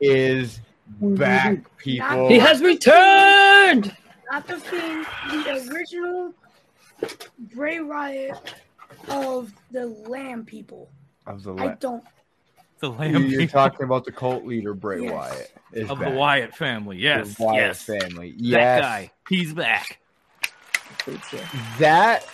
is 0.00 0.60
back, 1.00 1.58
people. 1.76 2.28
He 2.28 2.38
has 2.38 2.62
returned. 2.62 3.94
Not 4.32 4.46
the 4.46 4.56
Fiend, 4.58 5.06
the 5.30 5.70
original 5.74 6.32
Bray 7.54 7.80
Wyatt 7.80 8.54
of 9.08 9.52
the 9.70 9.86
Lamb 9.86 10.46
people. 10.46 10.88
of 11.26 11.42
the 11.42 11.54
I 11.56 11.74
don't. 11.74 12.02
The 12.80 12.90
lamb 12.90 13.26
You're 13.26 13.40
people 13.40 13.60
talking 13.60 13.84
about 13.84 14.04
the 14.04 14.12
cult 14.12 14.44
leader 14.44 14.72
Bray 14.74 15.02
Yes. 15.02 15.12
Wyatt 15.12 15.50
is 15.72 15.90
of 15.90 15.98
back. 15.98 16.08
the 16.12 16.14
Wyatt 16.18 16.54
family. 16.54 16.98
Yes. 16.98 17.34
The 17.34 17.42
Wyatt 17.44 17.56
yes. 17.60 17.82
family. 17.82 18.34
That 18.50 18.80
guy. 18.80 19.10
He's 19.28 19.52
back. 19.52 19.98
that 21.78 22.24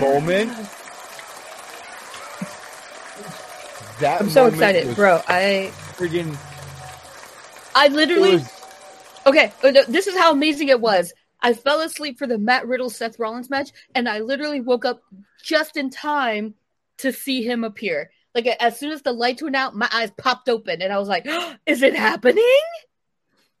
moment. 0.00 0.52
That 4.00 4.20
I'm 4.20 4.28
so 4.30 4.46
excited, 4.46 4.94
bro. 4.94 5.22
I 5.26 5.70
Friggin' 5.96 6.36
I 7.74 7.88
literally 7.88 8.32
was- 8.36 8.62
okay. 9.26 9.52
uh, 9.62 9.72
This 9.88 10.06
is 10.06 10.16
how 10.16 10.32
amazing 10.32 10.68
it 10.68 10.80
was. 10.80 11.12
I 11.40 11.54
fell 11.54 11.80
asleep 11.80 12.18
for 12.18 12.26
the 12.26 12.38
Matt 12.38 12.66
Riddle 12.66 12.90
Seth 12.90 13.18
Rollins 13.18 13.48
match, 13.50 13.70
and 13.94 14.08
I 14.08 14.18
literally 14.20 14.60
woke 14.60 14.84
up 14.84 15.02
just 15.42 15.76
in 15.76 15.90
time 15.90 16.54
to 16.98 17.12
see 17.12 17.42
him 17.42 17.62
appear. 17.64 18.10
Like 18.36 18.46
as 18.60 18.78
soon 18.78 18.92
as 18.92 19.00
the 19.00 19.12
lights 19.12 19.42
went 19.42 19.56
out, 19.56 19.74
my 19.74 19.88
eyes 19.90 20.10
popped 20.18 20.50
open, 20.50 20.82
and 20.82 20.92
I 20.92 20.98
was 20.98 21.08
like, 21.08 21.26
"Is 21.66 21.80
it 21.82 21.96
happening?" 21.96 22.44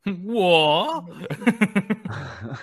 Whoa. 0.04 1.08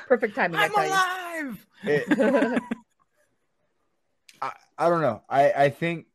Perfect 0.07 0.35
timing. 0.35 0.59
I 0.59 0.65
I'm 0.65 0.71
tell 0.71 0.85
alive. 0.85 1.67
it- 1.85 2.61
I, 4.41 4.51
I 4.77 4.89
don't 4.89 5.01
know. 5.01 5.23
I, 5.27 5.51
I 5.51 5.69
think, 5.69 6.05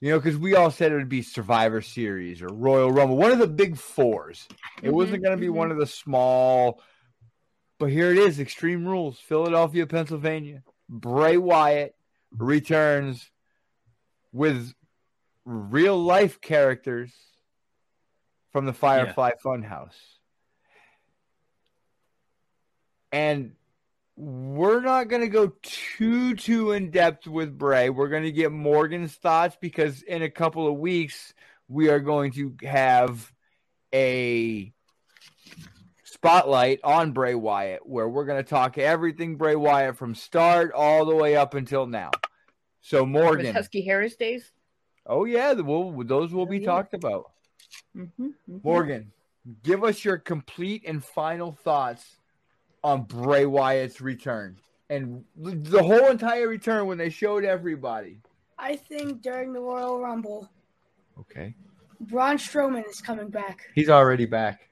you 0.00 0.10
know, 0.10 0.18
because 0.18 0.36
we 0.36 0.54
all 0.56 0.70
said 0.70 0.92
it 0.92 0.96
would 0.96 1.08
be 1.08 1.22
Survivor 1.22 1.80
Series 1.80 2.42
or 2.42 2.48
Royal 2.48 2.90
Rumble, 2.92 3.16
one 3.16 3.32
of 3.32 3.38
the 3.38 3.46
big 3.46 3.76
fours. 3.78 4.46
It 4.82 4.90
Mhm, 4.90 4.92
wasn't 4.92 5.22
going 5.24 5.36
to 5.36 5.40
be 5.40 5.48
one 5.48 5.70
of 5.70 5.78
the 5.78 5.86
small, 5.86 6.82
but 7.78 7.86
here 7.90 8.10
it 8.10 8.18
is 8.18 8.38
Extreme 8.40 8.86
Rules, 8.86 9.18
Philadelphia, 9.18 9.86
Pennsylvania. 9.86 10.62
Bray 10.88 11.36
Wyatt 11.38 11.94
returns 12.36 13.30
with 14.32 14.72
real 15.44 16.02
life 16.02 16.40
characters 16.40 17.12
from 18.52 18.66
the 18.66 18.72
Firefly 18.72 19.32
Funhouse. 19.44 19.96
And 23.10 23.52
we're 24.16 24.80
not 24.80 25.08
going 25.08 25.22
to 25.22 25.28
go 25.28 25.52
too 25.62 26.34
too 26.34 26.72
in 26.72 26.90
depth 26.90 27.26
with 27.26 27.56
Bray. 27.56 27.90
We're 27.90 28.08
going 28.08 28.24
to 28.24 28.32
get 28.32 28.52
Morgan's 28.52 29.14
thoughts 29.14 29.56
because 29.60 30.02
in 30.02 30.22
a 30.22 30.30
couple 30.30 30.66
of 30.66 30.78
weeks 30.78 31.34
we 31.68 31.88
are 31.88 32.00
going 32.00 32.32
to 32.32 32.54
have 32.62 33.32
a 33.94 34.72
spotlight 36.04 36.80
on 36.84 37.12
Bray 37.12 37.34
Wyatt 37.34 37.86
where 37.86 38.08
we're 38.08 38.24
going 38.24 38.42
to 38.42 38.48
talk 38.48 38.78
everything 38.78 39.36
Bray 39.36 39.56
Wyatt 39.56 39.96
from 39.96 40.14
start 40.14 40.72
all 40.72 41.04
the 41.04 41.16
way 41.16 41.36
up 41.36 41.54
until 41.54 41.86
now. 41.86 42.10
So 42.80 43.02
With 43.02 43.10
Morgan, 43.10 43.54
Husky 43.54 43.82
Harris 43.82 44.16
days. 44.16 44.50
Oh 45.06 45.24
yeah, 45.24 45.52
we'll, 45.52 45.92
those 46.04 46.32
will 46.32 46.46
be 46.46 46.58
Yeah. 46.58 46.66
talked 46.66 46.94
about. 46.94 47.30
Mm-hmm, 47.96 48.28
Morgan, 48.62 49.12
give 49.62 49.84
us 49.84 50.04
your 50.04 50.18
complete 50.18 50.82
and 50.86 51.04
final 51.04 51.52
thoughts 51.52 52.16
on 52.84 53.02
Bray 53.04 53.46
Wyatt's 53.46 54.00
return 54.00 54.58
and 54.90 55.24
the 55.36 55.82
whole 55.82 56.06
entire 56.10 56.48
return 56.48 56.86
when 56.86 56.98
they 56.98 57.08
showed 57.10 57.44
everybody. 57.44 58.18
I 58.58 58.76
think 58.76 59.22
during 59.22 59.52
the 59.52 59.60
Royal 59.60 60.00
Rumble, 60.00 60.50
Okay. 61.20 61.54
Braun 62.00 62.36
Strowman 62.36 62.88
is 62.88 63.00
coming 63.00 63.28
back. 63.28 63.68
He's 63.74 63.88
already 63.90 64.24
back. 64.26 64.68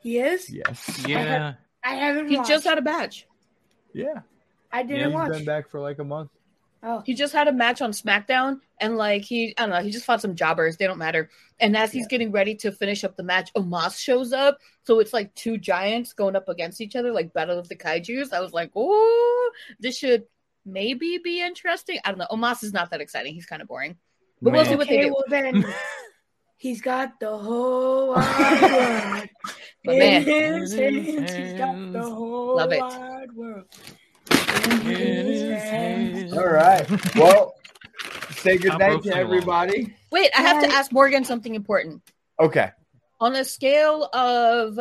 He 0.00 0.18
is. 0.18 0.50
Yes. 0.50 1.04
Yeah. 1.06 1.54
I 1.84 1.94
haven't. 1.94 2.28
He 2.28 2.36
watched. 2.36 2.48
just 2.48 2.64
had 2.64 2.78
a 2.78 2.82
match. 2.82 3.26
Yeah. 3.94 4.20
I 4.72 4.82
didn't 4.82 5.06
He's 5.06 5.14
watch. 5.14 5.28
He's 5.28 5.36
been 5.38 5.46
back 5.46 5.70
for 5.70 5.80
like 5.80 5.98
a 6.00 6.04
month. 6.04 6.30
Oh, 6.86 7.02
He 7.06 7.14
just 7.14 7.32
had 7.32 7.48
a 7.48 7.52
match 7.52 7.80
on 7.80 7.92
SmackDown, 7.92 8.60
and 8.78 8.96
like 8.98 9.22
he, 9.22 9.54
I 9.56 9.62
don't 9.62 9.70
know, 9.70 9.80
he 9.82 9.90
just 9.90 10.04
fought 10.04 10.20
some 10.20 10.34
jobbers. 10.34 10.76
They 10.76 10.86
don't 10.86 10.98
matter. 10.98 11.30
And 11.58 11.74
as 11.76 11.90
he's 11.92 12.06
getting 12.08 12.30
ready 12.30 12.54
to 12.56 12.70
finish 12.72 13.04
up 13.04 13.16
the 13.16 13.22
match, 13.22 13.50
Omos 13.54 13.98
shows 13.98 14.32
up. 14.34 14.58
So 14.82 15.00
it's 15.00 15.12
like 15.14 15.34
two 15.34 15.56
giants 15.56 16.12
going 16.12 16.36
up 16.36 16.48
against 16.48 16.80
each 16.82 16.94
other, 16.94 17.10
like 17.12 17.32
Battle 17.32 17.58
of 17.58 17.68
the 17.68 17.76
Kaiju's. 17.76 18.32
I 18.34 18.40
was 18.40 18.52
like, 18.52 18.70
oh, 18.76 19.50
this 19.80 19.96
should 19.96 20.24
maybe 20.66 21.18
be 21.24 21.40
interesting. 21.42 21.98
I 22.04 22.10
don't 22.10 22.18
know. 22.18 22.26
Omos 22.30 22.62
is 22.62 22.72
not 22.74 22.90
that 22.90 23.00
exciting. 23.00 23.32
He's 23.34 23.46
kind 23.46 23.62
of 23.62 23.68
boring. 23.68 23.96
But 24.42 24.52
we'll 24.52 24.64
see 24.64 24.70
Man. 24.70 24.78
what 24.78 24.88
they 24.88 25.00
do. 25.00 25.08
Well 25.12 25.24
then, 25.28 25.64
he's 26.58 26.82
got 26.82 27.18
the 27.18 27.34
whole 27.38 28.14
wide 28.14 28.60
world 28.62 29.28
in 29.84 29.98
man. 29.98 30.22
his 30.22 30.74
hands. 30.74 31.32
He's 31.32 31.54
got 31.54 31.92
the 31.92 32.02
whole 32.02 32.56
Love 32.56 32.72
it. 32.72 32.80
wide 32.80 33.32
world. 33.34 33.64
In 34.54 35.26
his 35.26 35.62
hands. 35.62 36.32
All 36.32 36.46
right. 36.46 37.14
Well, 37.16 37.54
say 38.30 38.58
good 38.58 38.78
night 38.78 39.02
to 39.04 39.16
everybody. 39.16 39.94
Wait, 40.10 40.30
I 40.36 40.42
have 40.42 40.62
to 40.62 40.68
ask 40.68 40.92
Morgan 40.92 41.24
something 41.24 41.54
important. 41.54 42.02
Okay. 42.40 42.70
On 43.20 43.34
a 43.36 43.44
scale 43.44 44.04
of 44.12 44.78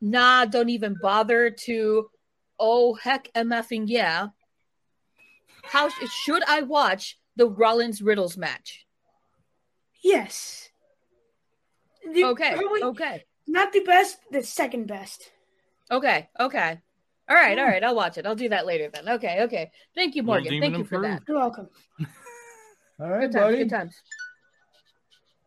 nah, 0.00 0.44
don't 0.44 0.68
even 0.68 0.96
bother 1.00 1.50
to 1.50 2.08
oh 2.58 2.94
heck 2.94 3.32
mfing 3.34 3.84
yeah, 3.86 4.28
how 5.62 5.88
should 5.88 6.42
I 6.48 6.62
watch 6.62 7.18
the 7.36 7.48
Rollins 7.48 8.02
Riddles 8.02 8.36
match? 8.36 8.84
Yes. 10.02 10.68
The- 12.12 12.24
Okay, 12.24 12.54
probably 12.56 12.82
okay, 12.82 13.24
Not 13.46 13.72
the 13.72 13.80
best, 13.80 14.18
the 14.30 14.42
second 14.42 14.86
best. 14.86 15.30
okay, 15.90 16.28
okay. 16.38 16.80
All 17.32 17.38
right, 17.38 17.58
all 17.58 17.64
right. 17.64 17.82
I'll 17.82 17.94
watch 17.94 18.18
it. 18.18 18.26
I'll 18.26 18.34
do 18.34 18.50
that 18.50 18.66
later 18.66 18.90
then. 18.92 19.08
Okay, 19.08 19.40
okay. 19.44 19.70
Thank 19.94 20.14
you, 20.16 20.22
Morgan. 20.22 20.60
Thank 20.60 20.76
you 20.76 20.84
for 20.84 21.00
that. 21.00 21.22
You're 21.26 21.38
welcome. 21.38 21.66
All 23.00 23.08
right, 23.08 23.22
Good 23.22 23.32
times. 23.32 23.44
buddy. 23.46 23.56
Good 23.56 23.70
times. 23.70 23.94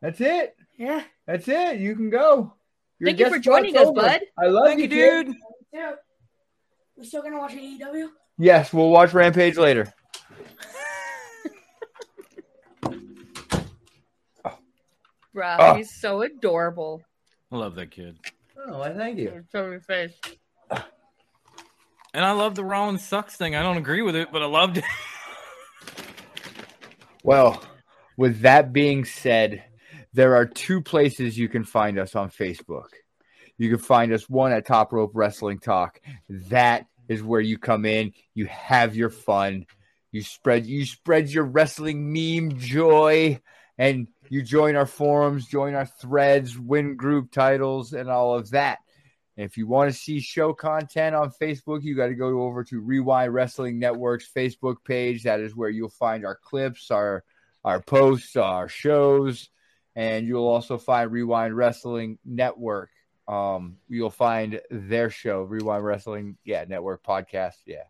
That's 0.02 0.20
it. 0.20 0.56
Yeah. 0.80 1.04
That's 1.28 1.48
it. 1.48 1.80
You 1.80 1.96
can 1.96 2.10
go. 2.10 2.56
Your 2.98 3.10
Thank 3.10 3.20
you 3.20 3.30
for 3.30 3.38
joining 3.38 3.78
us, 3.78 3.86
over. 3.86 4.02
bud. 4.02 4.22
I 4.40 4.48
love 4.48 4.66
Thank 4.66 4.80
you, 4.80 4.88
kid. 4.90 5.28
dude. 5.28 5.36
Yeah. 5.72 5.92
We're 6.98 7.04
still 7.04 7.22
gonna 7.22 7.38
watch 7.38 7.54
AEW. 7.54 8.10
Yes, 8.40 8.74
we'll 8.74 8.90
watch 8.90 9.14
Rampage 9.14 9.56
later. 9.58 9.94
Bruh, 15.36 15.58
Oh. 15.60 15.74
he's 15.76 15.94
so 15.94 16.22
adorable. 16.22 17.04
I 17.52 17.58
love 17.58 17.76
that 17.76 17.92
kid. 17.92 18.18
Oh, 18.68 18.82
I 18.82 18.94
thank 18.94 19.20
you. 19.20 19.44
Show 19.52 19.70
your 19.70 19.82
face. 19.82 20.14
And 22.16 22.24
I 22.24 22.32
love 22.32 22.56
the 22.56 22.64
Rollins 22.64 23.04
sucks 23.04 23.36
thing. 23.36 23.58
I 23.58 23.62
don't 23.62 23.76
agree 23.76 24.02
with 24.02 24.16
it, 24.16 24.32
but 24.32 24.42
I 24.42 24.46
loved 24.46 24.78
it. 24.78 24.86
Well, 27.24 27.60
with 28.18 28.42
that 28.42 28.72
being 28.72 29.04
said, 29.04 29.64
there 30.14 30.36
are 30.36 30.46
two 30.46 30.80
places 30.80 31.36
you 31.36 31.50
can 31.50 31.64
find 31.64 31.98
us 31.98 32.16
on 32.16 32.30
Facebook. 32.30 32.90
You 33.58 33.72
can 33.72 33.80
find 33.80 34.14
us 34.14 34.30
one 34.30 34.52
at 34.52 34.68
Top 34.68 34.94
Rope 34.94 35.10
Wrestling 35.16 35.58
Talk. 35.58 36.00
That 36.30 36.86
is 37.10 37.24
where 37.24 37.42
you 37.42 37.58
come 37.58 37.84
in, 37.84 38.14
you 38.36 38.46
have 38.46 38.96
your 38.96 39.10
fun, 39.10 39.66
you 40.12 40.22
spread 40.22 40.68
you 40.68 40.86
spread 40.86 41.30
your 41.30 41.46
wrestling 41.46 42.14
meme 42.14 42.60
joy 42.60 43.42
and 43.80 44.08
you 44.30 44.44
join 44.44 44.76
our 44.76 44.86
forums, 44.86 45.48
join 45.48 45.74
our 45.74 45.88
threads, 45.88 46.56
win 46.60 46.96
group 46.96 47.32
titles, 47.32 47.94
and 47.94 48.08
all 48.08 48.36
of 48.36 48.52
that. 48.52 48.78
If 49.38 49.58
you 49.58 49.68
want 49.68 49.92
to 49.92 49.98
see 49.98 50.20
show 50.22 50.54
content 50.54 51.16
on 51.16 51.30
Facebook, 51.30 51.84
you 51.84 51.96
got 51.96 52.08
to 52.08 52.16
go 52.16 52.44
over 52.44 52.64
to 52.66 52.80
Rewind 52.80 53.34
Wrestling 53.34 53.80
Network's 53.80 54.30
Facebook 54.34 54.78
page. 54.86 55.24
That 55.24 55.42
is 55.42 55.56
where 55.56 55.70
you'll 55.70 55.90
find 55.90 56.26
our 56.26 56.36
clips, 56.36 56.90
our 56.90 57.24
our 57.64 57.82
posts, 57.82 58.36
our 58.36 58.70
shows, 58.70 59.50
and 59.96 60.26
you'll 60.28 60.48
also 60.48 60.78
find 60.78 61.12
Rewind 61.12 61.56
Wrestling 61.56 62.18
Network. 62.24 62.92
Um, 63.28 63.78
you'll 63.90 64.12
find 64.12 64.62
their 64.70 65.10
show, 65.10 65.42
Rewind 65.42 65.84
Wrestling, 65.84 66.38
yeah, 66.46 66.64
Network 66.68 67.04
podcast, 67.04 67.56
yeah, 67.66 67.84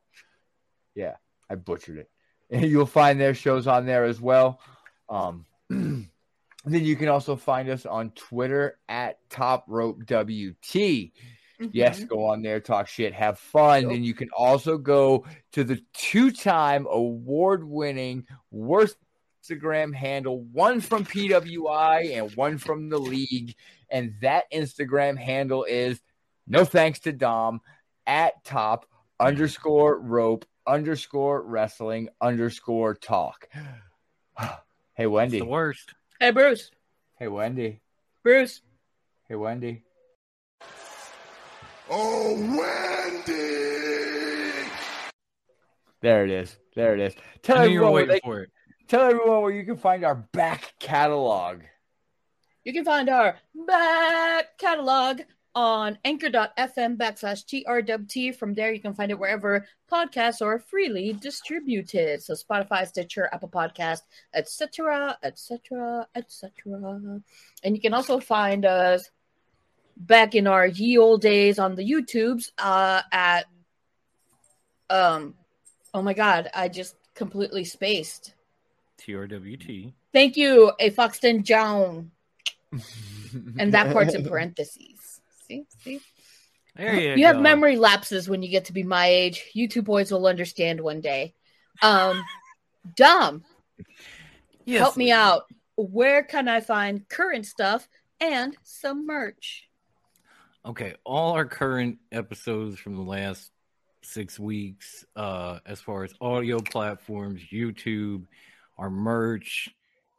yeah. 0.95 1.15
I 1.49 1.55
butchered 1.55 1.97
it. 1.97 2.09
And 2.51 2.69
you'll 2.69 2.85
find 2.85 3.19
their 3.19 3.33
shows 3.33 3.65
on 3.65 3.87
there 3.87 4.05
as 4.05 4.21
well. 4.21 4.61
Um, 5.09 5.47
then 5.69 6.07
you 6.63 6.95
can 6.95 7.09
also 7.09 7.35
find 7.35 7.69
us 7.69 7.87
on 7.87 8.11
Twitter 8.11 8.77
at 8.87 9.17
Top 9.31 9.65
Rope 9.67 10.03
WT. 10.05 11.11
Yes, 11.59 12.01
Mhm. 12.03 12.07
go 12.09 12.25
on 12.25 12.41
there, 12.41 12.59
talk 12.59 12.87
shit, 12.87 13.13
have 13.13 13.39
fun. 13.39 13.83
Yep. 13.83 13.91
Then 13.91 14.03
you 14.03 14.13
can 14.13 14.29
also 14.35 14.77
go 14.77 15.25
to 15.53 15.63
the 15.63 15.81
two 15.93 16.31
time 16.31 16.85
award 16.89 17.63
winning 17.63 18.27
worst 18.51 18.97
Instagram 19.43 19.93
handle, 19.93 20.41
one 20.41 20.81
from 20.81 21.05
PWI 21.05 22.01
and 22.17 22.35
one 22.35 22.57
from 22.57 22.89
the 22.89 22.97
league. 22.97 23.55
And 23.89 24.15
that 24.21 24.51
Instagram 24.51 25.17
handle 25.17 25.63
is 25.63 26.01
no 26.47 26.65
thanks 26.65 26.99
to 27.01 27.11
Dom 27.13 27.61
at 28.07 28.43
top 28.43 28.85
underscore 29.19 29.99
rope 29.99 30.45
underscore 30.67 31.41
wrestling 31.43 32.09
underscore 32.19 32.95
talk. 32.95 33.47
Hey, 34.97 35.03
It's 35.05 35.11
Wendy. 35.11 35.39
the 35.39 35.45
worst. 35.45 35.93
Hey, 36.19 36.31
Bruce. 36.31 36.71
Hey, 37.19 37.27
Wendy. 37.27 37.81
Bruce. 38.23 38.61
Hey, 39.27 39.35
Wendy. 39.35 39.83
Oh, 41.89 42.33
Wendy! 42.33 43.33
There 46.01 46.25
it 46.25 46.31
is. 46.31 46.57
There 46.75 46.93
it 46.95 46.99
is. 46.99 47.15
Tell 47.43 47.59
I 47.59 47.67
knew 47.67 47.73
you 47.73 47.79
were 47.81 47.85
everyone, 47.85 47.93
where 47.93 48.05
they, 48.07 48.19
for 48.23 48.39
it. 48.41 48.49
tell 48.87 49.01
everyone 49.01 49.41
where 49.41 49.51
you 49.51 49.63
can 49.63 49.77
find 49.77 50.03
our 50.03 50.15
back 50.15 50.73
catalog. 50.79 51.61
You 52.63 52.73
can 52.73 52.85
find 52.85 53.07
our 53.09 53.37
back 53.67 54.57
catalog 54.57 55.21
on 55.53 55.97
anchor.fm 56.03 56.97
backslash 56.97 57.45
TRWT. 57.45 58.35
From 58.35 58.55
there, 58.55 58.73
you 58.73 58.81
can 58.81 58.93
find 58.93 59.11
it 59.11 59.19
wherever 59.19 59.65
podcasts 59.91 60.41
are 60.41 60.59
freely 60.59 61.13
distributed. 61.13 62.23
So 62.23 62.33
Spotify, 62.33 62.87
Stitcher, 62.87 63.29
Apple 63.31 63.49
Podcast, 63.49 64.01
etc., 64.33 65.17
etc., 65.23 66.07
etc. 66.15 67.21
And 67.63 67.75
you 67.75 67.81
can 67.81 67.93
also 67.93 68.19
find 68.19 68.65
us 68.65 69.09
back 69.97 70.35
in 70.35 70.47
our 70.47 70.67
ye 70.67 70.97
old 70.97 71.21
days 71.21 71.59
on 71.59 71.75
the 71.75 71.83
YouTubes 71.83 72.51
uh, 72.57 73.01
at 73.11 73.45
um 74.89 75.33
oh 75.93 76.01
my 76.01 76.13
god, 76.13 76.49
I 76.53 76.67
just 76.67 76.95
completely 77.13 77.63
spaced. 77.63 78.33
TRWT. 78.99 79.93
Thank 80.13 80.37
you, 80.37 80.71
a 80.79 80.89
Foxton 80.91 81.43
Joan. 81.43 82.11
And 83.59 83.73
that 83.73 83.91
part's 83.91 84.13
in 84.13 84.25
parentheses. 84.25 85.19
See, 85.45 85.65
see. 85.83 85.99
There 86.75 86.95
you, 86.95 87.15
You 87.15 87.25
have 87.25 87.39
memory 87.39 87.77
lapses 87.77 88.29
when 88.29 88.41
you 88.41 88.49
get 88.49 88.65
to 88.65 88.73
be 88.73 88.83
my 88.83 89.07
age. 89.07 89.43
You 89.53 89.67
two 89.67 89.81
boys 89.81 90.11
will 90.11 90.27
understand 90.27 90.79
one 90.79 91.01
day. 91.01 91.33
Um, 91.81 92.23
dumb. 92.95 93.43
Yes, 94.65 94.79
help 94.79 94.97
me 94.97 95.05
lady. 95.05 95.11
out. 95.13 95.43
Where 95.75 96.23
can 96.23 96.47
I 96.47 96.61
find 96.61 97.07
current 97.07 97.45
stuff 97.45 97.87
and 98.19 98.55
some 98.63 99.05
merch? 99.05 99.67
Okay, 100.65 100.95
all 101.03 101.33
our 101.33 101.45
current 101.45 101.99
episodes 102.11 102.79
from 102.79 102.95
the 102.95 103.03
last 103.03 103.51
six 104.01 104.39
weeks, 104.39 105.05
uh, 105.15 105.59
as 105.63 105.79
far 105.79 106.03
as 106.03 106.11
audio 106.19 106.59
platforms, 106.59 107.39
YouTube, 107.53 108.25
our 108.79 108.89
merch, 108.89 109.69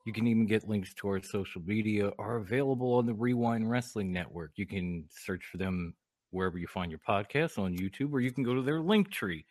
you 0.04 0.12
can 0.12 0.28
even 0.28 0.46
get 0.46 0.68
links 0.68 0.94
to 0.94 1.08
our 1.08 1.20
social 1.20 1.60
media, 1.62 2.12
are 2.16 2.36
available 2.36 2.94
on 2.94 3.06
the 3.06 3.12
Rewind 3.12 3.68
Wrestling 3.68 4.12
Network. 4.12 4.52
You 4.54 4.66
can 4.66 5.06
search 5.10 5.44
for 5.50 5.56
them 5.56 5.94
wherever 6.30 6.58
you 6.58 6.68
find 6.68 6.92
your 6.92 7.00
podcasts 7.00 7.58
on 7.58 7.76
YouTube, 7.76 8.12
or 8.12 8.20
you 8.20 8.30
can 8.30 8.44
go 8.44 8.54
to 8.54 8.62
their 8.62 8.78
link 8.78 9.10
tree. 9.10 9.46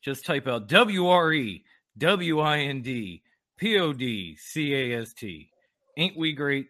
Just 0.00 0.24
type 0.24 0.46
out 0.46 0.68
W 0.68 1.08
R 1.08 1.32
E 1.32 1.64
W 1.98 2.38
I 2.38 2.58
N 2.58 2.82
D 2.82 3.22
P 3.56 3.80
O 3.80 3.92
D 3.92 4.36
C 4.36 4.74
A 4.74 5.00
S 5.00 5.12
T. 5.12 5.50
Ain't 5.96 6.16
we 6.16 6.34
great? 6.34 6.68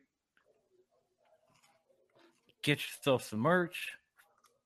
Get 2.65 2.81
yourself 2.81 3.23
some 3.23 3.41
merch. 3.41 3.93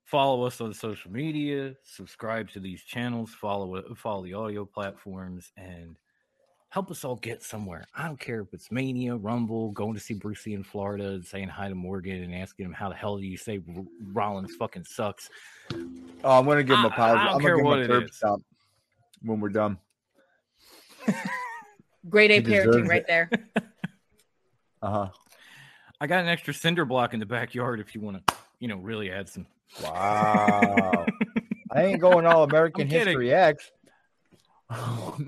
Follow 0.05 0.45
us 0.45 0.61
on 0.61 0.73
social 0.73 1.11
media. 1.11 1.75
Subscribe 1.83 2.49
to 2.51 2.61
these 2.61 2.83
channels. 2.83 3.31
Follow. 3.35 3.83
Follow 3.97 4.23
the 4.25 4.35
audio 4.35 4.65
platforms 4.65 5.51
and 5.57 5.97
help 6.71 6.91
us 6.93 7.05
all 7.05 7.17
get 7.17 7.43
somewhere. 7.43 7.85
I 7.97 8.07
don't 8.07 8.19
care 8.21 8.41
if 8.41 8.55
it's 8.55 8.71
Mania, 8.71 9.17
Rumble, 9.17 9.73
going 9.73 9.95
to 9.95 10.01
see 10.01 10.15
Brucey 10.15 10.55
in 10.55 10.63
Florida, 10.63 11.09
and 11.09 11.25
saying 11.27 11.49
hi 11.49 11.69
to 11.69 11.75
Morgan 11.75 12.23
and 12.23 12.35
asking 12.35 12.67
him 12.67 12.73
how 12.73 12.89
the 12.89 12.95
hell 12.95 13.19
do 13.19 13.27
you 13.27 13.37
say 13.37 13.61
R- 13.77 13.85
Rollins 14.13 14.55
fucking 14.55 14.85
sucks. 14.85 15.29
Oh, 16.25 16.39
I'm 16.39 16.47
gonna 16.47 16.63
give 16.63 16.79
him 16.79 16.85
a 16.85 16.91
pause. 16.91 17.17
I 17.19 17.25
don't 17.27 17.35
I'm 17.35 17.41
care 17.41 17.57
gonna 17.57 17.63
give 17.63 17.67
what 17.67 17.79
him 17.81 17.85
a 17.85 17.89
curb 17.89 18.05
is. 18.05 18.17
stomp 18.17 18.45
when 19.23 19.41
we're 19.41 19.49
done. 19.49 19.77
Great 22.09 22.31
A 22.31 22.41
parenting 22.43 22.89
right 22.89 23.03
it. 23.03 23.07
there. 23.09 23.31
Uh 24.81 24.91
huh. 24.91 25.09
I 26.01 26.07
got 26.07 26.21
an 26.21 26.29
extra 26.29 26.55
cinder 26.55 26.85
block 26.85 27.15
in 27.15 27.21
the 27.21 27.27
backyard 27.27 27.81
if 27.81 27.95
you 27.95 28.01
want 28.01 28.27
to, 28.27 28.35
you 28.61 28.69
know, 28.69 28.77
really 28.77 29.11
add 29.11 29.29
some. 29.29 29.47
Wow. 29.83 31.07
I 31.73 31.83
ain't 31.85 32.01
going 32.01 32.25
all 32.27 32.45
American 32.45 32.89
History 32.89 33.33
X. 33.33 33.71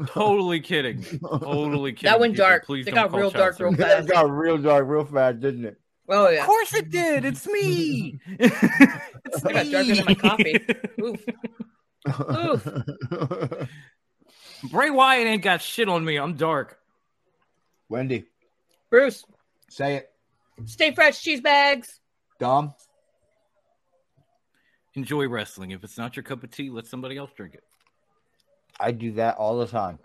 Totally 0.07 0.61
kidding. 0.61 1.03
Totally 1.21 1.93
kidding. 1.93 2.11
That 2.11 2.21
went 2.21 2.35
people. 2.35 2.47
dark. 2.47 2.67
Please 2.67 2.87
It 2.87 2.95
don't 2.95 3.11
got 3.11 3.19
real 3.19 3.31
dark 3.31 3.59
real 3.59 3.73
service. 3.73 4.07
that 4.07 4.07
got 4.07 4.31
real 4.31 4.59
dark 4.59 4.87
real 4.87 5.05
fast, 5.05 5.41
didn't 5.41 5.65
it? 5.65 5.81
Oh 6.09 6.29
yeah. 6.29 6.41
Of 6.41 6.47
course 6.47 6.75
it 6.75 6.91
did. 6.91 7.25
It's 7.25 7.47
me. 7.47 8.21
it's 8.39 9.45
me. 9.45 9.51
I 9.51 9.53
got 9.53 9.71
darker 9.71 9.95
than 9.95 10.05
my 10.05 10.15
coffee. 10.15 10.67
Oof. 11.01 11.25
Oof. 12.31 13.69
Bray 14.71 14.91
Wyatt 14.91 15.27
ain't 15.27 15.43
got 15.43 15.63
shit 15.63 15.89
on 15.89 16.05
me. 16.05 16.17
I'm 16.17 16.35
dark. 16.35 16.79
Wendy, 17.89 18.25
Bruce, 18.91 19.25
say 19.69 19.97
it. 19.97 20.10
Stay 20.67 20.95
fresh, 20.95 21.21
cheese 21.21 21.41
bags. 21.41 22.01
Dom, 22.39 22.75
Enjoy 24.95 25.29
wrestling. 25.29 25.71
If 25.71 25.85
it's 25.85 25.97
not 25.97 26.17
your 26.17 26.25
cup 26.25 26.43
of 26.43 26.51
tea, 26.51 26.69
let 26.69 26.87
somebody 26.87 27.17
else 27.17 27.31
drink 27.37 27.55
it. 27.55 27.63
I 28.79 28.91
do 28.91 29.13
that 29.13 29.37
all 29.37 29.59
the 29.59 29.67
time. 29.67 29.99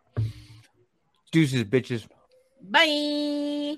Deuces, 1.32 1.64
bitches. 1.64 2.08
Bye. 2.62 3.78